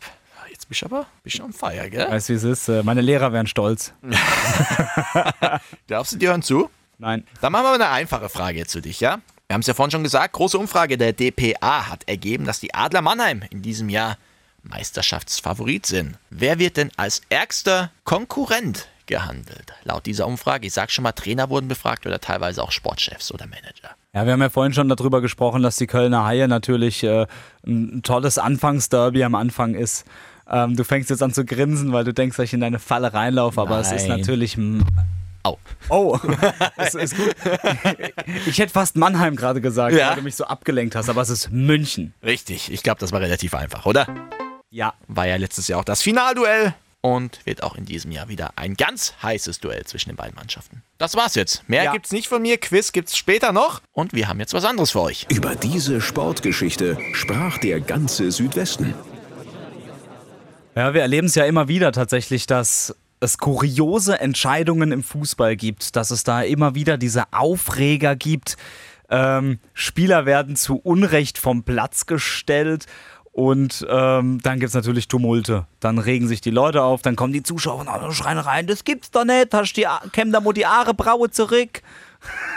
Jetzt 0.52 0.67
bist 0.67 0.82
du 0.82 0.88
aber 0.88 1.06
bist 1.23 1.39
du 1.39 1.43
on 1.45 1.54
fire, 1.54 1.89
gell? 1.89 2.12
Weißt 2.12 2.28
du, 2.28 2.34
wie 2.34 2.38
es 2.38 2.43
ist? 2.43 2.67
Äh, 2.67 2.84
Meine 2.84 3.00
Lehrer 3.00 3.32
wären 3.32 3.47
stolz. 3.47 3.93
Darfst 5.88 6.12
du 6.12 6.17
dir 6.17 6.30
hören 6.32 6.41
zu? 6.43 6.69
Nein. 6.97 7.26
Dann 7.39 7.54
machen 7.54 7.63
wir 7.63 7.69
mal 7.69 7.76
eine 7.76 7.89
einfache 7.89 8.28
Frage 8.28 8.58
jetzt 8.58 8.71
zu 8.71 8.82
dich, 8.82 9.00
ja? 9.00 9.19
Wir 9.47 9.54
haben 9.54 9.62
es 9.62 9.67
ja 9.67 9.73
vorhin 9.73 9.91
schon 9.91 10.04
gesagt, 10.04 10.34
große 10.34 10.58
Umfrage 10.58 10.97
der 10.97 11.13
DPA 11.13 11.88
hat 11.89 12.10
ergeben, 12.10 12.43
dass 12.43 12.60
die 12.60 12.73
Adler 12.73 13.02
Mannheim 13.02 13.41
in 13.52 13.62
diesem 13.62 13.88
Jahr 13.88 14.17
Meisterschaftsfavorit 14.63 15.86
sind. 15.86 16.17
Wer 16.30 16.60
wird 16.60 16.76
denn 16.76 16.91
als 16.97 17.21
ärgster 17.30 17.91
Konkurrent 18.04 18.89
gehandelt? 19.08 19.74
Laut 19.84 20.06
dieser 20.06 20.28
Umfrage, 20.28 20.67
ich 20.67 20.74
sag 20.74 20.91
schon 20.91 21.04
mal, 21.04 21.12
Trainer 21.13 21.50
wurden 21.50 21.67
befragt 21.67 22.06
oder 22.06 22.20
teilweise 22.20 22.62
auch 22.62 22.72
Sportchefs 22.72 23.32
oder 23.34 23.46
Manager. 23.48 23.89
Ja, 24.13 24.26
wir 24.26 24.34
haben 24.34 24.41
ja 24.41 24.50
vorhin 24.50 24.74
schon 24.74 24.89
darüber 24.89 25.22
gesprochen, 25.22 25.63
dass 25.63 25.76
die 25.78 25.88
Kölner 25.88 26.26
Haie 26.26 26.48
natürlich 26.48 27.04
äh, 27.04 27.26
ein 27.65 28.02
tolles 28.04 28.38
Anfangsderby 28.38 29.24
am 29.24 29.36
Anfang 29.36 29.76
ist. 29.76 30.06
Ähm, 30.50 30.76
du 30.76 30.84
fängst 30.84 31.10
jetzt 31.10 31.22
an 31.24 31.34
zu 31.34 31.43
grinsen, 31.46 31.91
weil 31.93 32.04
du 32.04 32.13
denkst, 32.13 32.38
dass 32.38 32.46
ich 32.46 32.54
in 32.54 32.62
deine 32.62 32.80
Falle 32.80 33.13
reinlaufe, 33.13 33.60
aber 33.62 33.80
es 33.80 33.91
ist 33.91 34.08
Nein. 34.08 34.20
natürlich. 34.20 34.58
Au. 35.43 35.58
Oh, 35.89 36.17
es 36.78 36.96
ist 36.96 37.15
gut. 37.15 37.36
Ich 38.46 38.58
hätte 38.60 38.72
fast 38.74 38.96
Mannheim 38.96 39.36
gerade 39.36 39.62
gesagt, 39.62 39.96
Ja. 39.96 40.10
weil 40.10 40.15
du 40.17 40.22
mich 40.24 40.36
so 40.36 40.46
abgelenkt 40.46 40.96
hast, 40.96 41.10
aber 41.10 41.22
es 41.22 41.30
ist 41.30 41.52
München. 41.52 42.13
Richtig, 42.24 42.72
ich 42.72 42.84
glaube, 42.84 43.00
das 43.00 43.12
war 43.12 43.22
relativ 43.22 43.54
einfach, 43.54 43.86
oder? 43.86 44.08
Ja. 44.70 44.93
War 45.08 45.28
ja 45.28 45.36
letztes 45.38 45.67
Jahr 45.67 45.80
auch 45.80 45.86
das 45.86 46.02
Finalduell 46.02 46.74
und 47.15 47.46
wird 47.46 47.63
auch 47.63 47.76
in 47.76 47.86
diesem 47.86 48.12
Jahr 48.12 48.28
wieder 48.28 48.52
ein 48.58 48.74
ganz 48.74 49.13
heißes 49.24 49.60
Duell 49.62 49.86
zwischen 49.86 50.10
den 50.10 50.17
beiden 50.17 50.36
Mannschaften. 50.36 50.84
Das 50.98 51.15
war's 51.15 51.36
jetzt. 51.36 51.67
Mehr 51.70 51.84
Ja. 51.86 51.91
gibt's 51.93 52.12
nicht 52.12 52.28
von 52.28 52.41
mir. 52.41 52.58
Quiz 52.58 52.91
gibt's 52.91 53.15
später 53.15 53.54
noch 53.54 53.82
und 53.93 54.12
wir 54.13 54.28
haben 54.28 54.39
jetzt 54.41 54.54
was 54.54 54.65
anderes 54.65 54.91
für 54.91 55.02
euch. 55.02 55.26
Über 55.30 55.56
diese 55.56 56.02
Sportgeschichte 56.02 56.98
sprach 57.13 57.60
der 57.60 57.80
ganze 57.80 58.32
Südwesten. 58.32 58.93
Ja, 60.76 60.93
wir 60.93 61.02
erleben 61.02 61.28
es 61.28 61.36
ja 61.36 61.46
immer 61.46 61.67
wieder 61.70 61.91
tatsächlich, 61.91 62.46
dass 62.46 62.93
es 63.20 63.38
kuriose 63.38 64.20
Entscheidungen 64.20 64.91
im 64.91 65.02
Fußball 65.02 65.56
gibt, 65.56 65.96
dass 65.96 66.12
es 66.12 66.24
da 66.24 66.41
immer 66.41 66.76
wieder 66.76 66.98
diese 66.98 67.24
Aufreger 67.32 68.15
gibt. 68.15 68.58
Ähm, 69.10 69.60
Spieler 69.74 70.26
werden 70.26 70.56
zu 70.58 70.76
Unrecht 70.76 71.38
vom 71.38 71.63
Platz 71.63 72.06
gestellt 72.06 72.86
und 73.38 73.86
ähm, 73.88 74.39
dann 74.41 74.60
gibt 74.60 74.69
es 74.69 74.73
natürlich 74.73 75.08
Tumulte. 75.08 75.67
Dann 75.80 76.00
regen 76.00 76.28
sich 76.28 76.41
die 76.41 76.50
Leute 76.50 76.82
auf, 76.82 77.04
dann 77.04 77.15
kommen 77.15 77.34
die 77.34 77.43
Zuschauer 77.43 77.82
und 77.82 78.13
schreien 78.15 78.39
rein, 78.39 78.65
das 78.65 78.84
gibt's 78.84 79.12
doch 79.12 79.26
nicht, 79.26 79.54
hast 79.54 79.73
die, 79.73 79.86
kämm 80.12 80.32
da 80.32 80.39
mal 80.39 80.54
die 80.54 80.65
Aare 80.65 80.95
Braue 80.95 81.30
zurück. 81.30 81.84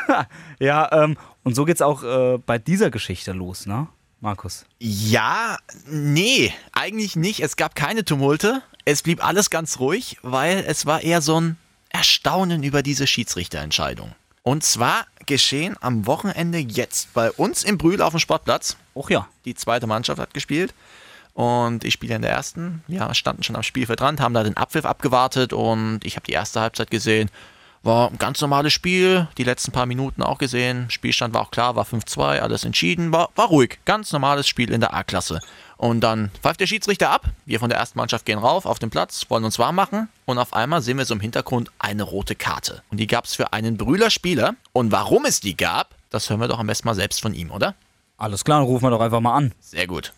ja, 0.59 0.91
ähm, 0.91 1.19
und 1.43 1.55
so 1.55 1.67
geht's 1.67 1.83
auch 1.83 2.03
äh, 2.03 2.39
bei 2.39 2.57
dieser 2.57 2.91
Geschichte 2.91 3.33
los, 3.33 3.67
ne, 3.67 3.89
Markus? 4.21 4.65
Ja, 4.79 5.59
nee, 5.87 6.51
eigentlich 6.73 7.15
nicht. 7.15 7.41
Es 7.41 7.57
gab 7.57 7.75
keine 7.75 8.03
Tumulte. 8.03 8.63
Es 8.87 9.03
blieb 9.03 9.23
alles 9.23 9.51
ganz 9.51 9.81
ruhig, 9.81 10.17
weil 10.23 10.65
es 10.67 10.87
war 10.87 11.03
eher 11.03 11.21
so 11.21 11.39
ein 11.39 11.59
Erstaunen 11.91 12.63
über 12.63 12.83
diese 12.83 13.07
Schiedsrichterentscheidung. 13.07 14.15
Und 14.43 14.65
zwar 14.65 15.07
geschehen 15.27 15.77
am 15.81 16.07
Wochenende 16.07 16.59
jetzt 16.59 17.13
bei 17.13 17.31
uns 17.31 17.63
im 17.63 17.79
Brühl 17.79 18.01
auf 18.01 18.13
dem 18.13 18.21
Sportplatz. 18.21 18.77
Och 18.95 19.11
ja. 19.11 19.29
Die 19.45 19.55
zweite 19.55 19.87
Mannschaft 19.87 20.21
hat 20.21 20.35
gespielt. 20.35 20.75
Und 21.35 21.85
ich 21.85 21.95
spiele 21.95 22.17
in 22.17 22.23
der 22.23 22.33
ersten. 22.33 22.83
Ja, 22.89 23.15
standen 23.15 23.43
schon 23.43 23.57
am 23.57 23.63
Spielfeld 23.63 24.01
dran, 24.01 24.21
haben 24.21 24.35
da 24.35 24.43
den 24.43 24.57
Abpfiff 24.57 24.85
abgewartet 24.85 25.53
und 25.53 26.01
ich 26.05 26.17
habe 26.17 26.27
die 26.27 26.33
erste 26.33 26.61
Halbzeit 26.61 26.91
gesehen. 26.91 27.31
War 27.83 28.11
ein 28.11 28.19
ganz 28.19 28.41
normales 28.43 28.75
Spiel, 28.75 29.27
die 29.39 29.45
letzten 29.45 29.73
paar 29.73 29.87
Minuten 29.87 30.23
auch 30.23 30.37
gesehen. 30.37 30.91
Spielstand 30.91 31.33
war 31.33 31.43
auch 31.43 31.51
klar, 31.51 31.77
war 31.77 31.87
5-2, 31.87 32.41
alles 32.41 32.65
entschieden, 32.65 33.11
war, 33.11 33.31
war 33.37 33.47
ruhig. 33.47 33.79
Ganz 33.87 34.13
normales 34.13 34.49
Spiel 34.49 34.71
in 34.71 34.81
der 34.81 34.93
A-Klasse. 34.93 35.41
Und 35.81 36.01
dann 36.03 36.31
pfeift 36.43 36.61
der 36.61 36.67
Schiedsrichter 36.67 37.09
ab. 37.09 37.25
Wir 37.47 37.59
von 37.59 37.71
der 37.71 37.79
ersten 37.79 37.99
Mannschaft 37.99 38.27
gehen 38.27 38.39
rauf 38.39 38.67
auf 38.67 38.79
den 38.79 38.91
Platz, 38.91 39.25
wollen 39.31 39.45
uns 39.45 39.59
warm 39.59 39.77
machen. 39.77 40.11
Und 40.27 40.37
auf 40.37 40.53
einmal 40.53 40.83
sehen 40.83 40.99
wir 40.99 41.07
so 41.07 41.15
im 41.15 41.21
Hintergrund 41.21 41.71
eine 41.79 42.03
rote 42.03 42.35
Karte. 42.35 42.83
Und 42.91 43.01
die 43.01 43.07
gab 43.07 43.25
es 43.25 43.35
für 43.35 43.55
einen 43.55 43.79
Brühler 43.79 44.11
Spieler. 44.11 44.57
Und 44.75 44.93
warum 44.93 45.25
es 45.25 45.41
die 45.41 45.57
gab, 45.57 45.95
das 46.11 46.29
hören 46.29 46.39
wir 46.39 46.49
doch 46.49 46.59
am 46.59 46.67
besten 46.67 46.87
mal 46.87 46.95
selbst 46.95 47.23
von 47.23 47.33
ihm, 47.33 47.51
oder? 47.51 47.77
Alles 48.19 48.45
klar, 48.45 48.59
dann 48.59 48.67
rufen 48.67 48.85
wir 48.85 48.91
doch 48.91 49.01
einfach 49.01 49.21
mal 49.21 49.35
an. 49.35 49.53
Sehr 49.59 49.87
gut. 49.87 50.13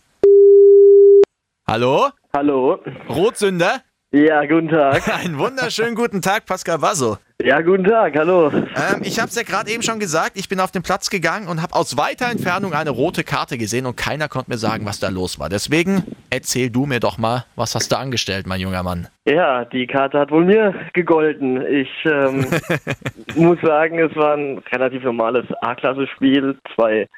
Hallo? 1.69 2.09
Hallo. 2.35 2.81
Rotsünder? 3.09 3.83
Ja, 4.15 4.45
guten 4.45 4.69
Tag. 4.69 5.09
Einen 5.25 5.39
wunderschönen 5.39 5.95
guten 5.95 6.21
Tag, 6.21 6.45
Pascal 6.45 6.83
Wasso. 6.83 7.17
Ja, 7.43 7.63
guten 7.63 7.85
Tag, 7.85 8.15
hallo. 8.15 8.51
Ähm, 8.53 9.01
ich 9.01 9.19
habe 9.19 9.29
es 9.29 9.37
ja 9.37 9.43
gerade 9.43 9.71
eben 9.71 9.83
schon 9.83 9.99
gesagt, 9.99 10.33
ich 10.35 10.51
bin 10.51 10.61
auf 10.61 10.71
den 10.71 10.83
Platz 10.83 11.09
gegangen 11.09 11.49
und 11.49 11.63
habe 11.63 11.75
aus 11.75 11.97
weiter 11.97 12.31
Entfernung 12.31 12.75
eine 12.75 12.91
rote 12.91 13.25
Karte 13.25 13.57
gesehen 13.57 13.87
und 13.87 13.97
keiner 13.97 14.29
konnte 14.29 14.51
mir 14.51 14.59
sagen, 14.59 14.85
was 14.85 15.01
da 15.01 15.09
los 15.09 15.41
war. 15.41 15.49
Deswegen 15.49 16.05
erzähl 16.29 16.69
du 16.69 16.85
mir 16.85 17.01
doch 17.01 17.17
mal, 17.17 17.47
was 17.57 17.75
hast 17.75 17.91
du 17.91 17.97
angestellt, 17.97 18.47
mein 18.47 18.61
junger 18.61 18.83
Mann? 18.83 19.09
Ja, 19.25 19.65
die 19.65 19.87
Karte 19.87 20.19
hat 20.19 20.31
wohl 20.31 20.45
mir 20.45 20.75
gegolten. 20.93 21.65
Ich 21.67 21.91
ähm, 22.05 22.45
muss 23.35 23.59
sagen, 23.63 23.99
es 23.99 24.15
war 24.15 24.37
ein 24.37 24.59
relativ 24.73 25.05
normales 25.05 25.47
A-Klasse-Spiel. 25.63 26.59
Zwei 26.75 27.09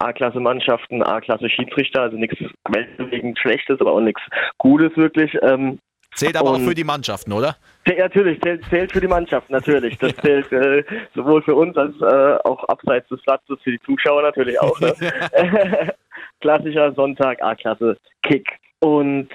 A-Klasse-Mannschaften, 0.00 1.02
A-Klasse-Schiedsrichter, 1.02 2.02
also 2.02 2.18
nichts 2.18 2.36
weltbewegend 2.68 3.38
Schlechtes, 3.38 3.80
aber 3.80 3.92
auch 3.92 4.00
nichts 4.00 4.20
Gutes 4.58 4.94
wirklich. 4.98 5.34
Ähm, 5.40 5.78
Zählt 6.14 6.36
aber 6.36 6.50
auch 6.50 6.54
Und- 6.54 6.66
für 6.68 6.74
die 6.74 6.84
Mannschaften, 6.84 7.32
oder? 7.32 7.56
natürlich, 7.86 8.40
zählt, 8.42 8.62
zählt 8.70 8.92
für 8.92 9.00
die 9.00 9.08
Mannschaft, 9.08 9.48
natürlich. 9.50 9.98
Das 9.98 10.14
zählt 10.22 10.50
äh, 10.52 10.84
sowohl 11.14 11.42
für 11.42 11.54
uns 11.54 11.76
als 11.76 11.94
äh, 12.00 12.38
auch 12.44 12.62
abseits 12.68 13.08
des 13.08 13.20
Platzes, 13.22 13.58
für 13.62 13.70
die 13.72 13.80
Zuschauer 13.80 14.22
natürlich 14.22 14.60
auch. 14.60 14.78
Ne? 14.80 14.94
Klassischer 16.40 16.92
Sonntag 16.92 17.42
A-Klasse-Kick. 17.42 18.48
Und 18.80 19.28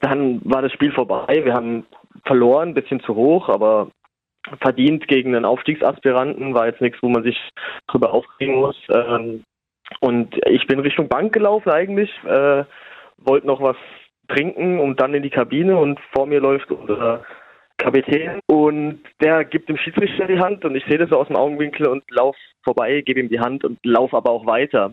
dann 0.00 0.40
war 0.44 0.62
das 0.62 0.72
Spiel 0.72 0.92
vorbei. 0.92 1.40
Wir 1.44 1.54
haben 1.54 1.86
verloren, 2.24 2.70
ein 2.70 2.74
bisschen 2.74 3.00
zu 3.00 3.14
hoch, 3.14 3.48
aber 3.48 3.88
verdient 4.60 5.06
gegen 5.08 5.34
einen 5.34 5.44
Aufstiegsaspiranten 5.44 6.54
war 6.54 6.66
jetzt 6.66 6.80
nichts, 6.80 6.98
wo 7.02 7.08
man 7.08 7.22
sich 7.22 7.36
drüber 7.86 8.12
aufregen 8.12 8.56
muss. 8.56 8.76
Ähm, 8.90 9.44
Und 10.00 10.34
ich 10.46 10.66
bin 10.66 10.80
Richtung 10.80 11.08
Bank 11.08 11.32
gelaufen 11.32 11.70
eigentlich, 11.70 12.10
äh, 12.24 12.64
wollte 13.18 13.46
noch 13.46 13.60
was 13.60 13.76
trinken 14.28 14.78
und 14.78 15.00
dann 15.00 15.14
in 15.14 15.22
die 15.22 15.30
Kabine 15.30 15.76
und 15.76 15.98
vor 16.12 16.26
mir 16.26 16.40
läuft 16.40 16.70
unser 16.70 17.24
Kapitän 17.78 18.40
und 18.46 19.00
der 19.20 19.44
gibt 19.44 19.68
dem 19.68 19.76
Schiedsrichter 19.76 20.26
die 20.26 20.40
Hand 20.40 20.64
und 20.64 20.74
ich 20.74 20.84
sehe 20.86 20.98
das 20.98 21.10
so 21.10 21.16
aus 21.16 21.28
dem 21.28 21.36
Augenwinkel 21.36 21.86
und 21.88 22.02
lauf 22.10 22.36
vorbei, 22.64 23.00
gebe 23.02 23.20
ihm 23.20 23.28
die 23.28 23.40
Hand 23.40 23.64
und 23.64 23.78
lauf 23.84 24.12
aber 24.14 24.30
auch 24.30 24.46
weiter 24.46 24.92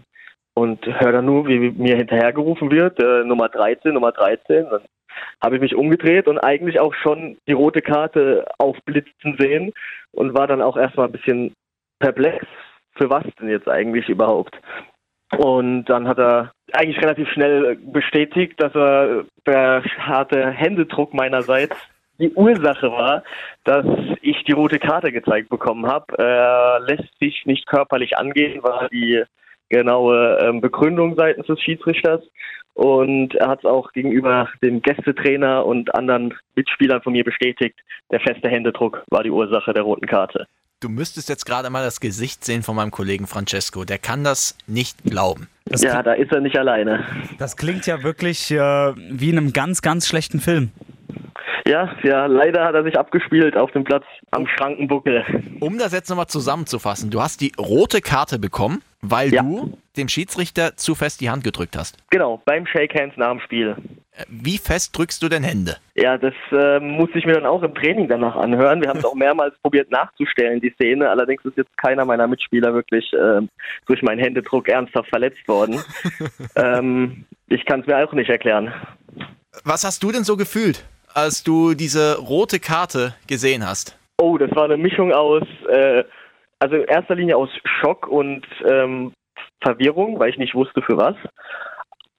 und 0.54 0.86
höre 0.86 1.12
dann 1.12 1.26
nur, 1.26 1.48
wie 1.48 1.72
mir 1.72 1.98
hinterhergerufen 1.98 2.72
wird, 2.72 3.02
äh, 3.02 3.24
Nummer 3.24 3.50
13, 3.50 3.94
Nummer 3.94 4.12
13. 4.12 4.68
Dann 4.70 4.82
habe 5.44 5.56
ich 5.56 5.62
mich 5.62 5.76
umgedreht 5.76 6.28
und 6.28 6.40
eigentlich 6.40 6.80
auch 6.80 6.94
schon 6.94 7.38
die 7.48 7.54
rote 7.54 7.82
Karte 7.82 8.46
aufblitzen 8.58 9.36
sehen 9.38 9.74
und 10.12 10.34
war 10.34 10.48
dann 10.48 10.62
auch 10.62 10.78
erstmal 10.78 11.08
ein 11.08 11.12
bisschen 11.12 11.54
perplex, 12.00 12.46
für 12.96 13.10
was 13.10 13.24
denn 13.40 13.50
jetzt 13.50 13.68
eigentlich 13.68 14.10
überhaupt. 14.10 14.56
Und 15.38 15.86
dann 15.86 16.08
hat 16.08 16.18
er 16.18 16.52
eigentlich 16.74 17.02
relativ 17.02 17.30
schnell 17.30 17.78
bestätigt, 17.78 18.62
dass 18.62 18.74
er 18.76 19.26
der 19.46 19.84
harte 20.00 20.50
Händedruck 20.52 21.14
meinerseits 21.14 21.76
die 22.20 22.32
Ursache 22.34 22.92
war, 22.92 23.24
dass 23.66 23.86
ich 24.22 24.44
die 24.46 24.54
rote 24.54 24.80
Karte 24.80 25.12
gezeigt 25.12 25.50
bekommen 25.50 25.86
habe. 25.86 26.18
Er 26.18 26.80
lässt 26.80 27.18
sich 27.20 27.46
nicht 27.46 27.68
körperlich 27.68 28.18
angehen, 28.18 28.64
war 28.64 28.88
die 28.90 29.24
genaue 29.70 30.38
ähm, 30.42 30.62
Begründung 30.62 31.16
seitens 31.16 31.48
des 31.48 31.62
Schiedsrichters. 31.62 32.22
Und 32.74 33.36
er 33.36 33.48
hat 33.48 33.60
es 33.60 33.66
auch 33.66 33.92
gegenüber 33.94 34.50
dem 34.62 34.82
Gästetrainer 34.82 35.66
und 35.66 35.96
anderen 35.96 36.34
Mitspielern 36.56 37.02
von 37.02 37.14
mir 37.14 37.24
bestätigt, 37.24 37.80
der 38.12 38.20
feste 38.20 38.50
Händedruck 38.50 39.04
war 39.10 39.24
die 39.24 39.32
Ursache 39.32 39.74
der 39.74 39.84
roten 39.84 40.08
Karte. 40.08 40.46
Du 40.82 40.90
müsstest 40.90 41.30
jetzt 41.30 41.46
gerade 41.46 41.70
mal 41.70 41.84
das 41.84 42.02
Gesicht 42.02 42.44
sehen 42.44 42.62
von 42.62 42.76
meinem 42.76 42.92
Kollegen 42.92 43.28
Francesco. 43.28 43.86
Der 43.86 43.98
kann 43.98 44.26
das 44.26 44.58
nicht 44.68 45.04
glauben. 45.04 45.48
Das 45.66 45.82
ja, 45.82 46.04
da 46.04 46.14
ist 46.14 46.32
er 46.34 46.42
nicht 46.42 46.58
alleine. 46.58 47.06
Das 47.40 47.56
klingt 47.56 47.88
ja 47.88 48.04
wirklich 48.04 48.52
äh, 48.52 48.58
wie 48.58 49.30
in 49.30 49.38
einem 49.38 49.54
ganz, 49.54 49.82
ganz 49.82 50.06
schlechten 50.06 50.42
Film. 50.42 50.72
Ja, 51.68 51.96
ja, 52.04 52.28
leider 52.28 52.64
hat 52.64 52.76
er 52.76 52.84
sich 52.84 52.98
abgespielt 52.98 53.58
auf 53.58 53.72
dem 53.72 53.84
Platz 53.84 54.04
am 54.30 54.46
Schrankenbuckel. 54.46 55.26
Um 55.60 55.80
das 55.80 55.94
jetzt 55.94 56.10
nochmal 56.10 56.28
zusammenzufassen, 56.28 57.10
du 57.10 57.22
hast 57.22 57.42
die 57.42 57.54
rote 57.58 58.02
Karte 58.02 58.38
bekommen, 58.38 58.84
weil 59.02 59.34
ja. 59.34 59.42
du 59.42 59.76
dem 59.98 60.08
Schiedsrichter 60.08 60.78
zu 60.78 60.94
fest 60.94 61.22
die 61.22 61.30
Hand 61.32 61.44
gedrückt 61.44 61.76
hast. 61.76 61.98
Genau, 62.12 62.40
beim 62.46 62.68
Shake 62.68 62.94
Hands 62.94 63.18
nach 63.18 63.32
dem 63.32 63.40
Spiel. 63.40 63.76
Äh, 64.12 64.26
wie 64.30 64.60
fest 64.60 64.96
drückst 64.96 65.24
du 65.24 65.28
denn 65.28 65.44
Hände? 65.44 65.78
Ja, 65.96 66.20
das 66.20 66.36
äh, 66.52 66.80
muss 66.80 67.10
ich 67.16 67.26
mir 67.26 67.34
dann 67.34 67.48
auch 67.48 67.64
im 67.64 67.74
Training 67.74 68.08
danach 68.08 68.36
anhören. 68.36 68.82
Wir 68.82 68.90
haben 68.90 69.00
es 69.00 69.06
auch 69.06 69.16
mehrmals 69.16 69.58
probiert 69.64 69.90
nachzustellen, 69.90 70.62
die 70.62 70.72
Szene. 70.72 71.10
Allerdings 71.10 71.44
ist 71.46 71.58
jetzt 71.58 71.76
keiner 71.78 72.06
meiner 72.06 72.28
Mitspieler 72.28 72.76
wirklich 72.76 73.12
äh, 73.14 73.42
durch 73.88 74.04
meinen 74.04 74.20
Händedruck 74.20 74.70
ernsthaft 74.70 75.10
verletzt 75.10 75.48
worden. 75.48 75.82
ähm, 76.56 77.26
ich 77.48 77.66
kann 77.66 77.82
es 77.82 77.88
mir 77.88 77.98
auch 77.98 78.14
nicht 78.14 78.30
erklären. 78.30 78.72
Was 79.64 79.84
hast 79.84 80.04
du 80.04 80.12
denn 80.12 80.24
so 80.24 80.38
gefühlt? 80.38 80.86
Als 81.16 81.44
du 81.44 81.74
diese 81.74 82.20
rote 82.20 82.60
Karte 82.60 83.16
gesehen 83.28 83.66
hast? 83.66 83.98
Oh, 84.22 84.38
das 84.38 84.52
war 84.56 84.66
eine 84.66 84.78
Mischung 84.78 85.12
aus, 85.12 85.44
äh, 85.70 86.04
also 86.60 86.76
in 86.76 86.84
erster 86.84 87.16
Linie 87.16 87.38
aus 87.38 87.50
Schock 87.64 88.08
und 88.08 88.46
ähm, 88.66 89.14
Verwirrung, 89.62 90.20
weil 90.20 90.30
ich 90.30 90.38
nicht 90.38 90.54
wusste 90.54 90.82
für 90.82 90.98
was. 90.98 91.16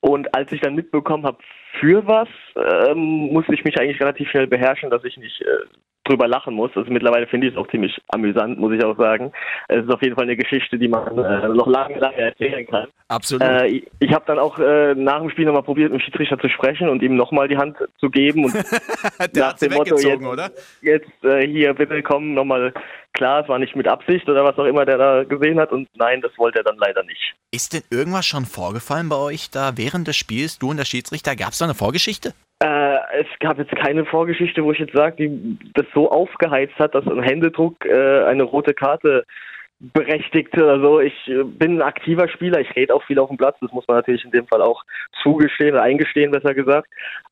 Und 0.01 0.35
als 0.35 0.51
ich 0.53 0.61
dann 0.61 0.75
mitbekommen 0.75 1.25
habe, 1.25 1.39
für 1.81 2.07
was, 2.07 2.29
ähm, 2.57 3.33
musste 3.33 3.55
ich 3.55 3.65
mich 3.65 3.79
eigentlich 3.79 4.01
relativ 4.01 4.29
schnell 4.31 4.47
beherrschen, 4.47 4.91
dass 4.91 5.05
ich 5.05 5.17
nicht 5.17 5.41
äh, 5.43 5.65
drüber 6.09 6.29
lachen 6.29 6.55
muss. 6.55 6.71
Also 6.75 6.91
mittlerweile 6.91 7.27
finde 7.27 7.47
ich 7.47 7.55
es 7.55 7.59
auch 7.59 7.69
ziemlich 7.69 7.97
amüsant, 8.09 8.59
muss 8.59 8.73
ich 8.73 8.85
auch 8.85 8.97
sagen. 8.97 9.33
Es 9.69 9.85
ist 9.85 9.91
auf 9.91 10.03
jeden 10.03 10.15
Fall 10.15 10.25
eine 10.25 10.37
Geschichte, 10.37 10.79
die 10.79 10.89
man 10.89 11.19
äh, 11.19 11.49
noch 11.49 11.67
lange, 11.67 11.99
lange 11.99 12.17
erzählen 12.17 12.67
kann. 12.67 12.89
Absolut. 13.09 13.43
Äh, 13.43 13.67
ich, 13.67 13.87
ich 14.01 14.13
habe 14.13 14.25
dann 14.27 14.39
auch 14.39 14.59
äh, 14.59 14.95
nach 14.95 15.21
dem 15.21 15.31
Spiel 15.31 15.45
nochmal 15.45 15.63
probiert, 15.63 15.93
mit 15.93 16.01
dem 16.01 16.05
Schiedsrichter 16.05 16.39
zu 16.39 16.49
sprechen 16.49 16.89
und 16.89 17.03
ihm 17.03 17.17
nochmal 17.17 17.49
die 17.49 17.57
Hand 17.57 17.77
zu 17.99 18.11
geben. 18.11 18.45
Und 18.45 18.55
Der 19.35 19.43
nach 19.43 19.53
dem 19.55 19.73
Motto, 19.73 19.97
jetzt, 19.99 20.25
oder? 20.25 20.51
jetzt 20.83 21.25
äh, 21.25 21.47
hier 21.47 21.75
bitte 21.75 22.03
kommen, 22.03 22.35
nochmal 22.35 22.73
klar, 23.13 23.43
es 23.43 23.49
war 23.49 23.59
nicht 23.59 23.75
mit 23.75 23.89
Absicht 23.89 24.29
oder 24.29 24.45
was 24.45 24.59
auch 24.59 24.65
immer 24.65 24.85
der 24.85 24.99
da 24.99 25.25
gesehen 25.25 25.59
hat 25.59 25.73
und 25.73 25.89
nein, 25.95 26.21
das 26.21 26.33
wollte 26.37 26.59
er 26.59 26.65
dann 26.65 26.77
leider 26.77 27.03
nicht. 27.03 27.35
Ist 27.51 27.73
denn 27.73 27.83
irgendwas 27.91 28.27
schon 28.27 28.45
vorgefallen 28.45 29.09
bei 29.09 29.17
euch 29.17 29.51
da 29.51 29.73
während 29.77 30.07
des 30.07 30.17
Spiels, 30.17 30.59
du 30.59 30.71
und 30.71 30.77
der 30.77 30.85
Schiedsrichter? 30.85 31.35
Gab 31.35 31.51
es 31.51 31.59
da 31.59 31.65
eine 31.65 31.75
Vorgeschichte? 31.75 32.35
Äh, 32.63 32.97
es 33.21 33.27
gab 33.41 33.59
jetzt 33.59 33.75
keine 33.77 34.07
Vorgeschichte, 34.07 34.65
wo 34.65 34.73
ich 34.73 34.79
jetzt 34.79 34.97
sage, 34.97 35.17
die 35.17 35.59
das 35.75 35.87
so 35.95 36.11
aufgeheizt 36.11 36.79
hat, 36.79 36.95
dass 36.95 37.07
ein 37.07 37.23
Händedruck 37.23 37.85
äh, 37.85 38.25
eine 38.25 38.45
rote 38.45 38.73
Karte 38.73 39.25
berechtigt 39.79 40.57
oder 40.57 40.81
so. 40.81 41.01
Ich 41.01 41.29
äh, 41.29 41.43
bin 41.45 41.79
ein 41.79 41.83
aktiver 41.83 42.29
Spieler, 42.29 42.61
ich 42.61 42.75
rede 42.75 42.95
auch 42.95 43.05
viel 43.05 43.19
auf 43.19 43.29
dem 43.29 43.37
Platz, 43.37 43.57
das 43.61 43.73
muss 43.73 43.87
man 43.87 43.99
natürlich 43.99 44.25
in 44.25 44.31
dem 44.31 44.47
Fall 44.47 44.63
auch 44.63 44.83
zugestehen 45.23 45.75
oder 45.75 45.83
eingestehen, 45.83 46.31
besser 46.31 46.55
gesagt. 46.55 46.89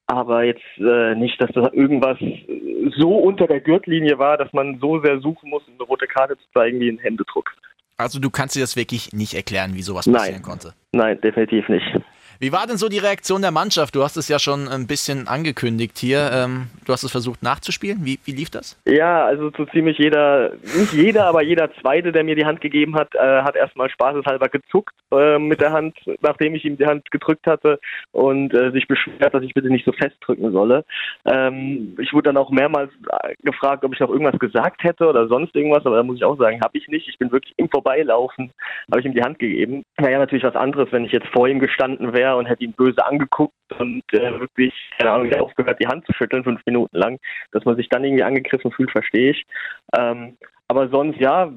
Aber 0.07 0.45
jetzt 0.45 0.61
äh, 0.77 1.15
nicht, 1.15 1.41
dass 1.41 1.51
da 1.53 1.71
irgendwas 1.73 2.19
so 2.99 3.17
unter 3.17 3.47
der 3.47 3.61
Gürtellinie 3.61 4.19
war, 4.19 4.37
dass 4.37 4.53
man 4.53 4.79
so 4.79 5.01
sehr 5.01 5.21
suchen 5.21 5.49
muss, 5.49 5.67
um 5.67 5.75
eine 5.75 5.85
rote 5.85 6.07
Karte 6.07 6.37
zu 6.37 6.45
zeigen 6.53 6.81
wie 6.81 6.91
ein 6.91 6.99
Händedruck. 6.99 7.51
Also 7.97 8.21
du 8.21 8.29
kannst 8.29 8.57
dir 8.57 8.61
das 8.61 8.77
wirklich 8.77 9.15
nicht 9.15 9.33
erklären, 9.33 9.75
wie 9.75 9.83
sowas 9.83 10.05
passieren 10.05 10.43
Nein. 10.43 10.43
konnte? 10.43 10.75
Nein, 10.93 11.19
definitiv 11.23 11.69
nicht. 11.71 11.87
Wie 12.41 12.53
war 12.53 12.67
denn 12.67 12.77
so 12.77 12.89
die 12.89 12.99
Reaktion 12.99 13.43
der 13.43 13.53
Mannschaft? 13.53 13.95
Du 13.95 14.03
hast 14.03 14.17
es 14.17 14.29
ja 14.29 14.39
schon 14.39 14.69
ein 14.69 14.87
bisschen 14.87 15.29
angekündigt 15.29 15.99
hier. 15.99 16.31
Ähm, 16.33 16.67
du 16.85 16.93
hast 16.93 17.05
es 17.05 17.13
versucht 17.13 17.43
nachzuspielen. 17.43 18.05
Wie, 18.05 18.19
wie 18.25 18.33
lief 18.33 18.51
das? 18.51 18.81
Ja, 18.87 19.25
also 19.25 19.51
so 19.57 19.65
ziemlich 19.67 19.99
jeder, 19.99 20.53
nicht 20.63 20.93
jeder, 20.93 21.27
aber 21.27 21.43
jeder 21.43 21.73
Zweite, 21.81 22.11
der 22.11 22.25
mir 22.25 22.35
die 22.35 22.45
Hand 22.45 22.61
gegeben 22.61 22.97
hat, 22.97 23.15
äh, 23.15 23.43
hat 23.43 23.55
erstmal 23.55 23.89
spaßeshalber 23.89 24.49
gezuckt 24.49 24.95
äh, 25.13 25.39
mit 25.39 25.61
der 25.61 25.73
Hand, 25.73 25.97
nachdem 26.23 26.55
ich 26.55 26.65
ihm 26.65 26.77
die 26.77 26.87
Hand 26.87 27.11
gedrückt 27.11 27.47
hatte 27.47 27.79
und 28.13 28.53
äh, 28.53 28.73
sich 28.73 28.89
beschwert, 28.89 29.33
dass 29.33 29.43
ich 29.43 29.55
bitte 29.55 29.69
nicht 29.69 29.85
so 29.85 29.93
festdrücken 29.93 30.51
solle. 30.51 30.85
Ähm, 31.25 31.97
ich 32.01 32.13
wurde 32.13 32.25
dann 32.25 32.37
auch 32.37 32.51
mehrmals 32.51 32.91
gefragt, 33.43 33.85
ob 33.85 33.95
ich 33.95 34.01
noch 34.01 34.11
irgendwas 34.11 34.39
gesagt 34.41 34.83
hätte 34.83 35.07
oder 35.07 35.29
sonst 35.29 35.55
irgendwas, 35.55 35.87
aber 35.87 35.97
da 35.97 36.03
muss 36.03 36.17
ich 36.17 36.25
auch 36.25 36.39
sagen, 36.39 36.61
habe 36.63 36.77
ich 36.77 36.89
nicht. 36.89 37.09
Ich 37.09 37.19
bin 37.19 37.31
wirklich 37.31 37.55
im 37.59 37.69
Vorbeilaufen, 37.69 38.51
habe 38.91 39.01
ich 39.01 39.07
ihm 39.07 39.15
die 39.15 39.23
Hand 39.23 39.39
gegeben. 39.39 39.85
Naja, 39.99 40.19
natürlich 40.19 40.45
was 40.45 40.57
anderes, 40.57 40.89
wenn 40.91 41.05
ich 41.05 41.13
jetzt 41.13 41.29
vor 41.29 41.47
ihm 41.49 41.61
gestanden 41.61 42.13
wäre 42.13 42.24
und 42.33 42.47
hätte 42.47 42.65
ihn 42.65 42.73
böse 42.73 43.05
angeguckt 43.05 43.55
und 43.79 44.03
äh, 44.13 44.41
wirklich, 44.41 44.73
keine 44.99 45.13
Ahnung, 45.13 45.33
aufgehört, 45.35 45.81
die 45.81 45.87
Hand 45.87 46.07
zu 46.07 46.13
schütteln, 46.13 46.45
fünf 46.45 46.61
Minuten 46.67 46.97
lang. 46.97 47.19
Dass 47.53 47.65
man 47.65 47.77
sich 47.77 47.89
dann 47.89 48.05
irgendwie 48.05 48.25
angegriffen 48.25 48.73
fühlt, 48.73 48.91
verstehe 48.91 49.33
ich. 49.33 49.45
Ähm, 49.97 50.37
aber 50.69 50.89
sonst, 50.89 51.21
ja, 51.21 51.53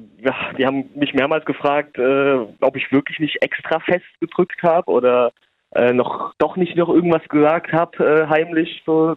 die 0.58 0.66
haben 0.66 0.90
mich 0.94 1.14
mehrmals 1.14 1.44
gefragt, 1.46 1.98
äh, 1.98 2.38
ob 2.60 2.76
ich 2.76 2.92
wirklich 2.92 3.18
nicht 3.18 3.42
extra 3.42 3.80
fest 3.80 4.04
gedrückt 4.20 4.62
habe 4.62 4.90
oder 4.90 5.32
äh, 5.74 5.92
noch 5.92 6.34
doch 6.38 6.56
nicht 6.56 6.76
noch 6.76 6.88
irgendwas 6.88 7.26
gesagt 7.28 7.72
habe, 7.72 8.04
äh, 8.04 8.26
heimlich 8.28 8.82
so. 8.84 9.16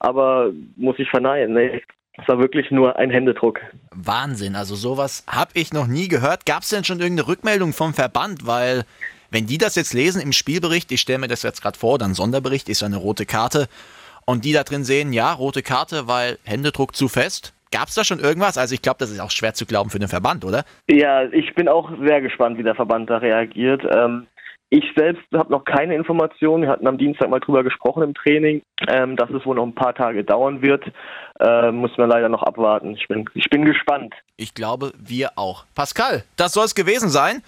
Aber 0.00 0.50
muss 0.76 0.98
ich 0.98 1.08
verneinen, 1.08 1.54
nee, 1.54 1.82
es 2.18 2.28
war 2.28 2.38
wirklich 2.38 2.70
nur 2.70 2.96
ein 2.96 3.10
Händedruck. 3.10 3.60
Wahnsinn, 3.90 4.54
also 4.54 4.74
sowas 4.74 5.24
habe 5.26 5.52
ich 5.54 5.72
noch 5.72 5.86
nie 5.86 6.08
gehört. 6.08 6.44
Gab 6.44 6.62
es 6.62 6.68
denn 6.68 6.84
schon 6.84 7.00
irgendeine 7.00 7.28
Rückmeldung 7.28 7.72
vom 7.72 7.94
Verband? 7.94 8.46
Weil 8.46 8.84
wenn 9.32 9.46
die 9.46 9.58
das 9.58 9.74
jetzt 9.74 9.94
lesen 9.94 10.20
im 10.20 10.32
Spielbericht, 10.32 10.92
ich 10.92 11.00
stelle 11.00 11.18
mir 11.18 11.28
das 11.28 11.42
jetzt 11.42 11.62
gerade 11.62 11.78
vor, 11.78 11.98
dann 11.98 12.14
Sonderbericht 12.14 12.68
ist 12.68 12.82
eine 12.82 12.98
rote 12.98 13.24
Karte 13.24 13.66
und 14.26 14.44
die 14.44 14.52
da 14.52 14.62
drin 14.62 14.84
sehen, 14.84 15.12
ja, 15.12 15.32
rote 15.32 15.62
Karte, 15.62 16.06
weil 16.06 16.38
Händedruck 16.44 16.94
zu 16.94 17.08
fest. 17.08 17.54
Gab 17.72 17.88
es 17.88 17.94
da 17.94 18.04
schon 18.04 18.20
irgendwas? 18.20 18.58
Also 18.58 18.74
ich 18.74 18.82
glaube, 18.82 18.98
das 18.98 19.10
ist 19.10 19.20
auch 19.20 19.30
schwer 19.30 19.54
zu 19.54 19.64
glauben 19.64 19.88
für 19.88 19.98
den 19.98 20.08
Verband, 20.08 20.44
oder? 20.44 20.64
Ja, 20.86 21.24
ich 21.32 21.54
bin 21.54 21.68
auch 21.68 21.90
sehr 22.06 22.20
gespannt, 22.20 22.58
wie 22.58 22.62
der 22.62 22.74
Verband 22.74 23.08
da 23.08 23.16
reagiert. 23.16 23.82
Ähm, 23.90 24.26
ich 24.68 24.84
selbst 24.94 25.22
habe 25.32 25.50
noch 25.50 25.64
keine 25.64 25.94
Informationen. 25.94 26.64
Wir 26.64 26.70
hatten 26.70 26.86
am 26.86 26.98
Dienstag 26.98 27.30
mal 27.30 27.40
drüber 27.40 27.62
gesprochen 27.62 28.02
im 28.02 28.14
Training, 28.14 28.60
ähm, 28.88 29.16
dass 29.16 29.30
es 29.30 29.46
wohl 29.46 29.56
noch 29.56 29.66
ein 29.66 29.74
paar 29.74 29.94
Tage 29.94 30.24
dauern 30.24 30.60
wird. 30.60 30.84
Äh, 31.40 31.72
muss 31.72 31.96
man 31.96 32.10
leider 32.10 32.28
noch 32.28 32.42
abwarten. 32.42 32.94
Ich 32.94 33.08
bin, 33.08 33.24
ich 33.34 33.48
bin 33.48 33.64
gespannt. 33.64 34.14
Ich 34.36 34.54
glaube, 34.54 34.92
wir 34.98 35.32
auch. 35.36 35.64
Pascal, 35.74 36.24
das 36.36 36.52
soll 36.52 36.66
es 36.66 36.74
gewesen 36.74 37.08
sein. 37.08 37.42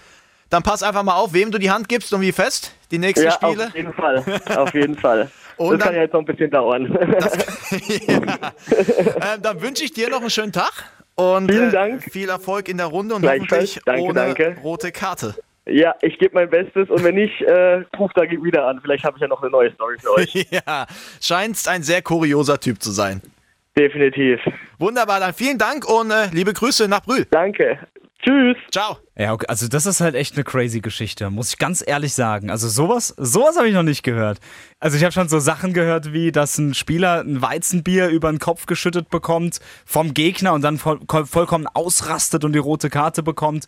Dann 0.54 0.62
pass 0.62 0.84
einfach 0.84 1.02
mal 1.02 1.16
auf, 1.16 1.32
wem 1.32 1.50
du 1.50 1.58
die 1.58 1.68
Hand 1.68 1.88
gibst 1.88 2.14
und 2.14 2.20
wie 2.20 2.30
fest 2.30 2.76
die 2.92 2.98
nächsten 2.98 3.24
ja, 3.24 3.32
Spiele. 3.32 3.66
Auf 3.66 3.74
jeden 3.74 3.92
Fall, 3.92 4.24
auf 4.56 4.72
jeden 4.72 4.96
Fall. 4.96 5.28
Und 5.56 5.70
das 5.70 5.78
dann, 5.78 5.86
kann 5.86 5.94
ja 5.96 6.02
jetzt 6.02 6.12
noch 6.12 6.20
ein 6.20 6.26
bisschen 6.26 6.50
dauern. 6.50 6.98
Das, 7.20 7.68
ja. 8.06 8.14
ähm, 8.14 9.42
dann 9.42 9.62
wünsche 9.62 9.82
ich 9.84 9.92
dir 9.92 10.10
noch 10.10 10.20
einen 10.20 10.30
schönen 10.30 10.52
Tag 10.52 10.92
und 11.16 11.50
Vielen 11.50 11.70
Dank. 11.72 12.06
Äh, 12.06 12.10
viel 12.10 12.28
Erfolg 12.28 12.68
in 12.68 12.76
der 12.76 12.86
Runde 12.86 13.16
und 13.16 13.24
hoffentlich 13.24 13.80
danke, 13.84 14.02
ohne 14.02 14.14
danke. 14.14 14.56
rote 14.62 14.90
Karte. 14.92 15.34
Ja, 15.66 15.94
ich 16.02 16.18
gebe 16.18 16.34
mein 16.34 16.50
Bestes 16.50 16.88
und 16.88 17.02
wenn 17.02 17.16
nicht, 17.16 17.40
äh, 17.42 17.84
ruf 17.98 18.12
da 18.14 18.22
wieder 18.22 18.66
an. 18.66 18.80
Vielleicht 18.80 19.04
habe 19.04 19.16
ich 19.16 19.22
ja 19.22 19.28
noch 19.28 19.42
eine 19.42 19.50
neue 19.50 19.72
Story 19.72 19.96
für 20.00 20.12
euch. 20.12 20.34
ja, 20.50 20.86
scheinst 21.20 21.68
ein 21.68 21.82
sehr 21.82 22.02
kurioser 22.02 22.60
Typ 22.60 22.80
zu 22.80 22.92
sein. 22.92 23.22
Definitiv. 23.76 24.40
Wunderbar, 24.78 25.18
dann 25.18 25.34
vielen 25.34 25.58
Dank 25.58 25.84
und 25.84 26.12
äh, 26.12 26.28
liebe 26.32 26.52
Grüße 26.52 26.86
nach 26.88 27.02
Brühl. 27.02 27.26
Danke. 27.30 27.78
Tschüss. 28.24 28.56
Ciao. 28.72 28.96
Ja, 29.16 29.32
okay, 29.34 29.46
also 29.48 29.68
das 29.68 29.84
ist 29.86 30.00
halt 30.00 30.14
echt 30.14 30.34
eine 30.34 30.44
crazy 30.44 30.80
Geschichte, 30.80 31.28
muss 31.30 31.50
ich 31.50 31.58
ganz 31.58 31.84
ehrlich 31.86 32.14
sagen. 32.14 32.50
Also 32.50 32.68
sowas, 32.68 33.14
sowas 33.18 33.56
habe 33.56 33.68
ich 33.68 33.74
noch 33.74 33.82
nicht 33.82 34.02
gehört. 34.02 34.38
Also 34.80 34.96
ich 34.96 35.04
habe 35.04 35.12
schon 35.12 35.28
so 35.28 35.38
Sachen 35.38 35.74
gehört, 35.74 36.12
wie 36.12 36.32
dass 36.32 36.56
ein 36.56 36.74
Spieler 36.74 37.20
ein 37.20 37.42
Weizenbier 37.42 38.08
über 38.08 38.30
den 38.30 38.38
Kopf 38.38 38.66
geschüttet 38.66 39.10
bekommt 39.10 39.60
vom 39.84 40.14
Gegner 40.14 40.54
und 40.54 40.62
dann 40.62 40.78
voll, 40.78 41.00
vollkommen 41.26 41.66
ausrastet 41.66 42.44
und 42.44 42.54
die 42.54 42.58
rote 42.58 42.88
Karte 42.88 43.22
bekommt. 43.22 43.66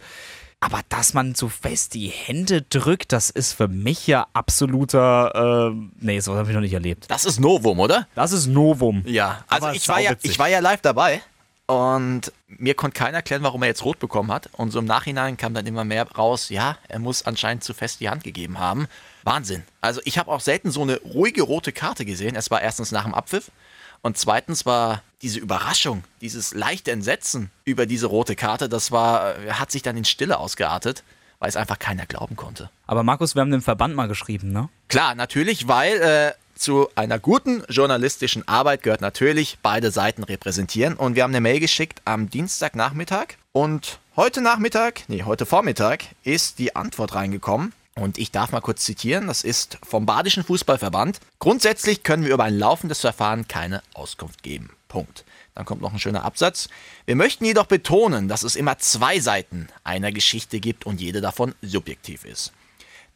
Aber 0.59 0.81
dass 0.89 1.13
man 1.13 1.35
so 1.35 1.49
fest 1.49 1.93
die 1.93 2.09
Hände 2.09 2.63
drückt, 2.63 3.13
das 3.13 3.29
ist 3.29 3.53
für 3.53 3.69
mich 3.69 4.07
ja 4.07 4.27
absoluter. 4.33 5.71
Äh, 5.71 5.89
nee, 6.01 6.21
so 6.21 6.35
habe 6.35 6.49
ich 6.49 6.55
noch 6.55 6.63
nicht 6.63 6.73
erlebt. 6.73 7.05
Das 7.09 7.27
ist 7.27 7.39
Novum, 7.39 7.79
oder? 7.79 8.09
Das 8.15 8.33
ist 8.33 8.47
Novum. 8.47 9.03
Ja, 9.07 9.45
also 9.49 9.67
Aber 9.67 9.77
ich 9.77 9.87
war 9.87 10.01
ja, 10.01 10.13
ich 10.23 10.39
war 10.39 10.49
ja 10.49 10.61
live 10.61 10.81
dabei 10.81 11.21
und 11.67 12.33
mir 12.47 12.75
konnte 12.75 12.97
keiner 12.97 13.19
erklären, 13.19 13.43
warum 13.43 13.63
er 13.63 13.69
jetzt 13.69 13.85
rot 13.85 13.99
bekommen 13.99 14.31
hat. 14.31 14.49
Und 14.53 14.71
so 14.71 14.79
im 14.79 14.85
Nachhinein 14.85 15.37
kam 15.37 15.53
dann 15.53 15.67
immer 15.67 15.85
mehr 15.85 16.11
raus, 16.13 16.49
ja, 16.49 16.79
er 16.89 17.01
muss 17.01 17.27
anscheinend 17.27 17.65
zu 17.65 17.75
fest 17.75 18.01
die 18.01 18.09
Hand 18.09 18.23
gegeben 18.23 18.59
haben. 18.59 18.87
Wahnsinn. 19.25 19.65
Also 19.81 20.01
ich 20.05 20.19
habe 20.19 20.31
auch 20.31 20.41
selten 20.41 20.71
so 20.71 20.83
eine 20.83 21.01
ruhige 21.01 21.43
rote 21.43 21.73
Karte 21.73 22.05
gesehen. 22.05 22.37
Es 22.37 22.51
war 22.51 22.63
erstens 22.63 22.93
nach 22.93 23.05
dem 23.05 23.15
Abpfiff 23.15 23.51
und 24.03 24.17
zweitens 24.17 24.65
war 24.67 25.03
diese 25.23 25.41
Überraschung, 25.41 26.05
dieses 26.21 26.55
leichte 26.55 26.93
Entsetzen 26.93 27.51
über 27.65 27.87
diese 27.87 28.07
rote 28.07 28.37
Karte, 28.37 28.69
das 28.69 28.93
war, 28.93 29.37
äh, 29.37 29.53
hat 29.53 29.73
sich 29.73 29.83
dann 29.83 29.97
in 29.97 30.05
Stille 30.05 30.39
ausgeartet, 30.39 31.03
weil 31.41 31.49
es 31.49 31.57
einfach 31.57 31.79
keiner 31.81 32.07
glauben 32.07 32.37
konnte. 32.37 32.71
Aber 32.87 33.03
Markus, 33.03 33.35
wir 33.35 33.41
haben 33.41 33.51
dem 33.51 33.63
Verband 33.63 33.97
mal 33.97 34.07
geschrieben, 34.07 34.53
ne? 34.53 34.69
Klar, 34.89 35.17
natürlich, 35.17 35.67
weil 35.67 36.01
äh, 36.01 36.33
zu 36.57 36.89
einer 36.95 37.19
guten 37.19 37.63
journalistischen 37.69 38.47
Arbeit 38.49 38.83
gehört 38.83 39.01
natürlich 39.01 39.59
beide 39.63 39.91
Seiten 39.91 40.25
repräsentieren. 40.25 40.95
Und 40.95 41.15
wir 41.15 41.23
haben 41.23 41.31
eine 41.31 41.41
Mail 41.41 41.61
geschickt 41.61 42.01
am 42.05 42.31
Dienstagnachmittag. 42.31 43.35
Und 43.53 44.01
heute 44.17 44.41
Nachmittag, 44.41 45.03
nee, 45.09 45.23
heute 45.23 45.47
Vormittag 45.47 46.05
ist 46.25 46.59
die 46.59 46.75
Antwort 46.75 47.15
reingekommen. 47.15 47.73
Und 47.95 48.19
ich 48.19 48.31
darf 48.31 48.53
mal 48.53 48.61
kurz 48.61 48.85
zitieren, 48.85 49.27
das 49.27 49.43
ist 49.43 49.79
vom 49.83 50.05
Badischen 50.05 50.45
Fußballverband. 50.45 51.19
Grundsätzlich 51.39 52.03
können 52.03 52.25
wir 52.25 52.35
über 52.35 52.45
ein 52.45 52.59
laufendes 52.59 53.01
Verfahren 53.01 53.49
keine 53.49 53.83
Auskunft 53.95 54.43
geben. 54.43 54.71
Punkt. 54.89 55.25
Dann 55.55 55.65
kommt 55.65 55.81
noch 55.81 55.93
ein 55.93 55.99
schöner 55.99 56.25
Absatz. 56.25 56.69
Wir 57.07 57.17
möchten 57.17 57.47
jedoch 57.47 57.67
betonen, 57.67 58.29
dass 58.29 58.43
es 58.43 58.57
immer 58.57 58.79
zwei 58.79 59.21
Seiten 59.21 59.69
einer 59.85 60.13
Geschichte 60.13 60.61
gibt 60.61 60.85
und 60.85 61.01
jede 61.01 61.23
davon 61.23 61.55
subjektiv 61.63 62.27
ist. 62.27 62.53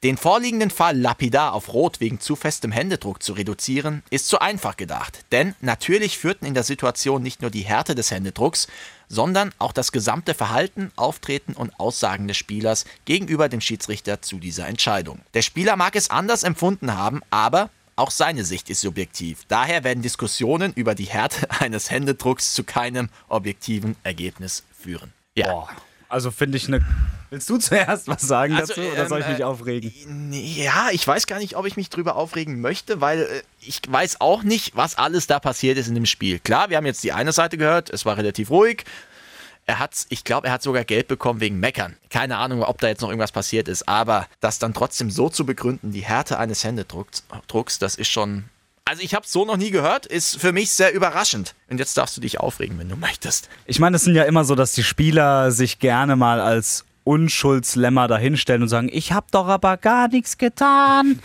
Den 0.02 0.16
vorliegenden 0.16 0.70
Fall 0.70 0.98
lapidar 0.98 1.52
auf 1.52 1.74
Rot 1.74 2.00
wegen 2.00 2.20
zu 2.20 2.34
festem 2.34 2.72
Händedruck 2.72 3.22
zu 3.22 3.34
reduzieren, 3.34 4.02
ist 4.08 4.28
zu 4.28 4.38
einfach 4.38 4.78
gedacht. 4.78 5.26
Denn 5.30 5.54
natürlich 5.60 6.16
führten 6.16 6.46
in 6.46 6.54
der 6.54 6.62
Situation 6.62 7.22
nicht 7.22 7.42
nur 7.42 7.50
die 7.50 7.60
Härte 7.60 7.94
des 7.94 8.10
Händedrucks, 8.10 8.66
sondern 9.10 9.52
auch 9.58 9.72
das 9.72 9.92
gesamte 9.92 10.32
Verhalten, 10.32 10.90
Auftreten 10.96 11.52
und 11.52 11.78
Aussagen 11.78 12.28
des 12.28 12.38
Spielers 12.38 12.86
gegenüber 13.04 13.50
dem 13.50 13.60
Schiedsrichter 13.60 14.22
zu 14.22 14.38
dieser 14.38 14.68
Entscheidung. 14.68 15.20
Der 15.34 15.42
Spieler 15.42 15.76
mag 15.76 15.94
es 15.94 16.08
anders 16.08 16.44
empfunden 16.44 16.96
haben, 16.96 17.20
aber 17.28 17.68
auch 17.94 18.10
seine 18.10 18.46
Sicht 18.46 18.70
ist 18.70 18.80
subjektiv. 18.80 19.40
Daher 19.48 19.84
werden 19.84 20.02
Diskussionen 20.02 20.72
über 20.72 20.94
die 20.94 21.04
Härte 21.04 21.46
eines 21.60 21.90
Händedrucks 21.90 22.54
zu 22.54 22.64
keinem 22.64 23.10
objektiven 23.28 23.96
Ergebnis 24.02 24.64
führen. 24.72 25.12
Ja. 25.34 25.52
Boah. 25.52 25.68
Also 26.10 26.30
finde 26.30 26.58
ich 26.58 26.66
eine. 26.66 26.84
Willst 27.30 27.48
du 27.48 27.58
zuerst 27.58 28.08
was 28.08 28.22
sagen 28.22 28.54
Also, 28.54 28.74
dazu 28.74 28.80
oder 28.92 29.06
soll 29.06 29.20
ich 29.20 29.26
ähm, 29.26 29.32
mich 29.32 29.40
äh, 29.40 29.44
aufregen? 29.44 30.32
Ja, 30.32 30.88
ich 30.90 31.06
weiß 31.06 31.28
gar 31.28 31.38
nicht, 31.38 31.56
ob 31.56 31.64
ich 31.66 31.76
mich 31.76 31.88
drüber 31.88 32.16
aufregen 32.16 32.60
möchte, 32.60 33.00
weil 33.00 33.20
äh, 33.20 33.42
ich 33.60 33.80
weiß 33.88 34.20
auch 34.20 34.42
nicht, 34.42 34.74
was 34.74 34.98
alles 34.98 35.28
da 35.28 35.38
passiert 35.38 35.78
ist 35.78 35.86
in 35.86 35.94
dem 35.94 36.06
Spiel. 36.06 36.40
Klar, 36.40 36.68
wir 36.68 36.76
haben 36.76 36.86
jetzt 36.86 37.04
die 37.04 37.12
eine 37.12 37.32
Seite 37.32 37.56
gehört, 37.56 37.90
es 37.90 38.04
war 38.04 38.16
relativ 38.16 38.50
ruhig. 38.50 38.84
Er 39.66 39.78
hat, 39.78 40.06
ich 40.08 40.24
glaube, 40.24 40.48
er 40.48 40.54
hat 40.54 40.64
sogar 40.64 40.84
Geld 40.84 41.06
bekommen 41.06 41.38
wegen 41.38 41.60
Meckern. 41.60 41.96
Keine 42.08 42.38
Ahnung, 42.38 42.64
ob 42.64 42.80
da 42.80 42.88
jetzt 42.88 43.02
noch 43.02 43.08
irgendwas 43.10 43.30
passiert 43.30 43.68
ist, 43.68 43.88
aber 43.88 44.26
das 44.40 44.58
dann 44.58 44.74
trotzdem 44.74 45.12
so 45.12 45.28
zu 45.28 45.46
begründen, 45.46 45.92
die 45.92 46.00
Härte 46.00 46.38
eines 46.38 46.64
Händedrucks, 46.64 47.22
Drucks, 47.46 47.78
das 47.78 47.94
ist 47.94 48.08
schon. 48.08 48.46
Also 48.84 49.02
ich 49.02 49.14
habe 49.14 49.24
es 49.24 49.32
so 49.32 49.44
noch 49.44 49.56
nie 49.56 49.70
gehört, 49.70 50.06
ist 50.06 50.40
für 50.40 50.52
mich 50.52 50.70
sehr 50.70 50.92
überraschend. 50.92 51.54
Und 51.68 51.78
jetzt 51.78 51.96
darfst 51.96 52.16
du 52.16 52.20
dich 52.20 52.40
aufregen, 52.40 52.78
wenn 52.78 52.88
du 52.88 52.96
möchtest. 52.96 53.48
Ich 53.66 53.78
meine, 53.78 53.96
es 53.96 54.04
sind 54.04 54.16
ja 54.16 54.24
immer 54.24 54.44
so, 54.44 54.54
dass 54.54 54.72
die 54.72 54.82
Spieler 54.82 55.52
sich 55.52 55.78
gerne 55.78 56.16
mal 56.16 56.40
als 56.40 56.84
Unschuldslämmer 57.04 58.08
dahinstellen 58.08 58.62
und 58.62 58.68
sagen, 58.68 58.88
ich 58.92 59.12
habe 59.12 59.26
doch 59.30 59.46
aber 59.46 59.76
gar 59.76 60.08
nichts 60.08 60.38
getan. 60.38 61.20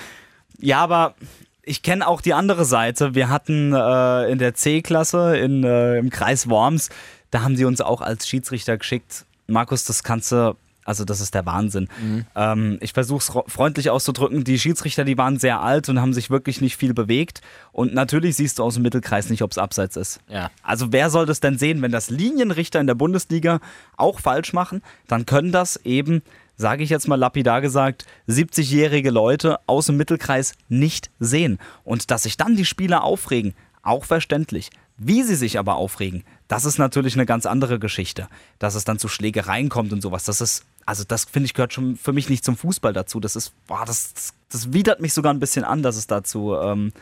Ja, 0.60 0.80
aber 0.80 1.16
ich 1.64 1.82
kenne 1.82 2.08
auch 2.08 2.22
die 2.22 2.34
andere 2.34 2.66
Seite. 2.66 3.16
Wir 3.16 3.30
hatten 3.30 3.74
äh, 3.74 4.32
in 4.32 4.38
der 4.38 4.54
C-Klasse 4.54 5.36
äh, 5.38 5.98
im 5.98 6.10
Kreis 6.10 6.48
Worms, 6.50 6.90
da 7.32 7.42
haben 7.42 7.58
sie 7.58 7.66
uns 7.66 7.82
auch 7.82 8.02
als 8.02 8.28
Schiedsrichter 8.28 8.78
geschickt. 8.78 9.26
Markus, 9.48 9.84
das 9.84 10.04
kannst 10.04 10.32
du, 10.32 10.56
also 10.86 11.04
das 11.04 11.20
ist 11.20 11.34
der 11.34 11.46
Wahnsinn. 11.46 11.90
Ähm, 12.36 12.78
ich 12.80 12.94
versuche 12.94 13.18
es 13.18 13.52
freundlich 13.52 13.90
auszudrücken. 13.90 14.44
Die 14.44 14.60
Schiedsrichter, 14.60 15.04
die 15.04 15.18
waren 15.18 15.40
sehr 15.40 15.62
alt 15.62 15.90
und 15.90 16.00
haben 16.00 16.14
sich 16.14 16.30
wirklich 16.30 16.62
nicht 16.62 16.78
viel 16.78 16.94
bewegt. 16.94 17.42
Und 17.72 17.94
natürlich 17.94 18.36
siehst 18.36 18.60
du 18.60 18.64
aus 18.64 18.76
dem 18.76 18.84
Mittelkreis 18.84 19.30
nicht, 19.30 19.42
ob 19.42 19.52
es 19.52 19.58
abseits 19.58 19.98
ist. 19.98 20.20
Ja. 20.30 20.52
Also 20.62 20.94
wer 20.94 21.10
soll 21.10 21.26
das 21.26 21.40
denn 21.40 21.58
sehen, 21.58 21.82
wenn 21.82 21.92
das 21.92 22.12
Linienrichter 22.12 22.80
in 22.80 22.88
der 22.88 22.94
Bundesliga 22.94 23.60
auch 23.98 24.20
falsch 24.20 24.54
machen, 24.54 24.84
dann 25.08 25.26
können 25.26 25.52
das 25.52 25.78
eben, 25.78 26.22
sage 26.56 26.84
ich 26.84 26.92
jetzt 26.92 27.08
mal 27.08 27.16
lapidar 27.16 27.62
gesagt, 27.62 28.06
70-jährige 28.30 29.10
Leute 29.10 29.60
aus 29.66 29.88
dem 29.88 29.98
Mittelkreis 29.98 30.54
nicht 30.70 31.10
sehen. 31.20 31.58
Und 31.84 32.12
dass 32.12 32.24
sich 32.24 32.38
dann 32.38 32.56
die 32.56 32.66
Spieler 32.66 33.04
aufregen, 33.04 33.56
auch 33.82 34.06
verständlich. 34.06 34.70
Wie 34.98 35.24
sie 35.24 35.36
sich 35.36 35.60
aber 35.60 35.76
aufregen, 35.76 36.24
das 36.48 36.64
ist 36.64 36.78
natürlich 36.78 37.16
eine 37.16 37.26
ganz 37.26 37.46
andere 37.46 37.80
Geschichte. 37.80 38.28
Dass 38.60 38.76
es 38.76 38.86
dann 38.86 39.00
zu 39.00 39.08
Schlägereien 39.08 39.70
kommt 39.70 39.92
und 39.92 40.02
sowas, 40.02 40.24
das 40.24 40.42
ist, 40.42 40.66
also 40.86 41.04
das 41.04 41.26
finde 41.26 41.46
ich 41.48 41.54
gehört 41.54 41.74
schon 41.74 41.96
für 41.98 42.14
mich 42.14 42.30
nicht 42.30 42.46
zum 42.46 42.56
Fußball 42.58 42.94
dazu. 42.94 43.20
Das 43.20 43.36
ist, 43.36 43.54
boah, 43.68 43.84
das, 43.86 44.14
das, 44.14 44.34
das 44.52 44.74
widert 44.74 45.02
mich 45.02 45.14
sogar 45.14 45.34
ein 45.34 45.40
bisschen 45.40 45.64
an, 45.66 45.82
dass 45.84 45.96
es 45.96 46.08
dazu 46.08 46.56
ähm, 46.56 46.94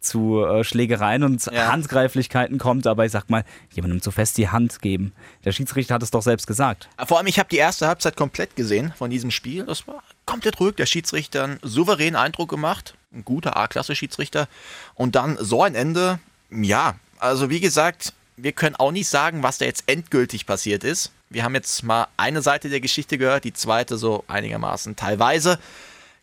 zu 0.00 0.44
äh, 0.44 0.62
Schlägereien 0.64 1.24
und 1.24 1.44
Ja. 1.46 1.72
Handgreiflichkeiten 1.72 2.58
kommt, 2.58 2.86
aber 2.86 3.04
ich 3.06 3.12
sag 3.12 3.30
mal, 3.30 3.44
jemandem 3.72 4.02
zu 4.02 4.10
fest 4.10 4.36
die 4.38 4.48
Hand 4.48 4.82
geben. 4.82 5.12
Der 5.44 5.52
Schiedsrichter 5.52 5.94
hat 5.94 6.02
es 6.02 6.10
doch 6.10 6.22
selbst 6.22 6.46
gesagt. 6.46 6.88
Vor 7.06 7.18
allem, 7.18 7.26
ich 7.26 7.38
habe 7.38 7.48
die 7.48 7.56
erste 7.56 7.86
Halbzeit 7.88 8.16
komplett 8.16 8.54
gesehen 8.54 8.92
von 8.96 9.10
diesem 9.10 9.30
Spiel. 9.30 9.64
Das 9.64 9.88
war 9.88 10.02
komplett 10.26 10.60
ruhig. 10.60 10.76
Der 10.76 10.86
Schiedsrichter 10.86 11.44
einen 11.44 11.58
souveränen 11.62 12.16
Eindruck 12.16 12.50
gemacht. 12.50 12.94
Ein 13.12 13.24
guter 13.24 13.56
A-Klasse-Schiedsrichter. 13.56 14.48
Und 14.94 15.14
dann 15.16 15.38
so 15.40 15.62
ein 15.62 15.74
Ende. 15.74 16.18
Ja, 16.50 16.96
also 17.18 17.48
wie 17.50 17.60
gesagt, 17.60 18.12
wir 18.36 18.52
können 18.52 18.76
auch 18.76 18.92
nicht 18.92 19.08
sagen, 19.08 19.42
was 19.42 19.58
da 19.58 19.64
jetzt 19.64 19.84
endgültig 19.86 20.46
passiert 20.46 20.84
ist. 20.84 21.12
Wir 21.34 21.42
haben 21.44 21.54
jetzt 21.56 21.82
mal 21.82 22.06
eine 22.16 22.42
Seite 22.42 22.68
der 22.70 22.80
Geschichte 22.80 23.18
gehört, 23.18 23.42
die 23.44 23.52
zweite 23.52 23.98
so 23.98 24.24
einigermaßen 24.28 24.94
teilweise. 24.96 25.58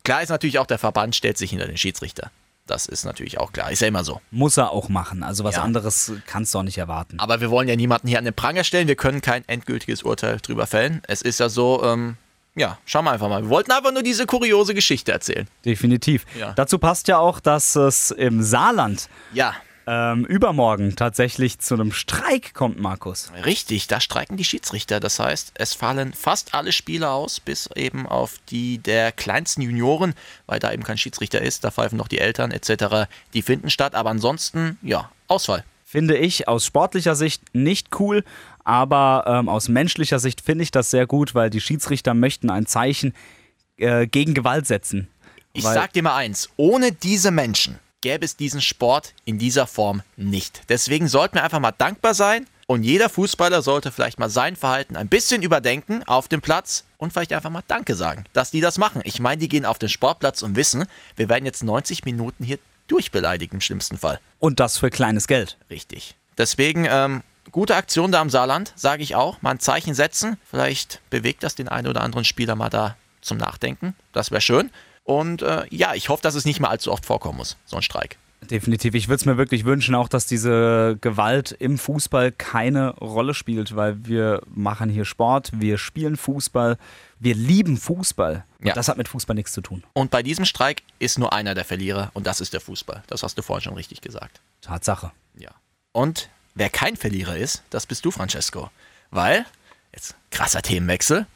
Klar 0.04 0.22
ist 0.22 0.30
natürlich 0.30 0.58
auch, 0.58 0.66
der 0.66 0.78
Verband 0.78 1.14
stellt 1.14 1.36
sich 1.38 1.50
hinter 1.50 1.66
den 1.66 1.76
Schiedsrichter. 1.76 2.30
Das 2.66 2.86
ist 2.86 3.04
natürlich 3.04 3.38
auch 3.38 3.52
klar. 3.52 3.70
Ist 3.70 3.82
ja 3.82 3.88
immer 3.88 4.04
so. 4.04 4.20
Muss 4.30 4.56
er 4.56 4.70
auch 4.70 4.88
machen. 4.88 5.22
Also 5.22 5.44
was 5.44 5.56
Ja. 5.56 5.62
anderes 5.62 6.12
kannst 6.26 6.54
du 6.54 6.58
auch 6.60 6.62
nicht 6.62 6.78
erwarten. 6.78 7.18
Aber 7.20 7.40
wir 7.42 7.50
wollen 7.50 7.68
ja 7.68 7.76
niemanden 7.76 8.08
hier 8.08 8.18
an 8.18 8.24
den 8.24 8.32
Pranger 8.34 8.64
stellen. 8.64 8.88
Wir 8.88 8.96
können 8.96 9.20
kein 9.20 9.46
endgültiges 9.48 10.02
Urteil 10.02 10.38
drüber 10.40 10.66
fällen. 10.66 11.02
Es 11.06 11.20
ist 11.22 11.40
ja 11.40 11.48
so, 11.50 11.84
ähm, 11.84 12.16
ja, 12.54 12.78
schauen 12.86 13.04
wir 13.04 13.10
einfach 13.12 13.28
mal. 13.28 13.42
Wir 13.42 13.50
wollten 13.50 13.70
einfach 13.72 13.92
nur 13.92 14.02
diese 14.02 14.24
kuriose 14.26 14.74
Geschichte 14.74 15.12
erzählen. 15.12 15.46
Definitiv. 15.64 16.24
Ja. 16.38 16.52
Dazu 16.54 16.78
passt 16.78 17.08
ja 17.08 17.18
auch, 17.18 17.38
dass 17.40 17.76
es 17.76 18.10
im 18.12 18.42
Saarland 18.42 19.08
Ja, 19.34 19.54
ähm, 19.86 20.24
übermorgen 20.24 20.94
tatsächlich 20.96 21.58
zu 21.58 21.74
einem 21.74 21.92
Streik 21.92 22.54
kommt, 22.54 22.78
Markus. 22.80 23.30
richtig. 23.44 23.86
Da 23.88 24.00
streiken 24.00 24.36
die 24.36 24.44
Schiedsrichter. 24.44 25.00
Das 25.00 25.18
heißt, 25.18 25.52
es 25.54 25.74
fallen 25.74 26.12
fast 26.12 26.54
alle 26.54 26.72
Spiele 26.72 27.10
aus, 27.10 27.40
bis 27.40 27.68
eben 27.74 28.06
auf 28.06 28.34
die 28.50 28.78
der 28.78 29.12
kleinsten 29.12 29.62
Junioren, 29.62 30.14
weil 30.46 30.58
da 30.60 30.72
eben 30.72 30.82
kein 30.82 30.98
Schiedsrichter 30.98 31.40
ist. 31.40 31.64
Da 31.64 31.70
pfeifen 31.70 31.98
noch 31.98 32.08
die 32.08 32.18
Eltern 32.18 32.50
etc. 32.50 33.08
Die 33.34 33.42
finden 33.42 33.70
statt. 33.70 33.94
Aber 33.94 34.10
ansonsten, 34.10 34.78
ja, 34.82 35.10
Ausfall. 35.28 35.64
Finde 35.84 36.16
ich 36.16 36.48
aus 36.48 36.64
sportlicher 36.64 37.14
Sicht 37.14 37.54
nicht 37.54 37.88
cool, 38.00 38.24
aber 38.64 39.24
ähm, 39.26 39.48
aus 39.48 39.68
menschlicher 39.68 40.18
Sicht 40.20 40.40
finde 40.40 40.62
ich 40.64 40.70
das 40.70 40.90
sehr 40.90 41.06
gut, 41.06 41.34
weil 41.34 41.50
die 41.50 41.60
Schiedsrichter 41.60 42.14
möchten 42.14 42.48
ein 42.48 42.64
Zeichen 42.66 43.12
äh, 43.76 44.06
gegen 44.06 44.32
Gewalt 44.32 44.66
setzen. 44.66 45.08
Ich 45.52 45.64
Weil- 45.64 45.74
sag 45.74 45.92
dir 45.92 46.02
mal 46.02 46.16
eins, 46.16 46.48
ohne 46.56 46.92
diese 46.92 47.30
Menschen 47.30 47.78
gäbe 48.02 48.24
es 48.26 48.36
diesen 48.36 48.60
Sport 48.60 49.14
in 49.24 49.38
dieser 49.38 49.66
Form 49.66 50.02
nicht. 50.16 50.62
Deswegen 50.68 51.08
sollten 51.08 51.36
wir 51.36 51.44
einfach 51.44 51.60
mal 51.60 51.72
dankbar 51.72 52.12
sein 52.12 52.46
und 52.66 52.82
jeder 52.82 53.08
Fußballer 53.08 53.62
sollte 53.62 53.90
vielleicht 53.90 54.18
mal 54.18 54.28
sein 54.28 54.56
Verhalten 54.56 54.96
ein 54.96 55.08
bisschen 55.08 55.42
überdenken 55.42 56.02
auf 56.04 56.28
dem 56.28 56.42
Platz 56.42 56.84
und 56.98 57.12
vielleicht 57.12 57.32
einfach 57.32 57.50
mal 57.50 57.62
Danke 57.66 57.94
sagen, 57.94 58.24
dass 58.34 58.50
die 58.50 58.60
das 58.60 58.78
machen. 58.78 59.00
Ich 59.04 59.20
meine, 59.20 59.40
die 59.40 59.48
gehen 59.48 59.64
auf 59.64 59.78
den 59.78 59.88
Sportplatz 59.88 60.42
und 60.42 60.56
wissen, 60.56 60.84
wir 61.16 61.28
werden 61.28 61.46
jetzt 61.46 61.64
90 61.64 62.04
Minuten 62.04 62.44
hier 62.44 62.58
durchbeleidigt 62.88 63.54
im 63.54 63.60
schlimmsten 63.60 63.98
Fall. 63.98 64.20
Und 64.38 64.60
das 64.60 64.76
für 64.76 64.90
kleines 64.90 65.26
Geld. 65.26 65.56
Richtig. 65.70 66.14
Deswegen, 66.36 66.86
ähm, 66.88 67.22
gute 67.50 67.76
Aktion 67.76 68.12
da 68.12 68.20
am 68.20 68.30
Saarland, 68.30 68.72
sage 68.76 69.02
ich 69.02 69.14
auch. 69.14 69.40
Mal 69.42 69.52
ein 69.52 69.60
Zeichen 69.60 69.94
setzen. 69.94 70.38
Vielleicht 70.48 71.00
bewegt 71.10 71.42
das 71.42 71.54
den 71.54 71.68
einen 71.68 71.88
oder 71.88 72.02
anderen 72.02 72.24
Spieler 72.24 72.54
mal 72.54 72.70
da 72.70 72.96
zum 73.20 73.38
Nachdenken. 73.38 73.94
Das 74.12 74.30
wäre 74.30 74.40
schön. 74.40 74.70
Und 75.04 75.42
äh, 75.42 75.64
ja, 75.70 75.94
ich 75.94 76.08
hoffe, 76.08 76.22
dass 76.22 76.34
es 76.34 76.44
nicht 76.44 76.60
mehr 76.60 76.70
allzu 76.70 76.92
oft 76.92 77.06
vorkommen 77.06 77.38
muss, 77.38 77.56
so 77.64 77.76
ein 77.76 77.82
Streik. 77.82 78.18
Definitiv. 78.50 78.94
Ich 78.94 79.06
würde 79.08 79.20
es 79.20 79.24
mir 79.24 79.36
wirklich 79.36 79.64
wünschen, 79.64 79.94
auch 79.94 80.08
dass 80.08 80.26
diese 80.26 80.98
Gewalt 81.00 81.52
im 81.52 81.78
Fußball 81.78 82.32
keine 82.32 82.90
Rolle 82.96 83.34
spielt, 83.34 83.76
weil 83.76 84.04
wir 84.04 84.42
machen 84.52 84.90
hier 84.90 85.04
Sport, 85.04 85.50
wir 85.54 85.78
spielen 85.78 86.16
Fußball, 86.16 86.76
wir 87.20 87.34
lieben 87.36 87.76
Fußball. 87.76 88.44
Ja. 88.60 88.74
Das 88.74 88.88
hat 88.88 88.96
mit 88.96 89.06
Fußball 89.06 89.34
nichts 89.34 89.52
zu 89.52 89.60
tun. 89.60 89.84
Und 89.92 90.10
bei 90.10 90.24
diesem 90.24 90.44
Streik 90.44 90.82
ist 90.98 91.18
nur 91.18 91.32
einer 91.32 91.54
der 91.54 91.64
Verlierer 91.64 92.10
und 92.14 92.26
das 92.26 92.40
ist 92.40 92.52
der 92.52 92.60
Fußball. 92.60 93.04
Das 93.06 93.22
hast 93.22 93.38
du 93.38 93.42
vorhin 93.42 93.62
schon 93.62 93.74
richtig 93.74 94.00
gesagt. 94.00 94.40
Tatsache. 94.60 95.12
Ja. 95.36 95.50
Und 95.92 96.28
wer 96.54 96.68
kein 96.68 96.96
Verlierer 96.96 97.36
ist, 97.36 97.62
das 97.70 97.86
bist 97.86 98.04
du, 98.04 98.10
Francesco. 98.10 98.70
Weil, 99.10 99.46
jetzt 99.94 100.16
krasser 100.30 100.62
Themenwechsel, 100.62 101.26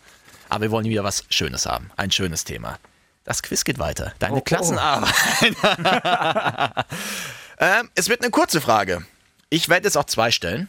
Aber 0.49 0.63
wir 0.63 0.71
wollen 0.71 0.87
wieder 0.87 1.05
was 1.05 1.25
Schönes 1.29 1.67
haben. 1.67 1.91
Ein 1.97 2.11
schönes 2.11 2.45
Thema. 2.45 2.79
Das 3.27 3.43
Quiz 3.43 3.65
geht 3.65 3.81
weiter. 3.81 4.15
Deine 4.21 4.41
Klassenarbeit. 4.41 5.13
ähm, 7.59 7.91
es 7.97 8.09
wird 8.09 8.23
eine 8.23 8.31
kurze 8.31 8.61
Frage. 8.61 9.05
Ich 9.51 9.69
werde 9.69 9.87
jetzt 9.87 9.99
auch 9.99 10.05
zwei 10.05 10.31
stellen, 10.31 10.69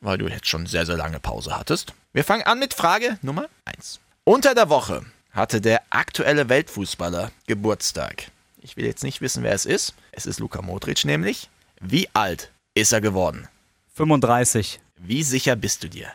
weil 0.00 0.16
du 0.16 0.26
jetzt 0.26 0.48
schon 0.48 0.64
sehr, 0.64 0.86
sehr 0.86 0.96
lange 0.96 1.20
Pause 1.20 1.56
hattest. 1.56 1.92
Wir 2.14 2.24
fangen 2.24 2.44
an 2.44 2.58
mit 2.58 2.72
Frage 2.72 3.18
Nummer 3.20 3.44
1. 3.66 4.00
Unter 4.24 4.54
der 4.54 4.70
Woche 4.70 5.04
hatte 5.32 5.60
der 5.60 5.82
aktuelle 5.90 6.48
Weltfußballer 6.48 7.30
Geburtstag. 7.46 8.30
Ich 8.62 8.78
will 8.78 8.86
jetzt 8.86 9.04
nicht 9.04 9.20
wissen, 9.20 9.42
wer 9.42 9.52
es 9.52 9.66
ist. 9.66 9.92
Es 10.10 10.24
ist 10.24 10.40
Luka 10.40 10.62
Modric 10.62 11.04
nämlich. 11.04 11.50
Wie 11.78 12.08
alt 12.14 12.50
ist 12.72 12.92
er 12.92 13.02
geworden? 13.02 13.48
35. 13.96 14.80
Wie 14.96 15.22
sicher 15.22 15.56
bist 15.56 15.84
du 15.84 15.90
dir? 15.90 16.08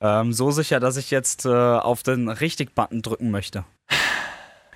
Ähm, 0.00 0.32
so 0.32 0.50
sicher, 0.50 0.80
dass 0.80 0.96
ich 0.96 1.10
jetzt 1.10 1.44
äh, 1.44 1.50
auf 1.50 2.02
den 2.02 2.30
Richtig-Button 2.30 3.02
drücken 3.02 3.30
möchte. 3.30 3.64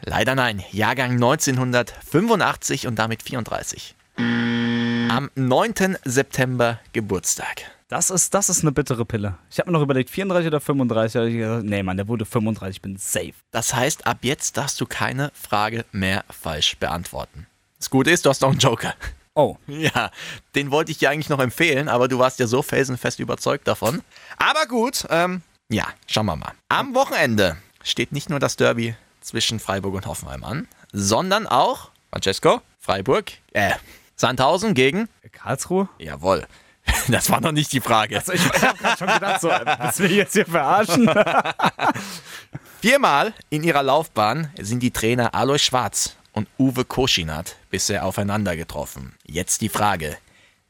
Leider 0.05 0.35
nein. 0.35 0.63
Jahrgang 0.73 1.13
1985 1.13 2.87
und 2.87 2.99
damit 2.99 3.23
34. 3.23 3.95
Am 4.19 5.31
9. 5.35 5.97
September 6.05 6.81
Geburtstag. 6.93 7.63
Das 7.89 8.11
ist, 8.11 8.35
das 8.35 8.51
ist 8.51 8.63
eine 8.63 8.73
bittere 8.73 9.07
Pille. 9.07 9.39
Ich 9.51 9.59
habe 9.59 9.71
mir 9.71 9.79
noch 9.79 9.83
überlegt, 9.83 10.11
34 10.11 10.49
oder 10.49 10.61
35. 10.61 11.13
Da 11.15 11.21
hab 11.21 11.29
ich 11.29 11.37
gesagt, 11.37 11.65
Nee, 11.65 11.83
Mann, 11.83 11.97
der 11.97 12.07
wurde 12.09 12.27
35, 12.27 12.77
ich 12.77 12.83
bin 12.83 12.97
safe. 12.99 13.33
Das 13.51 13.75
heißt, 13.75 14.07
ab 14.07 14.19
jetzt 14.23 14.59
darfst 14.59 14.79
du 14.81 14.87
keine 14.87 15.31
Frage 15.33 15.87
mehr 15.93 16.25
falsch 16.29 16.77
beantworten. 16.77 17.47
Das 17.79 17.89
Gute 17.89 18.11
ist, 18.11 18.27
du 18.27 18.31
hast 18.31 18.43
noch 18.43 18.51
einen 18.51 18.59
Joker. 18.59 18.95
Oh, 19.35 19.57
Ja, 19.67 20.11
den 20.55 20.71
wollte 20.71 20.91
ich 20.91 20.99
dir 20.99 21.09
eigentlich 21.09 21.31
noch 21.31 21.39
empfehlen, 21.39 21.89
aber 21.89 22.09
du 22.09 22.19
warst 22.19 22.41
ja 22.41 22.47
so 22.47 22.61
felsenfest 22.61 23.21
überzeugt 23.21 23.67
davon. 23.67 24.03
Aber 24.37 24.67
gut, 24.67 25.07
ähm, 25.09 25.41
ja, 25.71 25.87
schauen 26.07 26.27
wir 26.27 26.37
mal. 26.37 26.53
Am 26.69 26.95
Wochenende 26.95 27.57
steht 27.83 28.13
nicht 28.13 28.29
nur 28.29 28.41
das 28.41 28.57
Derby 28.57 28.97
zwischen 29.29 29.61
Freiburg 29.61 29.95
und 29.95 30.07
Hoffenheim 30.07 30.43
an, 30.43 30.69
sondern 30.93 31.47
auch, 31.47 31.91
Francesco, 32.11 32.63
Freiburg, 32.81 33.33
äh, 33.53 33.73
Sandhausen 34.17 34.75
gegen, 34.75 35.09
Karlsruhe? 35.33 35.89
jawohl, 35.99 36.47
das 37.09 37.31
war 37.31 37.41
noch 37.41 37.53
nicht 37.53 37.73
die 37.73 37.81
Frage. 37.81 38.17
Also 38.17 38.33
ich 38.33 38.45
habe 38.45 38.79
gerade 38.79 38.99
schon 38.99 39.07
gedacht, 39.09 39.41
so, 39.41 39.49
willst 39.49 39.99
du 39.99 40.03
mich 40.05 40.13
jetzt 40.13 40.33
hier 40.33 40.47
verarschen? 40.47 41.09
Viermal 42.81 43.35
in 43.51 43.65
ihrer 43.65 43.83
Laufbahn 43.83 44.51
sind 44.59 44.83
die 44.83 44.91
Trainer 44.91 45.35
Alois 45.35 45.59
Schwarz 45.59 46.17
und 46.33 46.49
Uwe 46.59 46.85
Koschinat 46.85 47.57
bisher 47.71 48.07
aufeinander 48.07 48.57
getroffen. 48.57 49.15
Jetzt 49.25 49.61
die 49.61 49.69
Frage, 49.69 50.17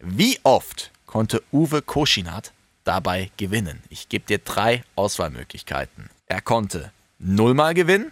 wie 0.00 0.40
oft 0.42 0.90
konnte 1.06 1.42
Uwe 1.52 1.82
Koschinat 1.82 2.52
dabei 2.82 3.30
gewinnen? 3.36 3.82
Ich 3.88 4.08
gebe 4.08 4.26
dir 4.26 4.38
drei 4.38 4.82
Auswahlmöglichkeiten. 4.96 6.10
Er 6.26 6.40
konnte 6.40 6.90
nullmal 7.18 7.74
gewinnen, 7.74 8.10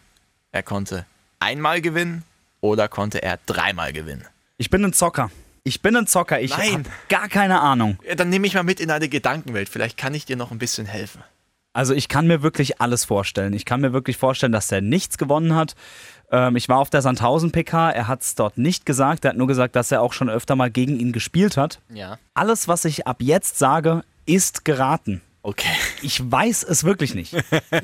er 0.56 0.62
konnte 0.62 1.04
einmal 1.38 1.82
gewinnen 1.82 2.24
oder 2.62 2.88
konnte 2.88 3.22
er 3.22 3.38
dreimal 3.44 3.92
gewinnen. 3.92 4.24
Ich 4.56 4.70
bin 4.70 4.82
ein 4.84 4.94
Zocker. 4.94 5.30
Ich 5.64 5.82
bin 5.82 5.94
ein 5.96 6.06
Zocker. 6.06 6.40
Ich 6.40 6.56
habe 6.56 6.84
gar 7.10 7.28
keine 7.28 7.60
Ahnung. 7.60 7.98
Ja, 8.08 8.14
Dann 8.14 8.30
nehme 8.30 8.46
ich 8.46 8.54
mal 8.54 8.62
mit 8.62 8.80
in 8.80 8.88
deine 8.88 9.08
Gedankenwelt. 9.08 9.68
Vielleicht 9.68 9.98
kann 9.98 10.14
ich 10.14 10.24
dir 10.24 10.36
noch 10.36 10.50
ein 10.52 10.58
bisschen 10.58 10.86
helfen. 10.86 11.22
Also 11.74 11.92
ich 11.92 12.08
kann 12.08 12.26
mir 12.26 12.42
wirklich 12.42 12.80
alles 12.80 13.04
vorstellen. 13.04 13.52
Ich 13.52 13.66
kann 13.66 13.82
mir 13.82 13.92
wirklich 13.92 14.16
vorstellen, 14.16 14.52
dass 14.52 14.72
er 14.72 14.80
nichts 14.80 15.18
gewonnen 15.18 15.54
hat. 15.54 15.74
Ähm, 16.30 16.56
ich 16.56 16.70
war 16.70 16.78
auf 16.78 16.88
der 16.88 17.02
Sandhausen 17.02 17.52
PK. 17.52 17.90
Er 17.90 18.08
hat 18.08 18.22
es 18.22 18.34
dort 18.34 18.56
nicht 18.56 18.86
gesagt. 18.86 19.26
Er 19.26 19.30
hat 19.30 19.36
nur 19.36 19.46
gesagt, 19.46 19.76
dass 19.76 19.92
er 19.92 20.00
auch 20.00 20.14
schon 20.14 20.30
öfter 20.30 20.56
mal 20.56 20.70
gegen 20.70 20.98
ihn 20.98 21.12
gespielt 21.12 21.58
hat. 21.58 21.80
Ja. 21.92 22.16
Alles, 22.32 22.66
was 22.66 22.86
ich 22.86 23.06
ab 23.06 23.18
jetzt 23.20 23.58
sage, 23.58 24.04
ist 24.24 24.64
geraten. 24.64 25.20
Okay. 25.42 25.68
Ich 26.02 26.20
weiß 26.28 26.64
es 26.64 26.82
wirklich 26.82 27.14
nicht. 27.14 27.36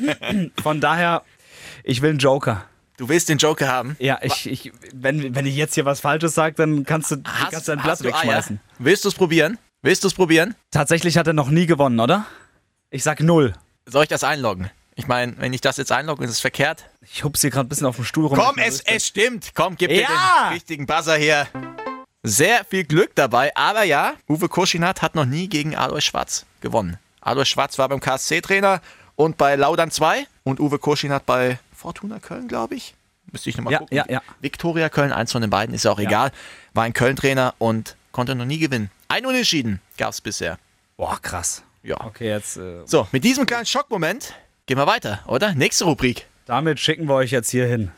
Von 0.63 0.81
daher, 0.81 1.23
ich 1.85 2.03
will 2.03 2.11
einen 2.11 2.19
Joker. 2.19 2.65
Du 2.97 3.09
willst 3.09 3.29
den 3.29 3.39
Joker 3.39 3.69
haben? 3.69 3.97
Ja, 3.99 4.19
ich, 4.23 4.49
ich, 4.49 4.73
wenn, 4.93 5.35
wenn 5.35 5.47
ich 5.47 5.57
jetzt 5.57 5.75
hier 5.75 5.85
was 5.85 6.01
Falsches 6.01 6.35
sage, 6.35 6.55
dann 6.57 6.85
kannst 6.85 7.11
du, 7.11 7.17
kannst 7.23 7.67
du 7.69 7.73
dein 7.73 7.83
Blatt 7.83 7.99
hast 7.99 8.03
Eier? 8.05 8.13
wegschmeißen. 8.13 8.61
Willst 8.79 9.05
du 9.05 9.09
es 9.09 9.15
probieren? 9.15 9.59
Willst 9.83 10.05
du 10.05 10.09
es 10.09 10.15
probieren? 10.15 10.55
Tatsächlich 10.71 11.17
hat 11.19 11.27
er 11.27 11.33
noch 11.33 11.49
nie 11.51 11.67
gewonnen, 11.67 11.99
oder? 11.99 12.27
Ich 12.91 13.03
sag 13.03 13.21
null. 13.21 13.55
Soll 13.87 14.05
ich 14.05 14.09
das 14.09 14.23
einloggen? 14.23 14.71
Ich 14.95 15.07
meine, 15.09 15.35
wenn 15.39 15.53
ich 15.55 15.63
das 15.63 15.79
jetzt 15.79 15.91
einlogge, 15.91 16.25
ist 16.25 16.31
es 16.31 16.41
verkehrt. 16.41 16.85
Ich 17.01 17.25
hupse 17.25 17.41
hier 17.43 17.51
gerade 17.51 17.67
ein 17.67 17.69
bisschen 17.71 17.87
auf 17.87 17.97
dem 17.97 18.05
Stuhl 18.05 18.27
rum. 18.27 18.39
Komm, 18.39 18.59
es, 18.59 18.81
es 18.81 19.07
stimmt. 19.07 19.53
Komm, 19.55 19.75
gib 19.77 19.91
mir 19.91 20.03
Ja! 20.03 20.09
den 20.49 20.53
richtigen 20.53 20.87
Buzzer 20.87 21.17
hier. 21.17 21.49
Sehr 22.23 22.65
viel 22.67 22.85
Glück 22.85 23.13
dabei, 23.17 23.51
aber 23.57 23.83
ja, 23.83 24.13
Uwe 24.29 24.49
Koschinat 24.49 25.03
hat 25.03 25.15
noch 25.17 25.25
nie 25.25 25.49
gegen 25.49 25.75
Alois 25.75 26.03
Schwarz 26.03 26.47
gewonnen. 26.61 26.99
Alois 27.21 27.47
Schwarz 27.47 27.79
war 27.79 27.89
beim 27.89 27.99
KSC-Trainer 28.01 28.81
und 29.17 29.37
bei 29.39 29.57
Laudern 29.57 29.91
2 29.91 30.27
und 30.45 30.61
Uwe 30.61 30.79
Koschinat 30.79 31.27
bei 31.27 31.59
Fortuna 31.83 32.21
Köln, 32.21 32.47
glaube 32.49 32.77
ich. 32.77 32.95
Müsste 33.33 33.51
ich 33.51 33.57
nochmal 33.57 33.73
Ja, 33.73 33.79
gucken. 33.81 33.97
ja, 33.97 34.05
ja. 34.09 34.23
Viktoria 34.41 34.89
Köln, 34.89 35.13
eins 35.13 35.33
von 35.33 35.41
den 35.41 35.51
beiden, 35.51 35.75
ist 35.75 35.85
ja 35.85 35.91
auch 35.91 35.99
egal. 35.99 36.31
War 36.75 36.85
ein 36.85 36.93
Köln-Trainer 36.93 37.55
und 37.59 37.97
konnte 38.13 38.35
noch 38.37 38.45
nie 38.45 38.59
gewinnen. 38.59 38.91
Ein 39.09 39.27
Unentschieden 39.27 39.81
gab 39.99 40.11
es 40.11 40.21
bisher. 40.21 40.59
Boah, 40.97 41.19
krass. 41.21 41.63
Ja. 41.83 42.01
Okay, 42.05 42.29
jetzt. 42.29 42.57
Äh, 42.57 42.83
So, 42.87 43.09
mit 43.11 43.25
diesem 43.25 43.47
kleinen 43.47 43.67
Schockmoment 43.67 44.35
gehen 44.67 44.77
wir 44.79 44.87
weiter, 44.87 45.21
oder? 45.27 45.55
Nächste 45.55 45.85
Rubrik. 45.85 46.27
damit 46.47 46.79
schicken 46.79 47.07
wir 47.09 47.15
euch 47.15 47.31
jetzt 47.33 47.51
hier 47.51 47.67
hin. 47.67 47.91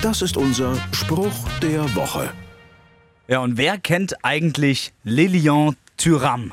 Das 0.00 0.22
ist 0.22 0.36
unser 0.36 0.76
Spruch 0.92 1.34
der 1.60 1.94
Woche. 1.94 2.30
Ja, 3.28 3.40
und 3.40 3.56
wer 3.58 3.78
kennt 3.78 4.24
eigentlich 4.24 4.92
Lilian 5.04 5.76
Thuram? 5.96 6.52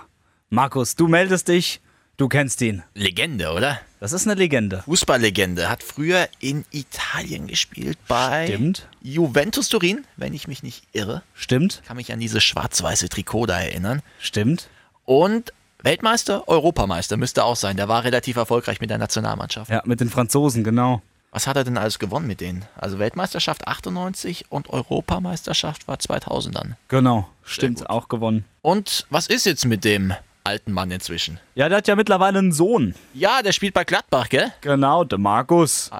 Markus, 0.50 0.96
du 0.96 1.08
meldest 1.08 1.48
dich, 1.48 1.80
du 2.20 2.28
kennst 2.28 2.62
ihn. 2.62 2.84
Legende, 2.94 3.52
oder? 3.52 3.80
Das 4.00 4.14
ist 4.14 4.28
eine 4.28 4.36
Legende. 4.36 4.84
Fußballlegende, 4.84 5.68
hat 5.70 5.82
früher 5.82 6.30
in 6.40 6.64
Italien 6.72 7.48
gespielt 7.48 7.98
bei 8.08 8.46
Stimmt. 8.48 8.88
Juventus 9.02 9.70
Turin, 9.70 10.06
wenn 10.18 10.34
ich 10.34 10.48
mich 10.48 10.62
nicht 10.62 10.84
irre. 10.94 11.24
Stimmt, 11.34 11.82
Kann 11.88 11.98
mich 11.98 12.14
an 12.14 12.20
dieses 12.20 12.44
schwarz-weiße 12.44 13.10
Trikot 13.10 13.48
da 13.48 13.60
erinnern. 13.60 14.02
stimmt. 14.20 14.70
Und 15.06 15.52
Weltmeister, 15.82 16.48
Europameister 16.48 17.18
müsste 17.18 17.44
auch 17.46 17.56
sein. 17.56 17.78
Der 17.78 17.88
war 17.88 18.04
relativ 18.04 18.36
erfolgreich 18.36 18.80
mit 18.82 18.90
der 18.90 18.98
Nationalmannschaft. 18.98 19.72
Ja, 19.72 19.82
mit 19.86 20.02
den 20.02 20.10
Franzosen, 20.10 20.64
genau. 20.64 21.02
Was 21.32 21.48
hat 21.48 21.56
er 21.58 21.64
denn 21.64 21.78
alles 21.78 22.00
gewonnen 22.00 22.28
mit 22.28 22.42
denen? 22.42 22.66
Also 22.76 23.00
Weltmeisterschaft 23.00 23.68
98 23.68 24.52
und 24.52 24.70
Europameisterschaft 24.70 25.88
war 25.88 26.00
2000 26.00 26.56
dann. 26.56 26.76
Genau, 26.90 27.30
stimmt, 27.44 27.90
auch 27.90 28.08
gewonnen. 28.08 28.46
Und 28.62 29.06
was 29.10 29.28
ist 29.28 29.46
jetzt 29.46 29.66
mit 29.66 29.84
dem 29.84 30.14
alten 30.50 30.72
Mann 30.72 30.90
inzwischen? 30.90 31.40
Ja, 31.54 31.70
der 31.70 31.78
hat 31.78 31.88
ja 31.88 31.96
mittlerweile 31.96 32.40
einen 32.40 32.52
Sohn. 32.52 32.96
Ja, 33.14 33.44
der 33.44 33.52
spielt 33.52 33.76
bei 33.76 33.84
Gladbach, 33.84 34.30
gell? 34.30 34.52
Genau, 34.62 35.04
der 35.04 35.20
Markus. 35.20 35.92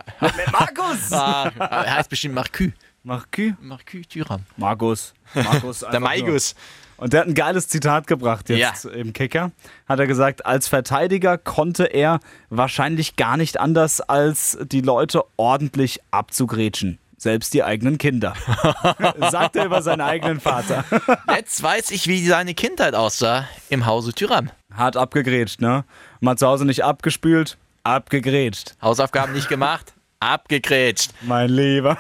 Markus! 0.52 1.14
Ah, 1.14 1.52
er 1.60 1.96
heißt 1.98 2.10
bestimmt 2.10 2.34
Marcu. 2.34 2.72
Markus? 3.04 3.54
Marcu 3.62 4.02
Thuram. 4.02 4.42
Markus. 4.58 5.14
Markus. 5.36 5.80
Der 5.92 6.00
nur. 6.00 6.10
Maigus. 6.10 6.56
Und 6.98 7.14
der 7.14 7.22
hat 7.22 7.28
ein 7.28 7.34
geiles 7.34 7.70
Zitat 7.70 8.08
gebracht 8.08 8.50
jetzt 8.50 8.84
im 8.86 9.14
Kicker. 9.14 9.52
Hat 9.88 10.00
er 10.00 10.08
gesagt, 10.08 10.46
als 10.46 10.68
Verteidiger 10.68 11.38
konnte 11.38 11.86
er 11.86 12.20
wahrscheinlich 12.50 13.16
gar 13.16 13.38
nicht 13.38 13.58
anders, 13.60 14.02
als 14.02 14.58
die 14.64 14.82
Leute 14.82 15.24
ordentlich 15.38 16.02
abzugrätschen. 16.12 16.98
Selbst 17.20 17.54
die 17.54 17.66
eigenen 17.66 17.98
Kinder. 17.98 18.34
Sagt 19.30 19.58
er 19.58 19.66
über 19.66 19.82
seinen 19.82 20.00
eigenen 20.00 20.40
Vater. 20.40 20.86
Jetzt 21.36 21.62
weiß 21.62 21.92
ich, 21.92 22.08
wie 22.08 22.26
seine 22.26 22.54
Kindheit 22.54 22.96
aussah 22.96 23.46
im 23.68 23.86
Hause 23.86 24.14
Tyram. 24.14 24.50
Hart 24.74 24.96
abgegrätscht, 24.96 25.60
ne? 25.60 25.84
Mal 26.22 26.38
zu 26.38 26.48
Hause 26.48 26.64
nicht 26.64 26.86
abgespült, 26.86 27.58
abgegrätscht. 27.84 28.76
Hausaufgaben 28.82 29.34
nicht 29.34 29.50
gemacht, 29.50 29.94
abgegrätscht. 30.22 31.12
Mein 31.22 31.50
Lieber. 31.50 31.98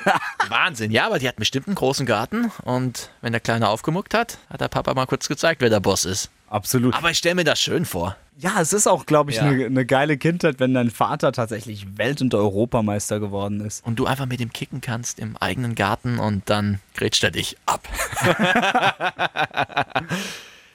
Wahnsinn. 0.48 0.90
Ja, 0.90 1.04
aber 1.04 1.18
die 1.18 1.28
hat 1.28 1.36
bestimmt 1.36 1.66
einen 1.66 1.76
großen 1.76 2.06
Garten 2.06 2.50
und 2.64 3.10
wenn 3.20 3.32
der 3.32 3.40
Kleine 3.40 3.68
aufgemuckt 3.68 4.14
hat, 4.14 4.38
hat 4.48 4.62
der 4.62 4.68
Papa 4.68 4.94
mal 4.94 5.06
kurz 5.06 5.28
gezeigt, 5.28 5.60
wer 5.60 5.68
der 5.68 5.80
Boss 5.80 6.06
ist. 6.06 6.30
Absolut. 6.52 6.94
Aber 6.94 7.10
ich 7.10 7.16
stelle 7.16 7.34
mir 7.36 7.44
das 7.44 7.60
schön 7.62 7.86
vor. 7.86 8.14
Ja, 8.36 8.60
es 8.60 8.74
ist 8.74 8.86
auch, 8.86 9.06
glaube 9.06 9.30
ich, 9.30 9.38
Ja. 9.38 9.44
eine 9.44 9.70
ne 9.70 9.86
geile 9.86 10.18
Kindheit, 10.18 10.60
wenn 10.60 10.74
dein 10.74 10.90
Vater 10.90 11.32
tatsächlich 11.32 11.96
Welt- 11.96 12.20
und 12.20 12.34
Europameister 12.34 13.20
geworden 13.20 13.60
ist. 13.60 13.82
Und 13.86 13.98
du 13.98 14.04
einfach 14.04 14.26
mit 14.26 14.38
ihm 14.40 14.52
kicken 14.52 14.82
kannst 14.82 15.18
im 15.18 15.38
eigenen 15.38 15.74
Garten 15.74 16.18
und 16.18 16.50
dann 16.50 16.80
grätscht 16.94 17.24
er 17.24 17.30
dich 17.30 17.56
ab. 17.64 17.88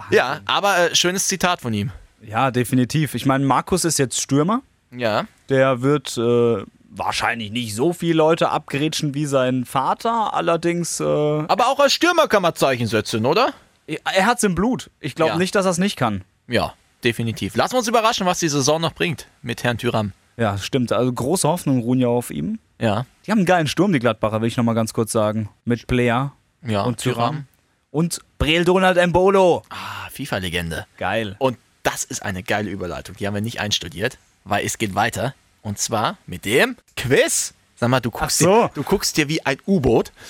ja, 0.10 0.40
aber 0.46 0.78
äh, 0.92 0.96
schönes 0.96 1.28
Zitat 1.28 1.62
von 1.62 1.74
ihm. 1.74 1.92
Ja, 2.22 2.50
definitiv. 2.50 3.14
Ich 3.14 3.28
meine, 3.28 3.46
Markus 3.46 3.86
ist 3.86 4.00
jetzt 4.00 4.20
Stürmer. 4.20 4.62
Ja. 4.92 5.26
Der 5.50 5.84
wird 5.84 6.18
äh, 6.18 6.64
wahrscheinlich 6.90 7.52
nicht 7.52 7.76
so 7.76 7.94
viele 7.94 8.16
Leute 8.16 8.50
abgrätschen 8.50 9.14
wie 9.14 9.28
sein 9.28 9.66
Vater. 9.66 10.34
Allerdings, 10.34 11.00
äh, 11.00 11.04
Aber 11.04 11.68
auch 11.68 11.80
als 11.80 11.94
Stürmer 11.94 12.28
kann 12.28 12.42
man 12.42 12.56
Zeichen 12.56 12.88
setzen, 12.88 13.26
oder? 13.28 13.54
Er 13.88 14.26
hat's 14.26 14.44
im 14.44 14.56
Blut. 14.56 14.90
Ich 15.00 15.16
glaube 15.16 15.32
Ja. 15.34 15.38
nicht, 15.38 15.56
dass 15.56 15.66
er 15.66 15.72
es 15.72 15.78
nicht 15.78 15.96
kann. 15.98 16.24
Ja, 16.48 16.74
definitiv. 17.04 17.56
Lassen 17.56 17.74
wir 17.74 17.80
uns 17.80 17.88
überraschen, 17.88 18.26
was 18.26 18.40
die 18.40 18.50
Saison 18.50 18.82
noch 18.82 18.94
bringt 18.94 19.28
mit 19.42 19.64
Herrn 19.64 19.78
Tyram. 19.78 20.14
Ja, 20.38 20.58
stimmt. 20.58 20.92
Also 20.92 21.12
große 21.12 21.48
Hoffnung 21.48 21.80
ruhen 21.82 22.00
ja 22.00 22.08
auf 22.08 22.30
ihm. 22.30 22.60
Ja. 22.80 23.06
Die 23.26 23.32
haben 23.32 23.40
einen 23.40 23.46
geilen 23.48 23.68
Sturm, 23.68 23.92
die 23.92 24.00
Gladbacher, 24.00 24.40
will 24.42 24.48
ich 24.48 24.58
nochmal 24.58 24.76
ganz 24.76 24.94
kurz 24.94 25.12
sagen. 25.12 25.50
Mit 25.66 25.88
Player 25.88 26.34
Ja, 26.64 26.84
und 26.84 27.00
Tyram. 27.00 27.46
Und 27.90 28.20
Breel 28.38 28.64
Donald 28.66 28.98
Embolo. 28.98 29.64
Ah, 29.70 30.10
FIFA-Legende. 30.12 30.86
Geil. 30.98 31.36
Und 31.40 31.58
das 31.84 32.04
ist 32.04 32.22
eine 32.22 32.44
geile 32.44 32.70
Überleitung. 32.70 33.16
Die 33.16 33.26
haben 33.26 33.34
wir 33.34 33.42
nicht 33.42 33.60
einstudiert, 33.60 34.18
weil 34.44 34.66
es 34.66 34.78
geht 34.78 34.94
weiter. 34.94 35.34
Und 35.64 35.80
zwar 35.80 36.18
mit 36.28 36.46
dem 36.46 36.76
Quiz. 36.96 37.54
Sag 37.80 37.90
mal, 37.90 38.00
du 38.00 38.10
guckst, 38.10 38.40
so. 38.40 38.68
dir, 38.68 38.72
du 38.74 38.84
guckst 38.84 39.18
dir 39.18 39.30
wie 39.30 39.46
ein 39.46 39.58
U-Boot. 39.66 40.12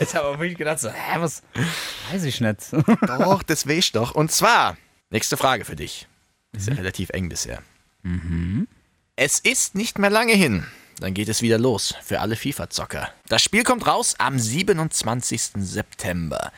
Ich 0.00 0.14
habe 0.14 0.26
aber 0.28 0.40
wirklich 0.40 0.58
gedacht, 0.58 0.80
so, 0.80 0.90
hä, 0.90 1.16
was? 1.18 1.42
Weiß 2.10 2.24
ich 2.24 2.40
nicht. 2.40 2.58
Doch, 3.06 3.42
das 3.42 3.66
weiß 3.66 3.78
ich 3.78 3.92
doch. 3.92 4.14
Und 4.14 4.30
zwar, 4.30 4.76
nächste 5.10 5.36
Frage 5.36 5.64
für 5.64 5.76
dich. 5.76 6.06
Ist 6.52 6.68
ja 6.68 6.74
relativ 6.74 7.10
eng 7.10 7.28
bisher. 7.28 7.62
Es 9.14 9.38
ist 9.38 9.74
nicht 9.74 9.98
mehr 9.98 10.10
lange 10.10 10.34
hin. 10.34 10.66
Dann 10.98 11.14
geht 11.14 11.28
es 11.28 11.40
wieder 11.42 11.58
los 11.58 11.94
für 12.02 12.20
alle 12.20 12.36
FIFA-Zocker. 12.36 13.10
Das 13.28 13.42
Spiel 13.42 13.64
kommt 13.64 13.86
raus 13.86 14.14
am 14.18 14.38
27. 14.38 15.42
September. 15.56 16.52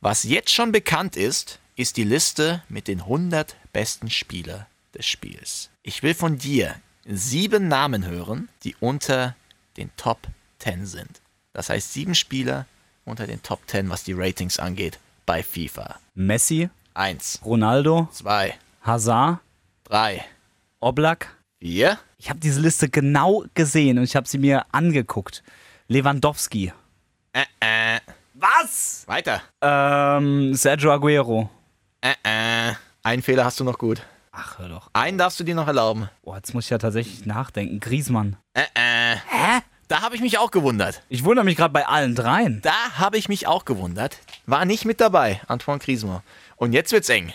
Was 0.00 0.24
jetzt 0.24 0.50
schon 0.50 0.72
bekannt 0.72 1.16
ist, 1.16 1.60
ist 1.76 1.96
die 1.96 2.04
Liste 2.04 2.62
mit 2.68 2.88
den 2.88 3.00
100 3.02 3.56
besten 3.72 4.10
Spieler 4.10 4.66
des 4.94 5.06
Spiels. 5.06 5.70
Ich 5.82 6.02
will 6.02 6.14
von 6.14 6.38
dir 6.38 6.74
sieben 7.04 7.68
Namen 7.68 8.06
hören, 8.06 8.48
die 8.64 8.76
unter 8.80 9.34
den 9.76 9.90
Top 9.96 10.26
10 10.60 10.86
sind. 10.86 11.20
Das 11.52 11.68
heißt 11.68 11.92
sieben 11.92 12.14
Spieler 12.14 12.66
unter 13.04 13.26
den 13.26 13.42
Top 13.42 13.60
10, 13.66 13.90
was 13.90 14.04
die 14.04 14.12
Ratings 14.12 14.58
angeht, 14.58 14.98
bei 15.26 15.42
FIFA. 15.42 15.98
Messi, 16.14 16.68
Eins, 16.94 17.40
Ronaldo, 17.44 18.08
zwei, 18.12 18.54
Hazard, 18.82 19.38
drei, 19.84 20.24
Oblak. 20.80 21.34
vier, 21.58 21.98
Ich 22.18 22.28
habe 22.28 22.38
diese 22.38 22.60
Liste 22.60 22.88
genau 22.88 23.44
gesehen 23.54 23.98
und 23.98 24.04
ich 24.04 24.14
habe 24.14 24.28
sie 24.28 24.38
mir 24.38 24.66
angeguckt. 24.72 25.42
Lewandowski. 25.88 26.72
äh, 27.32 27.44
äh. 27.60 28.00
Was? 28.34 29.04
Weiter. 29.06 29.40
Ähm, 29.60 30.54
Sergio 30.54 30.92
Aguero. 30.92 31.48
Äh, 32.00 32.14
äh. 32.24 32.74
Einen 33.04 33.22
Fehler 33.22 33.44
hast 33.44 33.60
du 33.60 33.64
noch 33.64 33.78
gut. 33.78 34.02
Ach, 34.32 34.58
hör 34.58 34.68
doch. 34.68 34.90
Einen 34.94 35.18
darfst 35.18 35.38
du 35.38 35.44
dir 35.44 35.54
noch 35.54 35.66
erlauben. 35.66 36.08
Boah, 36.22 36.36
jetzt 36.36 36.54
muss 36.54 36.64
ich 36.64 36.70
ja 36.70 36.78
tatsächlich 36.78 37.26
nachdenken. 37.26 37.80
Griezmann. 37.80 38.36
Äh, 38.54 38.62
äh. 38.74 39.16
Hä? 39.28 39.60
Da 39.88 40.00
habe 40.00 40.14
ich 40.16 40.22
mich 40.22 40.38
auch 40.38 40.50
gewundert. 40.50 41.02
Ich 41.10 41.22
wundere 41.24 41.44
mich 41.44 41.56
gerade 41.56 41.72
bei 41.74 41.86
allen 41.86 42.14
dreien. 42.14 42.60
Da 42.62 42.92
habe 42.96 43.18
ich 43.18 43.28
mich 43.28 43.46
auch 43.46 43.66
gewundert. 43.66 44.18
War 44.46 44.64
nicht 44.64 44.86
mit 44.86 45.02
dabei, 45.02 45.42
Antoine 45.48 45.80
Griezmann. 45.80 46.22
Und 46.56 46.72
jetzt 46.72 46.92
wird's 46.92 47.10
eng. 47.10 47.34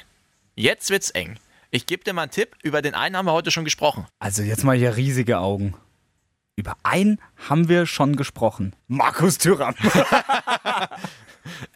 Jetzt 0.56 0.90
wird's 0.90 1.12
eng. 1.12 1.38
Ich 1.70 1.86
gebe 1.86 2.04
dir 2.04 2.14
mal 2.14 2.24
einen 2.24 2.32
Tipp. 2.32 2.56
Über 2.64 2.82
den 2.82 2.96
einen 2.96 3.16
haben 3.16 3.28
wir 3.28 3.34
heute 3.34 3.52
schon 3.52 3.64
gesprochen. 3.64 4.08
Also 4.18 4.42
jetzt 4.42 4.64
mal 4.64 4.76
hier 4.76 4.98
riesige 4.98 5.38
Augen. 5.38 5.76
Über 6.56 6.76
einen 6.82 7.22
haben 7.48 7.70
wir 7.70 7.86
schon 7.86 8.16
gesprochen. 8.16 8.76
Markus 8.88 9.38
Thüram. 9.38 9.76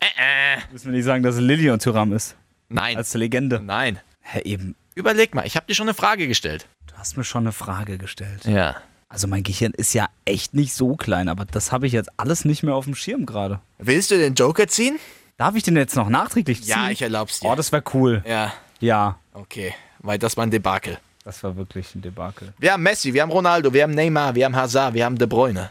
Äh, 0.02 0.58
äh. 0.58 0.60
Müssen 0.74 0.88
wir 0.88 0.92
nicht 0.92 1.06
sagen, 1.06 1.24
dass 1.24 1.36
es 1.36 1.42
Lilian 1.42 1.80
Thüram 1.80 2.12
ist. 2.12 2.36
Nein. 2.68 2.98
Als 2.98 3.14
Legende. 3.14 3.62
Nein. 3.62 4.02
Hä, 4.32 4.42
eben. 4.44 4.76
Überleg 4.96 5.34
mal, 5.36 5.46
ich 5.46 5.56
habe 5.56 5.66
dir 5.68 5.76
schon 5.76 5.88
eine 5.88 5.94
Frage 5.94 6.28
gestellt. 6.28 6.68
Du 6.88 6.94
hast 6.98 7.18
mir 7.18 7.24
schon 7.24 7.44
eine 7.44 7.52
Frage 7.52 7.98
gestellt. 7.98 8.46
Ja. 8.46 8.76
Also 9.10 9.28
mein 9.28 9.44
Gehirn 9.44 9.74
ist 9.76 9.94
ja 9.94 10.08
echt 10.26 10.54
nicht 10.54 10.74
so 10.74 10.96
klein, 10.96 11.28
aber 11.28 11.46
das 11.46 11.72
habe 11.72 11.86
ich 11.88 11.94
jetzt 11.94 12.10
alles 12.18 12.46
nicht 12.46 12.64
mehr 12.64 12.76
auf 12.76 12.86
dem 12.86 12.96
Schirm 12.96 13.26
gerade. 13.26 13.60
Willst 13.78 14.12
du 14.12 14.18
den 14.18 14.36
Joker 14.36 14.68
ziehen? 14.68 15.00
Darf 15.38 15.56
ich 15.56 15.64
den 15.64 15.76
jetzt 15.76 15.96
noch 15.96 16.08
nachträglich 16.10 16.62
ziehen? 16.64 16.70
Ja, 16.70 16.90
ich 16.90 17.02
erlaub's 17.02 17.40
dir. 17.40 17.50
Oh, 17.50 17.56
das 17.56 17.72
wäre 17.72 17.84
cool. 17.94 18.24
ja. 18.26 18.54
Ja, 18.80 19.18
Okay. 19.34 19.74
Weil 20.00 20.18
das 20.18 20.36
war 20.38 20.44
ein 20.46 20.50
Debakel. 20.52 20.98
das 21.24 21.44
war 21.44 21.56
wirklich 21.56 21.94
ein 21.94 22.02
Debakel. 22.02 22.54
Wir 22.58 22.74
haben 22.74 22.82
Messi, 22.84 23.14
wir 23.14 23.22
haben 23.22 23.30
Ronaldo, 23.32 23.72
wir 23.74 23.84
haben 23.84 23.94
Neymar, 23.94 24.34
wir 24.34 24.46
haben 24.46 24.56
Hazard, 24.56 24.94
wir 24.96 25.06
haben 25.06 25.18
De 25.20 25.28
Bruyne. 25.28 25.70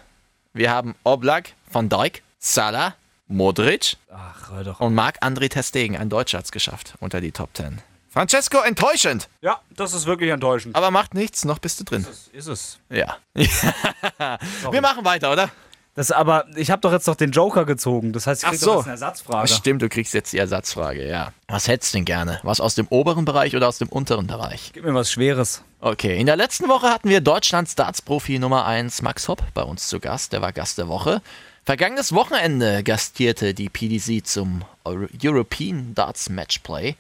Wir 0.53 0.71
haben 0.71 0.95
Oblak, 1.03 1.55
Van 1.73 1.89
Dijk, 1.89 2.23
Salah, 2.39 2.95
Modric 3.27 3.97
Ach, 4.13 4.51
hör 4.53 4.65
doch. 4.65 4.81
und 4.81 4.95
Marc-André 4.95 5.49
Testegen. 5.49 5.97
Ein 5.97 6.09
Deutscher 6.09 6.39
hat's 6.39 6.53
geschafft 6.53 6.95
unter 7.01 7.21
die 7.21 7.33
Top 7.33 7.51
10. 7.55 7.79
Francesco 8.13 8.59
enttäuschend, 8.59 9.29
Ja, 9.41 9.61
das 9.77 9.95
ist 9.95 10.05
wirklich 10.07 10.31
enttäuschend. 10.31 10.75
aber 10.75 10.91
macht 10.91 11.15
nichts, 11.15 11.45
noch 11.45 11.59
bist 11.61 11.79
du 11.81 11.85
drin. 11.85 12.05
Ist 12.33 12.47
es. 12.49 12.79
Ja. 12.91 13.17
wir 13.35 14.81
machen 14.81 15.05
weiter, 15.05 15.33
oder? 15.33 15.51
Das 15.95 16.13
aber, 16.13 16.47
ich 16.57 16.71
habe 16.71 16.81
doch 16.81 16.93
jetzt 16.93 17.07
noch 17.09 17.17
den 17.17 17.31
Joker 17.33 17.65
gezogen. 17.65 18.13
Das 18.13 18.27
heißt, 18.27 18.43
ich 18.43 18.47
Ach 18.47 18.51
krieg 18.53 18.61
so. 18.61 18.67
doch 18.67 18.77
jetzt 18.79 18.85
eine 18.87 18.93
Ersatzfrage. 18.93 19.49
Stimmt, 19.49 19.83
du 19.83 19.89
kriegst 19.89 20.15
jetzt 20.15 20.33
die 20.33 20.39
Ersatzfrage, 20.39 21.07
ja. 21.07 21.33
Was 21.49 21.67
hättest 21.69 21.93
du 21.93 21.99
denn 21.99 22.05
gerne? 22.05 22.41
Was 22.43 22.61
aus 22.61 22.75
dem 22.77 22.87
oberen 22.89 23.25
Bereich 23.25 23.55
oder 23.57 23.67
aus 23.69 23.79
dem 23.79 23.89
unteren 23.89 24.27
Bereich? 24.29 24.71
Gib 24.73 24.85
mir 24.85 24.95
was 24.95 25.11
Schweres. 25.11 25.63
Okay, 25.81 26.19
in 26.19 26.27
der 26.27 26.37
letzten 26.37 26.69
Woche 26.69 26.89
hatten 26.89 27.09
wir 27.09 27.21
Deutschlands 27.21 27.75
Darts-Profi 27.75 28.39
Nummer 28.39 28.67
1 28.67 29.03
Max 29.03 29.27
Hopp 29.29 29.43
bei 29.53 29.63
uns 29.63 29.89
zu 29.89 29.99
Gast. 29.99 30.33
Der 30.33 30.43
war 30.43 30.53
Gast 30.53 30.79
der 30.79 30.89
Woche. 30.89 31.23
Vergangenes 31.65 32.13
Wochenende 32.15 32.83
gastierte 32.85 33.53
die 33.53 33.69
PDC 33.69 34.25
zum 34.27 34.63
Euro- 34.85 35.09
European 35.23 35.95
Darts 35.95 36.29
Matchplay 36.31 36.95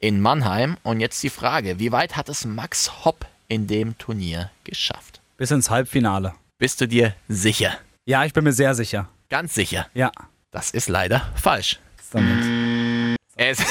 in 0.00 0.20
Mannheim. 0.20 0.76
Und 0.82 1.00
jetzt 1.00 1.22
die 1.22 1.30
Frage, 1.30 1.78
wie 1.78 1.92
weit 1.92 2.16
hat 2.16 2.28
es 2.28 2.44
Max 2.44 3.04
Hopp 3.04 3.26
in 3.48 3.66
dem 3.66 3.96
Turnier 3.98 4.50
geschafft? 4.64 5.20
Bis 5.36 5.50
ins 5.50 5.70
Halbfinale. 5.70 6.34
Bist 6.58 6.80
du 6.80 6.88
dir 6.88 7.14
sicher? 7.28 7.78
Ja, 8.04 8.24
ich 8.24 8.32
bin 8.32 8.44
mir 8.44 8.52
sehr 8.52 8.74
sicher. 8.74 9.08
Ganz 9.28 9.54
sicher. 9.54 9.86
Ja. 9.94 10.10
Das 10.50 10.70
ist 10.72 10.88
leider 10.88 11.30
falsch. 11.36 11.78
Damit? 12.10 13.16
Er 13.36 13.52
ist 13.52 13.62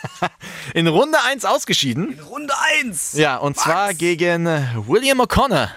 in 0.74 0.88
Runde 0.88 1.18
1 1.28 1.44
ausgeschieden. 1.44 2.18
Runde 2.20 2.54
1! 2.80 3.12
Ja, 3.12 3.36
und 3.36 3.58
zwar 3.58 3.92
gegen 3.92 4.46
William 4.86 5.20
O'Connor 5.20 5.68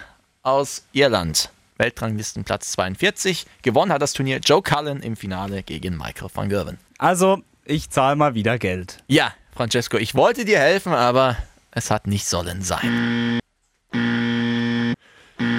aus 0.42 0.84
Irland. 0.94 1.50
Weltranglistenplatz 1.78 2.72
42. 2.72 3.46
Gewonnen 3.62 3.92
hat 3.92 4.02
das 4.02 4.14
Turnier 4.14 4.40
Joe 4.40 4.62
Cullen 4.62 5.02
im 5.04 5.18
Finale 5.18 5.64
gegen 5.64 5.98
Michael 5.98 6.30
van 6.34 6.48
Gerwen. 6.50 6.78
Also, 6.98 7.44
ich 7.66 7.90
zahle 7.90 8.16
mal 8.16 8.34
wieder 8.34 8.58
Geld. 8.58 9.04
Ja, 9.08 9.34
Francesco, 9.56 9.98
ich 9.98 10.16
wollte 10.16 10.46
dir 10.46 10.60
helfen, 10.60 10.94
aber 10.94 11.38
es 11.72 11.92
hat 11.92 12.08
nicht 12.08 12.26
sollen 12.26 12.62
sein. 12.62 13.40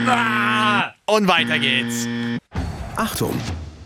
Ah! 0.06 0.92
Und 1.06 1.28
weiter 1.28 1.58
geht's. 1.58 2.08
Achtung! 2.96 3.40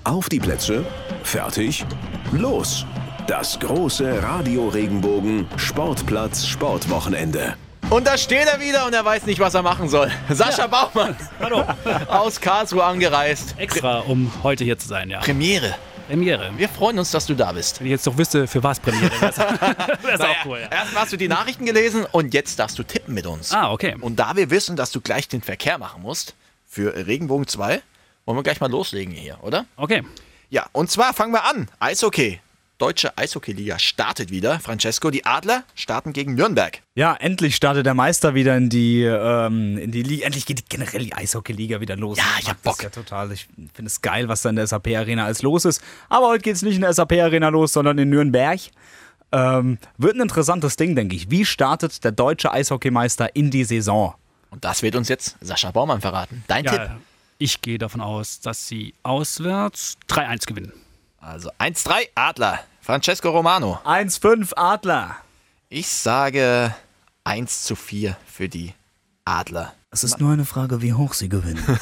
Auf 0.05 0.29
die 0.29 0.39
Plätze, 0.41 0.87
fertig, 1.23 1.85
los! 2.33 2.87
Das 3.27 3.61
große 3.61 4.23
Radio 4.23 4.69
Regenbogen 4.69 5.47
Sportplatz 5.57 6.47
Sportwochenende. 6.47 7.57
Und 7.91 8.07
da 8.07 8.17
steht 8.17 8.47
er 8.47 8.59
wieder 8.61 8.87
und 8.87 8.95
er 8.95 9.05
weiß 9.05 9.27
nicht, 9.27 9.39
was 9.41 9.53
er 9.53 9.63
machen 9.63 9.89
soll. 9.91 10.11
Sascha 10.31 10.67
Baumann 10.67 11.15
Hallo. 11.39 11.65
aus 12.09 12.41
Karlsruhe 12.41 12.85
angereist. 12.85 13.55
Extra, 13.59 14.01
um 14.01 14.33
heute 14.43 14.65
hier 14.65 14.79
zu 14.79 14.89
sein, 14.89 15.11
ja. 15.11 15.21
Premiere. 15.21 15.75
Premiere. 16.09 16.51
Wir 16.57 16.71
freuen 16.71 16.99
uns, 16.99 17.11
dass 17.11 17.27
du 17.27 17.35
da 17.35 17.53
bist. 17.53 17.81
Wenn 17.81 17.89
ich 17.89 17.91
jetzt 17.91 18.07
doch 18.07 18.17
wüsste, 18.17 18.47
für 18.47 18.63
was 18.63 18.81
Premiere 18.81 19.11
wäre 19.21 20.15
es 20.15 20.21
auch 20.21 20.47
cool, 20.47 20.59
ja. 20.59 20.69
Erst 20.71 20.95
hast 20.95 21.13
du 21.13 21.19
die 21.19 21.29
Nachrichten 21.29 21.67
gelesen 21.67 22.07
und 22.11 22.33
jetzt 22.33 22.59
darfst 22.59 22.79
du 22.79 22.83
tippen 22.83 23.13
mit 23.13 23.27
uns. 23.27 23.53
Ah, 23.53 23.71
okay. 23.71 23.95
Und 24.01 24.19
da 24.19 24.35
wir 24.35 24.49
wissen, 24.49 24.75
dass 24.75 24.91
du 24.91 25.03
gleich 25.03 25.29
den 25.29 25.43
Verkehr 25.43 25.77
machen 25.77 26.01
musst 26.01 26.35
für 26.67 27.07
Regenbogen 27.07 27.47
2, 27.47 27.83
wollen 28.25 28.39
wir 28.39 28.43
gleich 28.43 28.59
mal 28.59 28.71
loslegen 28.71 29.13
hier, 29.13 29.37
oder? 29.43 29.67
Okay. 29.77 30.03
Ja, 30.49 30.67
und 30.73 30.91
zwar 30.91 31.13
fangen 31.13 31.35
wir 31.35 31.45
an. 31.45 31.69
Eishockey. 31.79 32.41
Deutsche 32.79 33.19
Eishockeyliga 33.19 33.81
startet 33.81 34.31
wieder. 34.31 34.61
Francesco, 34.61 35.11
die 35.11 35.27
Adler 35.27 35.65
starten 35.75 36.13
gegen 36.13 36.35
Nürnberg. 36.35 36.81
Ja, 36.95 37.17
endlich 37.17 37.57
startet 37.57 37.87
der 37.87 37.95
Meister 37.95 38.35
wieder 38.35 38.57
in 38.57 38.69
die, 38.69 39.03
ähm, 39.03 39.77
in 39.79 39.91
die 39.91 40.05
Liga. 40.05 40.27
Endlich 40.27 40.47
geht 40.47 40.61
die, 40.61 40.65
generell 40.69 41.03
die 41.03 41.13
Eishockey-Liga 41.13 41.81
wieder 41.81 41.97
los. 41.97 42.19
Ja, 42.19 42.25
ich 42.41 42.49
hab 42.49 42.63
Bock. 42.63 42.77
Das 42.77 42.85
ja 42.85 42.91
total. 42.91 43.33
Ich 43.33 43.49
finde 43.75 43.89
es 43.89 44.01
geil, 44.01 44.29
was 44.29 44.43
da 44.43 44.51
in 44.51 44.57
der 44.57 44.69
SAP-Arena 44.69 45.25
alles 45.25 45.43
los 45.43 45.65
ist. 45.65 45.83
Aber 46.09 46.29
heute 46.29 46.43
geht 46.43 46.55
es 46.55 46.63
nicht 46.63 46.77
in 46.77 46.83
der 46.83 46.93
SAP-Arena 46.93 47.49
los, 47.49 47.73
sondern 47.73 47.99
in 47.99 48.11
Nürnberg. 48.11 48.61
Ähm, 49.33 49.79
wird 49.97 50.15
ein 50.15 50.21
interessantes 50.21 50.77
Ding, 50.77 50.95
denke 50.95 51.17
ich. 51.17 51.33
Wie 51.33 51.45
startet 51.45 52.05
der 52.05 52.13
deutsche 52.13 52.53
Eishockeymeister 52.53 53.35
in 53.35 53.51
die 53.51 53.65
Saison? 53.65 54.15
Und 54.51 54.65
das 54.65 54.83
wird 54.83 54.95
uns 54.95 55.09
jetzt 55.09 55.37
Sascha 55.41 55.73
Baumann 55.73 56.01
verraten. 56.01 56.45
Dein 56.47 56.65
Tipp. 56.65 56.75
Ja, 56.75 56.97
ich 57.39 57.61
gehe 57.61 57.79
davon 57.79 58.01
aus, 58.01 58.39
dass 58.39 58.69
sie 58.69 58.95
auswärts 59.03 59.99
3-1 60.09 60.47
gewinnen. 60.47 60.73
Also 61.21 61.51
1-3 61.59 62.09
Adler. 62.15 62.61
Francesco 62.81 63.31
Romano. 63.31 63.81
1-5 63.85 64.53
Adler. 64.57 65.17
Ich 65.69 65.89
sage 65.89 66.75
1 67.25 67.65
zu 67.65 67.77
4 67.77 68.17
für 68.27 68.49
die 68.49 68.73
Adler. 69.25 69.75
Es 69.91 70.05
ist 70.05 70.21
nur 70.21 70.33
eine 70.33 70.45
Frage, 70.45 70.83
wie 70.83 70.95
hoch 70.95 71.15
sie 71.15 71.29
gewinnen. 71.29 71.65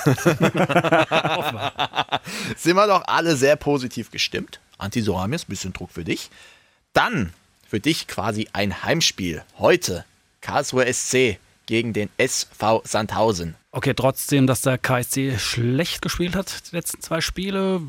Sind 2.56 2.76
wir 2.76 2.86
doch 2.86 3.02
alle 3.06 3.36
sehr 3.36 3.56
positiv 3.56 4.10
gestimmt. 4.10 4.60
Antisoramis, 4.78 5.44
bisschen 5.44 5.72
Druck 5.72 5.90
für 5.90 6.04
dich. 6.04 6.30
Dann 6.92 7.32
für 7.68 7.80
dich 7.80 8.06
quasi 8.06 8.48
ein 8.52 8.84
Heimspiel. 8.84 9.42
Heute 9.58 10.04
Karlsruhe 10.40 10.92
SC 10.92 11.38
gegen 11.66 11.92
den 11.92 12.08
SV 12.16 12.82
Sandhausen. 12.84 13.56
Okay, 13.72 13.94
trotzdem, 13.94 14.46
dass 14.46 14.62
der 14.62 14.78
KSC 14.78 15.38
schlecht 15.38 16.00
gespielt 16.00 16.36
hat, 16.36 16.70
die 16.70 16.76
letzten 16.76 17.02
zwei 17.02 17.20
Spiele, 17.20 17.82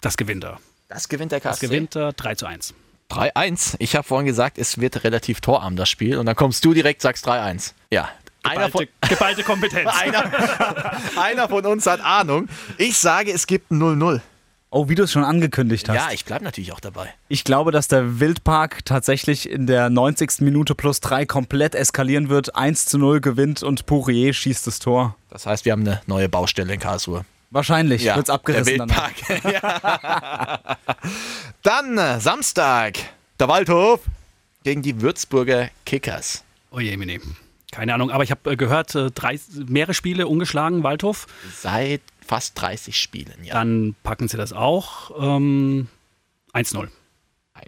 das 0.00 0.16
gewinnt 0.16 0.44
er. 0.44 0.60
Das 0.88 1.08
gewinnt 1.08 1.32
der 1.32 1.40
Das 1.40 1.58
KSC. 1.58 1.66
gewinnt 1.66 1.96
er 1.96 2.12
3 2.12 2.34
zu 2.36 2.46
1. 2.46 2.74
3-1. 3.10 3.76
Ich 3.78 3.94
habe 3.94 4.06
vorhin 4.06 4.26
gesagt, 4.26 4.58
es 4.58 4.80
wird 4.80 5.04
relativ 5.04 5.40
torarm, 5.40 5.76
das 5.76 5.88
Spiel. 5.88 6.18
Und 6.18 6.26
dann 6.26 6.36
kommst 6.36 6.64
du 6.64 6.74
direkt, 6.74 7.02
sagst 7.02 7.26
3-1. 7.28 7.72
Ja. 7.90 8.08
Einer 8.42 8.68
von, 8.68 8.86
Geballte, 9.00 9.08
geballte 9.14 9.42
Kompetenz. 9.42 9.90
einer, 10.00 10.30
einer 11.20 11.48
von 11.48 11.64
uns 11.66 11.86
hat 11.86 12.00
Ahnung. 12.00 12.48
Ich 12.78 12.98
sage, 12.98 13.32
es 13.32 13.46
gibt 13.46 13.70
ein 13.70 13.80
0-0. 13.80 14.20
Oh, 14.70 14.88
wie 14.88 14.94
du 14.94 15.04
es 15.04 15.12
schon 15.12 15.24
angekündigt 15.24 15.88
hast. 15.88 15.96
Ja, 15.96 16.08
ich 16.12 16.24
bleibe 16.24 16.44
natürlich 16.44 16.72
auch 16.72 16.80
dabei. 16.80 17.12
Ich 17.28 17.44
glaube, 17.44 17.70
dass 17.72 17.88
der 17.88 18.20
Wildpark 18.20 18.84
tatsächlich 18.84 19.48
in 19.48 19.66
der 19.66 19.88
90. 19.90 20.40
Minute 20.40 20.74
plus 20.74 21.00
3 21.00 21.24
komplett 21.26 21.74
eskalieren 21.74 22.28
wird. 22.28 22.54
1 22.56 22.86
zu 22.86 22.98
0 22.98 23.20
gewinnt 23.20 23.62
und 23.62 23.86
Pourier 23.86 24.32
schießt 24.32 24.66
das 24.66 24.78
Tor. 24.80 25.16
Das 25.30 25.46
heißt, 25.46 25.64
wir 25.64 25.72
haben 25.72 25.82
eine 25.86 26.00
neue 26.06 26.28
Baustelle 26.28 26.74
in 26.74 26.80
Karlsruhe. 26.80 27.24
Wahrscheinlich 27.50 28.02
Ja, 28.02 28.16
wird's 28.16 28.30
abgerissen. 28.30 28.76
Der 28.78 28.86
danach. 28.86 29.12
Wildpark. 29.28 29.54
ja. 30.68 30.76
Dann 31.62 31.98
äh, 31.98 32.20
Samstag. 32.20 32.98
Der 33.38 33.48
Waldhof 33.48 34.00
gegen 34.64 34.82
die 34.82 35.00
Würzburger 35.00 35.70
Kickers. 35.84 36.42
Oh 36.70 36.80
je, 36.80 36.96
Mini. 36.96 37.20
Keine 37.70 37.94
Ahnung, 37.94 38.10
aber 38.10 38.24
ich 38.24 38.30
habe 38.30 38.52
äh, 38.52 38.56
gehört, 38.56 38.94
äh, 38.94 39.10
drei, 39.10 39.38
mehrere 39.68 39.94
Spiele 39.94 40.26
ungeschlagen, 40.26 40.82
Waldhof. 40.82 41.26
Seit 41.54 42.00
fast 42.26 42.60
30 42.60 42.98
Spielen, 42.98 43.44
ja. 43.44 43.54
Dann 43.54 43.94
packen 44.02 44.28
sie 44.28 44.36
das 44.36 44.52
auch. 44.52 45.10
Ähm, 45.20 45.88
1-0. 46.54 46.88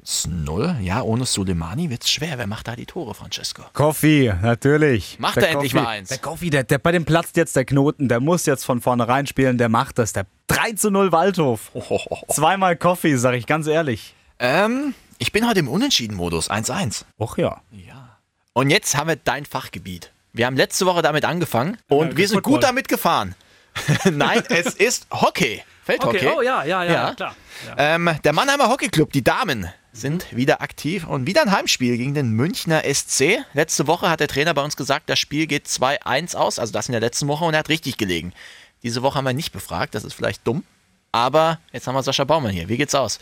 1-0. 0.04 0.80
Ja, 0.80 1.02
ohne 1.02 1.24
Soleimani 1.24 1.90
wird's 1.90 2.10
schwer. 2.10 2.38
Wer 2.38 2.46
macht 2.46 2.68
da 2.68 2.76
die 2.76 2.86
Tore, 2.86 3.14
Francesco? 3.14 3.62
Koffi, 3.72 4.32
natürlich. 4.42 5.18
Macht 5.18 5.38
er 5.38 5.50
endlich 5.50 5.74
mal 5.74 5.86
eins. 5.86 6.08
Der 6.08 6.18
Koffi, 6.18 6.50
der, 6.50 6.64
der, 6.64 6.78
bei 6.78 6.92
dem 6.92 7.04
platzt 7.04 7.36
jetzt 7.36 7.56
der 7.56 7.64
Knoten, 7.64 8.08
der 8.08 8.20
muss 8.20 8.46
jetzt 8.46 8.64
von 8.64 8.80
vornherein 8.80 9.26
spielen, 9.26 9.58
der 9.58 9.68
macht 9.68 9.98
das. 9.98 10.12
Der 10.12 10.26
3 10.48 10.72
zu 10.72 10.90
0 10.90 11.12
Waldhof. 11.12 11.72
Zweimal 12.28 12.76
Koffi, 12.76 13.16
sag 13.16 13.34
ich 13.34 13.46
ganz 13.46 13.66
ehrlich. 13.66 14.14
Ähm, 14.38 14.94
ich 15.18 15.32
bin 15.32 15.48
heute 15.48 15.60
im 15.60 15.68
Unentschieden-Modus. 15.68 16.50
1-1. 16.50 17.04
Och 17.18 17.38
ja. 17.38 17.62
Und 18.52 18.70
jetzt 18.70 18.96
haben 18.96 19.08
wir 19.08 19.16
dein 19.16 19.46
Fachgebiet. 19.46 20.12
Wir 20.32 20.46
haben 20.46 20.56
letzte 20.56 20.86
Woche 20.86 21.02
damit 21.02 21.24
angefangen 21.24 21.78
und 21.88 22.16
wir 22.16 22.28
sind 22.28 22.36
Football. 22.36 22.52
gut 22.54 22.62
damit 22.64 22.88
gefahren. 22.88 23.34
Nein, 24.10 24.42
es 24.48 24.74
ist 24.74 25.06
Hockey. 25.10 25.62
Feldhockey. 25.88 26.18
Okay, 26.18 26.34
oh 26.36 26.42
ja, 26.42 26.64
ja, 26.64 26.84
ja, 26.84 26.92
Ja. 26.92 27.14
klar. 27.14 27.34
Ja. 27.66 27.94
Ähm, 27.94 28.10
der 28.22 28.34
Mannheimer 28.34 28.68
Hockeyclub, 28.68 29.10
die 29.10 29.24
Damen, 29.24 29.66
sind 29.90 30.36
wieder 30.36 30.60
aktiv 30.60 31.06
und 31.06 31.26
wieder 31.26 31.40
ein 31.40 31.50
Heimspiel 31.50 31.96
gegen 31.96 32.12
den 32.12 32.32
Münchner 32.32 32.82
SC. 32.84 33.38
Letzte 33.54 33.86
Woche 33.86 34.10
hat 34.10 34.20
der 34.20 34.28
Trainer 34.28 34.52
bei 34.52 34.62
uns 34.62 34.76
gesagt, 34.76 35.08
das 35.08 35.18
Spiel 35.18 35.46
geht 35.46 35.66
2-1 35.66 36.36
aus, 36.36 36.58
also 36.58 36.74
das 36.74 36.88
in 36.88 36.92
der 36.92 37.00
letzten 37.00 37.26
Woche 37.26 37.46
und 37.46 37.54
er 37.54 37.60
hat 37.60 37.70
richtig 37.70 37.96
gelegen. 37.96 38.34
Diese 38.82 39.02
Woche 39.02 39.16
haben 39.16 39.24
wir 39.24 39.32
nicht 39.32 39.50
befragt, 39.50 39.94
das 39.94 40.04
ist 40.04 40.12
vielleicht 40.12 40.46
dumm, 40.46 40.62
aber 41.10 41.58
jetzt 41.72 41.86
haben 41.86 41.94
wir 41.94 42.02
Sascha 42.02 42.24
Baumann 42.24 42.52
hier. 42.52 42.68
Wie 42.68 42.76
geht's 42.76 42.94
aus? 42.94 43.18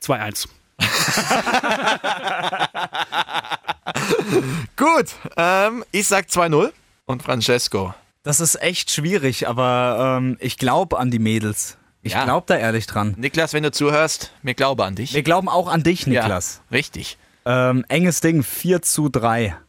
2-1. 0.00 0.46
Gut, 4.76 5.06
ähm, 5.36 5.84
ich 5.90 6.06
sag 6.06 6.26
2-0 6.26 6.70
und 7.06 7.22
Francesco. 7.24 7.92
Das 8.22 8.38
ist 8.40 8.60
echt 8.62 8.90
schwierig, 8.92 9.48
aber 9.48 10.18
ähm, 10.20 10.36
ich 10.38 10.58
glaube 10.58 10.98
an 10.98 11.10
die 11.10 11.18
Mädels. 11.18 11.77
Ich 12.02 12.12
Ja. 12.12 12.24
glaube 12.24 12.44
da 12.46 12.56
ehrlich 12.56 12.86
dran. 12.86 13.14
Niklas, 13.18 13.52
wenn 13.52 13.62
du 13.62 13.70
zuhörst, 13.72 14.32
wir 14.42 14.54
glauben 14.54 14.80
an 14.82 14.94
dich. 14.94 15.14
Wir 15.14 15.22
glauben 15.22 15.48
auch 15.48 15.68
an 15.68 15.82
dich, 15.82 16.06
Niklas. 16.06 16.62
Ja, 16.70 16.76
richtig. 16.76 17.18
Ähm, 17.44 17.84
enges 17.88 18.20
Ding, 18.20 18.42
4 18.42 18.82
zu 18.82 19.08
3. 19.08 19.56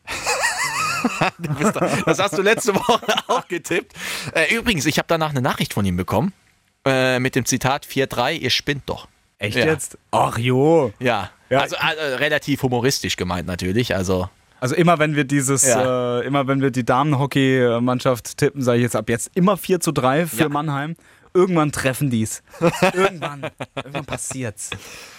Das 2.05 2.19
hast 2.19 2.37
du 2.37 2.41
letzte 2.41 2.75
Woche 2.75 2.99
auch 3.27 3.47
getippt. 3.47 3.93
Äh, 4.33 4.53
übrigens, 4.53 4.85
ich 4.85 4.97
habe 4.97 5.05
danach 5.07 5.29
eine 5.29 5.41
Nachricht 5.41 5.73
von 5.73 5.85
ihm 5.85 5.95
bekommen 5.97 6.33
äh, 6.85 7.19
mit 7.19 7.35
dem 7.35 7.45
Zitat 7.45 7.85
4-3, 7.85 8.33
ihr 8.33 8.49
spinnt 8.49 8.83
doch. 8.87 9.07
Echt 9.37 9.55
Ja. 9.57 9.65
jetzt? 9.65 9.97
Ach 10.11 10.37
jo. 10.37 10.91
Ja, 10.99 11.29
Ja. 11.49 11.61
also 11.61 11.75
äh, 11.77 12.15
relativ 12.15 12.63
humoristisch 12.63 13.15
gemeint 13.15 13.47
natürlich. 13.47 13.95
Also 13.95 14.29
Also 14.59 14.75
immer 14.75 14.99
wenn 14.99 15.15
wir 15.15 15.23
dieses, 15.23 15.65
Ja. 15.65 16.19
äh, 16.19 16.25
immer 16.25 16.47
wenn 16.47 16.61
wir 16.61 16.69
die 16.71 16.83
Damenhockey-Mannschaft 16.83 18.37
tippen, 18.37 18.61
sage 18.61 18.79
ich 18.79 18.83
jetzt 18.83 18.95
ab 18.97 19.07
jetzt 19.07 19.31
immer 19.35 19.55
4 19.55 19.79
zu 19.79 19.93
3 19.93 20.25
für. 20.25 20.49
Mannheim. 20.49 20.95
Irgendwann 21.33 21.71
treffen 21.71 22.09
die's. 22.09 22.41
irgendwann, 22.93 23.49
irgendwann 23.75 24.05
passiert's. 24.05 24.69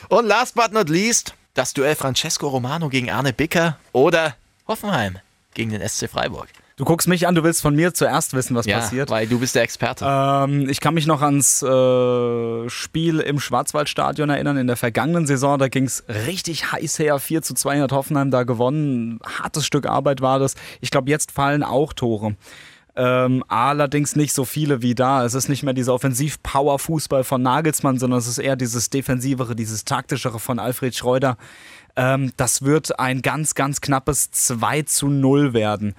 und 0.08 0.26
last 0.26 0.54
but 0.54 0.72
not 0.72 0.88
least, 0.88 1.34
das 1.54 1.72
Duell 1.72 1.94
Francesco 1.96 2.48
Romano 2.48 2.88
gegen 2.88 3.10
Arne 3.10 3.32
Bicker 3.32 3.78
oder 3.92 4.34
Hoffenheim 4.68 5.18
gegen 5.54 5.70
den 5.70 5.86
SC 5.88 6.08
Freiburg. 6.08 6.48
Du 6.76 6.86
guckst 6.86 7.08
mich 7.08 7.26
an, 7.26 7.34
du 7.34 7.44
willst 7.44 7.60
von 7.60 7.74
mir 7.76 7.92
zuerst 7.92 8.32
wissen, 8.32 8.56
was 8.56 8.64
Ja, 8.64 8.78
passiert. 8.78 9.10
weil 9.10 9.26
du 9.26 9.38
bist 9.38 9.54
der 9.54 9.62
Experte. 9.62 10.06
Ähm, 10.08 10.66
ich 10.70 10.80
kann 10.80 10.94
mich 10.94 11.06
noch 11.06 11.20
ans 11.20 11.62
äh, 11.62 12.68
Spiel 12.70 13.20
im 13.20 13.38
Schwarzwaldstadion 13.38 14.30
erinnern 14.30 14.56
in 14.56 14.66
der 14.66 14.76
vergangenen 14.76 15.26
Saison. 15.26 15.58
Da 15.58 15.68
ging 15.68 15.84
es 15.84 16.04
richtig 16.08 16.72
heiß 16.72 16.98
her. 16.98 17.18
4 17.18 17.42
zu 17.42 17.52
2 17.52 17.80
hat 17.82 17.92
Hoffenheim 17.92 18.30
da 18.30 18.44
gewonnen. 18.44 19.20
Hartes 19.26 19.66
Stück 19.66 19.84
Arbeit 19.84 20.22
war 20.22 20.38
das. 20.38 20.54
Ich 20.80 20.90
glaube, 20.90 21.10
jetzt 21.10 21.32
fallen 21.32 21.62
auch 21.62 21.92
Tore. 21.92 22.34
Ähm, 22.96 23.44
allerdings 23.48 24.16
nicht 24.16 24.32
so 24.32 24.44
viele 24.44 24.82
wie 24.82 24.94
da. 24.94 25.24
Es 25.24 25.34
ist 25.34 25.48
nicht 25.48 25.62
mehr 25.62 25.74
dieser 25.74 25.94
Offensiv-Power-Fußball 25.94 27.24
von 27.24 27.42
Nagelsmann, 27.42 27.98
sondern 27.98 28.18
es 28.18 28.26
ist 28.26 28.38
eher 28.38 28.56
dieses 28.56 28.90
defensivere, 28.90 29.54
dieses 29.54 29.84
taktischere 29.84 30.40
von 30.40 30.58
Alfred 30.58 30.94
Schreuder. 30.94 31.36
Ähm, 31.96 32.32
das 32.36 32.62
wird 32.62 32.98
ein 32.98 33.22
ganz, 33.22 33.54
ganz 33.54 33.80
knappes 33.80 34.30
2 34.30 34.82
zu 34.82 35.08
0 35.08 35.52
werden. 35.52 35.94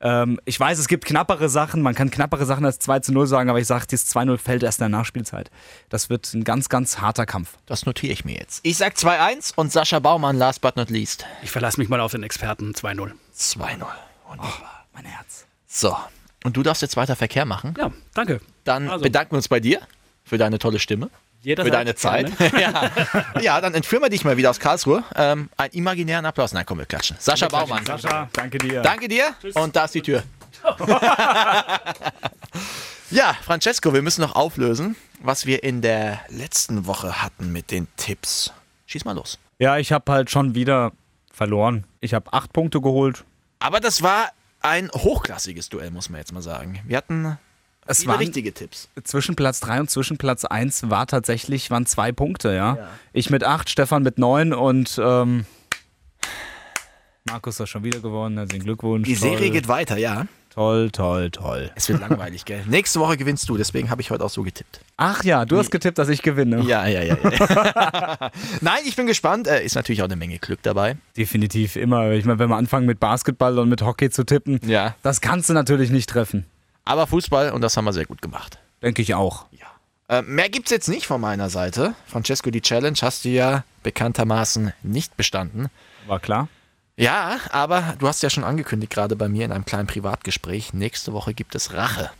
Ähm, 0.00 0.40
ich 0.46 0.58
weiß, 0.58 0.78
es 0.78 0.88
gibt 0.88 1.04
knappere 1.04 1.48
Sachen, 1.48 1.82
man 1.82 1.94
kann 1.94 2.10
knappere 2.10 2.46
Sachen 2.46 2.64
als 2.64 2.78
2 2.78 3.00
zu 3.00 3.12
0 3.12 3.26
sagen, 3.26 3.50
aber 3.50 3.60
ich 3.60 3.66
sage, 3.66 3.86
dieses 3.86 4.14
2-0 4.14 4.38
fällt 4.38 4.62
erst 4.62 4.78
in 4.78 4.84
der 4.84 4.98
Nachspielzeit. 4.98 5.50
Das 5.90 6.08
wird 6.08 6.32
ein 6.32 6.44
ganz, 6.44 6.68
ganz 6.68 7.00
harter 7.00 7.26
Kampf. 7.26 7.58
Das 7.66 7.84
notiere 7.84 8.12
ich 8.12 8.24
mir 8.24 8.36
jetzt. 8.36 8.60
Ich 8.62 8.78
sag 8.78 8.94
2-1 8.94 9.52
und 9.56 9.72
Sascha 9.72 9.98
Baumann 9.98 10.36
last 10.36 10.62
but 10.62 10.76
not 10.76 10.88
least. 10.88 11.26
Ich 11.42 11.50
verlasse 11.50 11.78
mich 11.78 11.90
mal 11.90 12.00
auf 12.00 12.12
den 12.12 12.22
Experten 12.22 12.72
2-0. 12.72 13.12
2-0. 13.36 13.86
Wunderbar. 14.26 14.86
Mein 14.94 15.04
Herz. 15.04 15.46
So, 15.66 15.94
und 16.44 16.56
du 16.56 16.62
darfst 16.62 16.82
jetzt 16.82 16.96
weiter 16.96 17.16
Verkehr 17.16 17.44
machen. 17.44 17.74
Ja, 17.78 17.90
danke. 18.14 18.40
Dann 18.64 18.88
Also. 18.88 19.02
bedanken 19.02 19.32
wir 19.32 19.36
uns 19.36 19.48
bei 19.48 19.60
dir 19.60 19.80
für 20.24 20.38
deine 20.38 20.58
tolle 20.58 20.78
Stimme. 20.78 21.10
Jederzeit 21.42 21.66
für 21.66 21.70
deine 21.72 21.94
Zeit. 21.94 22.30
ja. 22.60 22.90
ja, 23.40 23.60
dann 23.62 23.72
entführen 23.74 24.02
wir 24.02 24.10
dich 24.10 24.24
mal 24.24 24.36
wieder 24.36 24.50
aus 24.50 24.60
Karlsruhe. 24.60 25.02
Ähm, 25.16 25.48
einen 25.56 25.72
imaginären 25.72 26.26
Applaus. 26.26 26.52
Nein, 26.52 26.66
komm, 26.66 26.78
wir 26.78 26.86
klatschen. 26.86 27.16
Sascha 27.18 27.48
Baumann. 27.48 27.84
Sascha, 27.86 28.28
danke 28.32 28.58
dir. 28.58 28.82
Danke 28.82 29.08
dir. 29.08 29.34
Und 29.54 29.74
da 29.74 29.86
ist 29.86 29.94
die 29.94 30.02
Tür. 30.02 30.22
ja, 33.10 33.34
Francesco, 33.42 33.94
wir 33.94 34.02
müssen 34.02 34.20
noch 34.20 34.36
auflösen, 34.36 34.96
was 35.22 35.46
wir 35.46 35.62
in 35.64 35.80
der 35.80 36.20
letzten 36.28 36.86
Woche 36.86 37.22
hatten 37.22 37.52
mit 37.52 37.70
den 37.70 37.88
Tipps. 37.96 38.52
Schieß 38.86 39.04
mal 39.06 39.14
los. 39.14 39.38
Ja, 39.58 39.78
ich 39.78 39.92
habe 39.92 40.12
halt 40.12 40.30
schon 40.30 40.54
wieder 40.54 40.92
verloren. 41.32 41.84
Ich 42.00 42.12
habe 42.12 42.32
acht 42.32 42.52
Punkte 42.52 42.80
geholt. 42.80 43.24
Aber 43.60 43.80
das 43.80 44.02
war 44.02 44.30
ein 44.60 44.90
hochklassiges 44.92 45.68
Duell, 45.68 45.90
muss 45.90 46.08
man 46.10 46.18
jetzt 46.20 46.32
mal 46.32 46.42
sagen. 46.42 46.80
Wir 46.86 46.96
hatten 46.96 47.38
Es 47.86 48.06
waren 48.06 48.18
richtige 48.18 48.52
Tipps. 48.52 48.88
zwischen 49.04 49.36
Platz 49.36 49.60
3 49.60 49.80
und 49.80 49.90
zwischen 49.90 50.18
Platz 50.18 50.44
1 50.44 50.90
war 50.90 51.06
tatsächlich, 51.06 51.70
waren 51.70 51.86
zwei 51.86 52.12
Punkte, 52.12 52.54
ja. 52.54 52.78
Ich 53.12 53.30
mit 53.30 53.44
acht, 53.44 53.70
Stefan 53.70 54.02
mit 54.02 54.18
neun 54.18 54.52
und 54.52 55.00
ähm, 55.02 55.46
Markus 57.24 57.60
hat 57.60 57.68
schon 57.68 57.84
wieder 57.84 58.00
gewonnen. 58.00 58.38
Herzlichen 58.38 58.64
Glückwunsch. 58.64 59.06
Die 59.06 59.14
toll, 59.14 59.30
Serie 59.30 59.50
geht 59.50 59.68
weiter, 59.68 59.96
ja. 59.96 60.26
Toll, 60.60 60.90
toll, 60.90 61.30
toll. 61.30 61.70
Es 61.74 61.88
wird 61.88 62.00
langweilig, 62.00 62.44
gell? 62.44 62.62
Nächste 62.66 63.00
Woche 63.00 63.16
gewinnst 63.16 63.48
du, 63.48 63.56
deswegen 63.56 63.88
habe 63.88 64.02
ich 64.02 64.10
heute 64.10 64.22
auch 64.22 64.28
so 64.28 64.42
getippt. 64.42 64.80
Ach 64.98 65.24
ja, 65.24 65.46
du 65.46 65.56
hast 65.56 65.70
getippt, 65.70 65.96
dass 65.96 66.10
ich 66.10 66.20
gewinne. 66.20 66.60
Ja, 66.60 66.86
ja, 66.86 67.02
ja. 67.02 67.16
ja. 67.16 68.30
Nein, 68.60 68.80
ich 68.84 68.94
bin 68.94 69.06
gespannt. 69.06 69.46
Äh, 69.46 69.64
ist 69.64 69.74
natürlich 69.74 70.02
auch 70.02 70.04
eine 70.04 70.16
Menge 70.16 70.38
Glück 70.38 70.60
dabei. 70.62 70.98
Definitiv 71.16 71.76
immer. 71.76 72.10
Ich 72.10 72.26
meine, 72.26 72.38
wenn 72.38 72.50
wir 72.50 72.56
anfangen 72.58 72.84
mit 72.84 73.00
Basketball 73.00 73.58
und 73.58 73.70
mit 73.70 73.80
Hockey 73.80 74.10
zu 74.10 74.22
tippen, 74.24 74.60
Ja. 74.66 74.94
das 75.02 75.22
kannst 75.22 75.48
du 75.48 75.54
natürlich 75.54 75.88
nicht 75.88 76.10
treffen. 76.10 76.44
Aber 76.84 77.06
Fußball, 77.06 77.52
und 77.52 77.62
das 77.62 77.78
haben 77.78 77.86
wir 77.86 77.94
sehr 77.94 78.04
gut 78.04 78.20
gemacht. 78.20 78.58
Denke 78.82 79.00
ich 79.00 79.14
auch. 79.14 79.46
Äh, 80.10 80.20
mehr 80.20 80.50
gibt's 80.50 80.70
jetzt 80.70 80.90
nicht 80.90 81.06
von 81.06 81.22
meiner 81.22 81.48
Seite. 81.48 81.94
Francesco, 82.06 82.50
die 82.50 82.60
Challenge 82.60 82.98
hast 83.00 83.24
du 83.24 83.30
ja 83.30 83.64
bekanntermaßen 83.82 84.74
nicht 84.82 85.16
bestanden. 85.16 85.68
War 86.06 86.20
klar. 86.20 86.48
Ja, 87.00 87.38
aber 87.50 87.94
du 87.98 88.06
hast 88.06 88.22
ja 88.22 88.28
schon 88.30 88.44
angekündigt, 88.44 88.92
gerade 88.92 89.16
bei 89.16 89.28
mir 89.28 89.44
in 89.46 89.52
einem 89.52 89.64
kleinen 89.64 89.86
Privatgespräch, 89.86 90.74
nächste 90.74 91.12
Woche 91.12 91.32
gibt 91.34 91.54
es 91.54 91.72
Rache. 91.72 92.10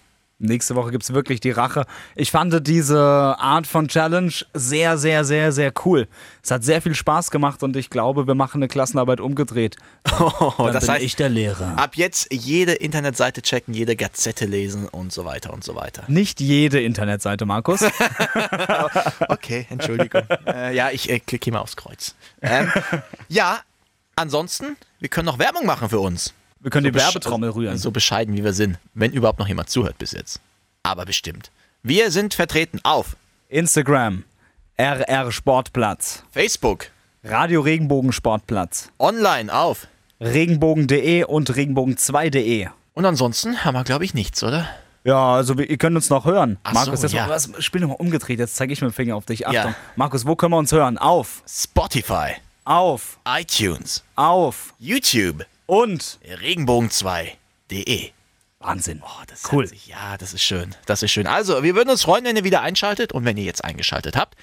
Nächste 0.42 0.74
Woche 0.74 0.90
gibt 0.90 1.02
es 1.04 1.12
wirklich 1.12 1.40
die 1.40 1.50
Rache. 1.50 1.84
Ich 2.16 2.30
fand 2.30 2.66
diese 2.66 2.98
Art 2.98 3.66
von 3.66 3.88
Challenge 3.88 4.32
sehr, 4.54 4.96
sehr, 4.96 5.22
sehr, 5.26 5.52
sehr 5.52 5.70
cool. 5.84 6.08
Es 6.42 6.50
hat 6.50 6.64
sehr 6.64 6.80
viel 6.80 6.94
Spaß 6.94 7.30
gemacht 7.30 7.62
und 7.62 7.76
ich 7.76 7.90
glaube, 7.90 8.26
wir 8.26 8.34
machen 8.34 8.56
eine 8.62 8.68
Klassenarbeit 8.68 9.20
umgedreht. 9.20 9.76
Oh, 10.18 10.50
Dann 10.56 10.72
das 10.72 10.86
bin 10.86 10.94
heißt, 10.94 11.04
ich 11.04 11.14
der 11.16 11.28
Lehrer. 11.28 11.74
ab 11.76 11.94
jetzt 11.96 12.32
jede 12.32 12.72
Internetseite 12.72 13.42
checken, 13.42 13.74
jede 13.74 13.96
Gazette 13.96 14.46
lesen 14.46 14.88
und 14.88 15.12
so 15.12 15.26
weiter 15.26 15.52
und 15.52 15.62
so 15.62 15.74
weiter. 15.76 16.04
Nicht 16.08 16.40
jede 16.40 16.80
Internetseite, 16.80 17.44
Markus. 17.44 17.84
Okay, 19.28 19.66
Entschuldigung. 19.70 20.22
äh, 20.46 20.74
ja, 20.74 20.90
ich 20.90 21.10
äh, 21.10 21.20
klicke 21.20 21.44
hier 21.44 21.52
mal 21.52 21.60
aufs 21.60 21.76
Kreuz. 21.76 22.14
Ähm, 22.42 22.70
ja, 23.28 23.60
ansonsten, 24.20 24.76
wir 25.00 25.08
können 25.08 25.26
noch 25.26 25.38
Werbung 25.38 25.66
machen 25.66 25.88
für 25.88 26.00
uns. 26.00 26.32
Wir 26.60 26.70
können 26.70 26.84
die 26.84 26.90
besch- 26.98 27.04
Werbetrommel 27.06 27.50
rühren. 27.50 27.78
So 27.78 27.90
bescheiden 27.90 28.36
wie 28.36 28.44
wir 28.44 28.52
sind, 28.52 28.78
wenn 28.94 29.12
überhaupt 29.12 29.38
noch 29.38 29.48
jemand 29.48 29.70
zuhört 29.70 29.98
bis 29.98 30.12
jetzt. 30.12 30.40
Aber 30.82 31.04
bestimmt. 31.06 31.50
Wir 31.82 32.10
sind 32.10 32.34
vertreten 32.34 32.80
auf 32.82 33.16
Instagram, 33.48 34.24
RR 34.78 35.32
Sportplatz, 35.32 36.22
Facebook, 36.30 36.86
Radio 37.24 37.60
Regenbogen 37.62 38.12
Sportplatz, 38.12 38.90
online 38.98 39.52
auf. 39.52 39.86
regenbogen.de 40.20 41.24
und 41.24 41.50
regenbogen2.de. 41.50 42.68
Und 42.92 43.04
ansonsten 43.06 43.64
haben 43.64 43.74
wir, 43.74 43.84
glaube 43.84 44.04
ich, 44.04 44.12
nichts, 44.14 44.42
oder? 44.42 44.68
Ja, 45.04 45.34
also 45.34 45.56
wir, 45.56 45.70
ihr 45.70 45.78
könnt 45.78 45.96
uns 45.96 46.10
noch 46.10 46.26
hören. 46.26 46.58
Ach 46.62 46.74
Markus, 46.74 47.00
so, 47.00 47.06
jetzt 47.06 47.14
ja. 47.14 47.26
mal, 47.26 47.30
was, 47.32 47.50
spiel 47.64 47.80
nochmal 47.80 47.96
umgedreht, 47.98 48.38
jetzt 48.38 48.56
zeige 48.56 48.72
ich 48.74 48.82
mit 48.82 48.90
dem 48.90 48.94
Finger 48.94 49.16
auf 49.16 49.24
dich. 49.24 49.46
Achtung. 49.46 49.70
Ja. 49.70 49.76
Markus, 49.96 50.26
wo 50.26 50.36
können 50.36 50.52
wir 50.52 50.58
uns 50.58 50.72
hören? 50.72 50.98
Auf, 50.98 51.42
Spotify, 51.48 52.32
auf, 52.64 53.18
iTunes, 53.24 54.04
auf 54.16 54.74
YouTube, 54.78 55.44
und 55.70 56.18
regenbogen2.de. 56.24 58.11
Wahnsinn. 58.58 59.02
Oh, 59.04 59.22
das 59.28 59.50
Cool. 59.52 59.68
Sich, 59.68 59.86
ja, 59.86 60.18
das 60.18 60.34
ist 60.34 60.42
schön. 60.42 60.74
Das 60.84 61.02
ist 61.04 61.12
schön. 61.12 61.28
Also, 61.28 61.62
wir 61.62 61.76
würden 61.76 61.90
uns 61.90 62.02
freuen, 62.02 62.24
wenn 62.24 62.36
ihr 62.36 62.42
wieder 62.42 62.61
einschaltet 62.61 63.12
und 63.12 63.24
wenn 63.24 63.36
ihr 63.36 63.44
jetzt 63.44 63.64
eingeschaltet 63.64 64.16
habt. 64.16 64.36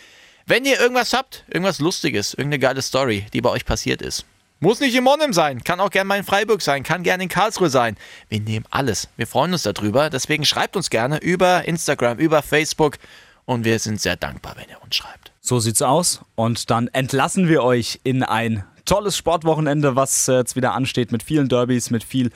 Wenn 0.46 0.64
ihr 0.64 0.80
irgendwas 0.80 1.12
habt, 1.12 1.44
irgendwas 1.50 1.80
Lustiges, 1.80 2.34
irgendeine 2.34 2.60
geile 2.60 2.82
Story, 2.82 3.26
die 3.34 3.42
bei 3.42 3.50
euch 3.50 3.66
passiert 3.66 4.02
ist. 4.02 4.26
Muss 4.62 4.80
nicht 4.80 4.96
in 4.96 5.04
Monnem 5.04 5.34
sein, 5.34 5.64
kann 5.64 5.82
auch 5.82 5.90
gerne 5.90 6.08
mal 6.08 6.18
in 6.18 6.24
Freiburg 6.24 6.62
sein, 6.62 6.82
kann 6.82 7.04
gerne 7.04 7.24
in 7.24 7.30
Karlsruhe 7.30 7.70
sein. 7.70 7.98
Wir 8.30 8.40
nehmen 8.40 8.66
alles. 8.72 9.10
Wir 9.18 9.28
freuen 9.28 9.52
uns 9.52 9.64
darüber. 9.64 10.10
Deswegen 10.10 10.46
schreibt 10.46 10.78
uns 10.78 10.90
gerne 10.90 11.18
über 11.18 11.66
Instagram, 11.66 12.18
über 12.18 12.42
Facebook 12.42 12.98
und 13.46 13.66
wir 13.66 13.78
sind 13.80 14.02
sehr 14.02 14.16
dankbar, 14.16 14.56
wenn 14.56 14.70
ihr 14.70 14.82
uns 14.82 14.96
schreibt. 14.96 15.27
So 15.48 15.60
sieht's 15.60 15.82
aus. 15.82 16.20
Und 16.36 16.70
dann 16.72 16.90
entlassen 16.90 17.48
wir 17.48 17.64
euch 17.64 18.02
in 18.04 18.22
ein 18.22 18.66
tolles 18.84 19.16
Sportwochenende, 19.16 19.96
was 19.96 20.28
jetzt 20.28 20.58
wieder 20.58 20.74
ansteht 20.74 21.14
mit 21.14 21.24
vielen 21.24 21.48
Derbys, 21.48 21.90
mit 21.90 22.04
viel 22.04 22.32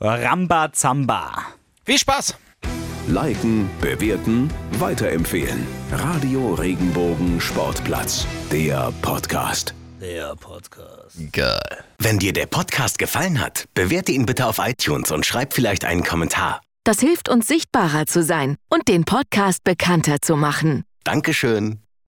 Rambazamba. 0.00 1.44
Viel 1.84 1.98
Spaß! 1.98 2.34
Liken, 3.06 3.70
bewerten, 3.80 4.50
weiterempfehlen. 4.80 5.64
Radio 5.92 6.54
Regenbogen 6.54 7.40
Sportplatz, 7.40 8.26
der 8.50 8.90
Podcast. 9.00 9.72
Geil. 11.30 11.84
Wenn 12.00 12.18
dir 12.18 12.32
der 12.32 12.46
Podcast 12.46 12.98
gefallen 12.98 13.40
hat, 13.40 13.66
bewerte 13.74 14.10
ihn 14.10 14.26
bitte 14.26 14.44
auf 14.44 14.58
iTunes 14.58 15.12
und 15.12 15.24
schreib 15.24 15.54
vielleicht 15.54 15.84
einen 15.84 16.02
Kommentar. 16.02 16.60
Das 16.82 16.98
hilft 16.98 17.28
uns 17.28 17.46
sichtbarer 17.46 18.06
zu 18.06 18.24
sein 18.24 18.56
und 18.68 18.88
den 18.88 19.04
Podcast 19.04 19.62
bekannter 19.62 20.20
zu 20.20 20.34
machen. 20.34 20.82
Dankeschön. 21.04 21.85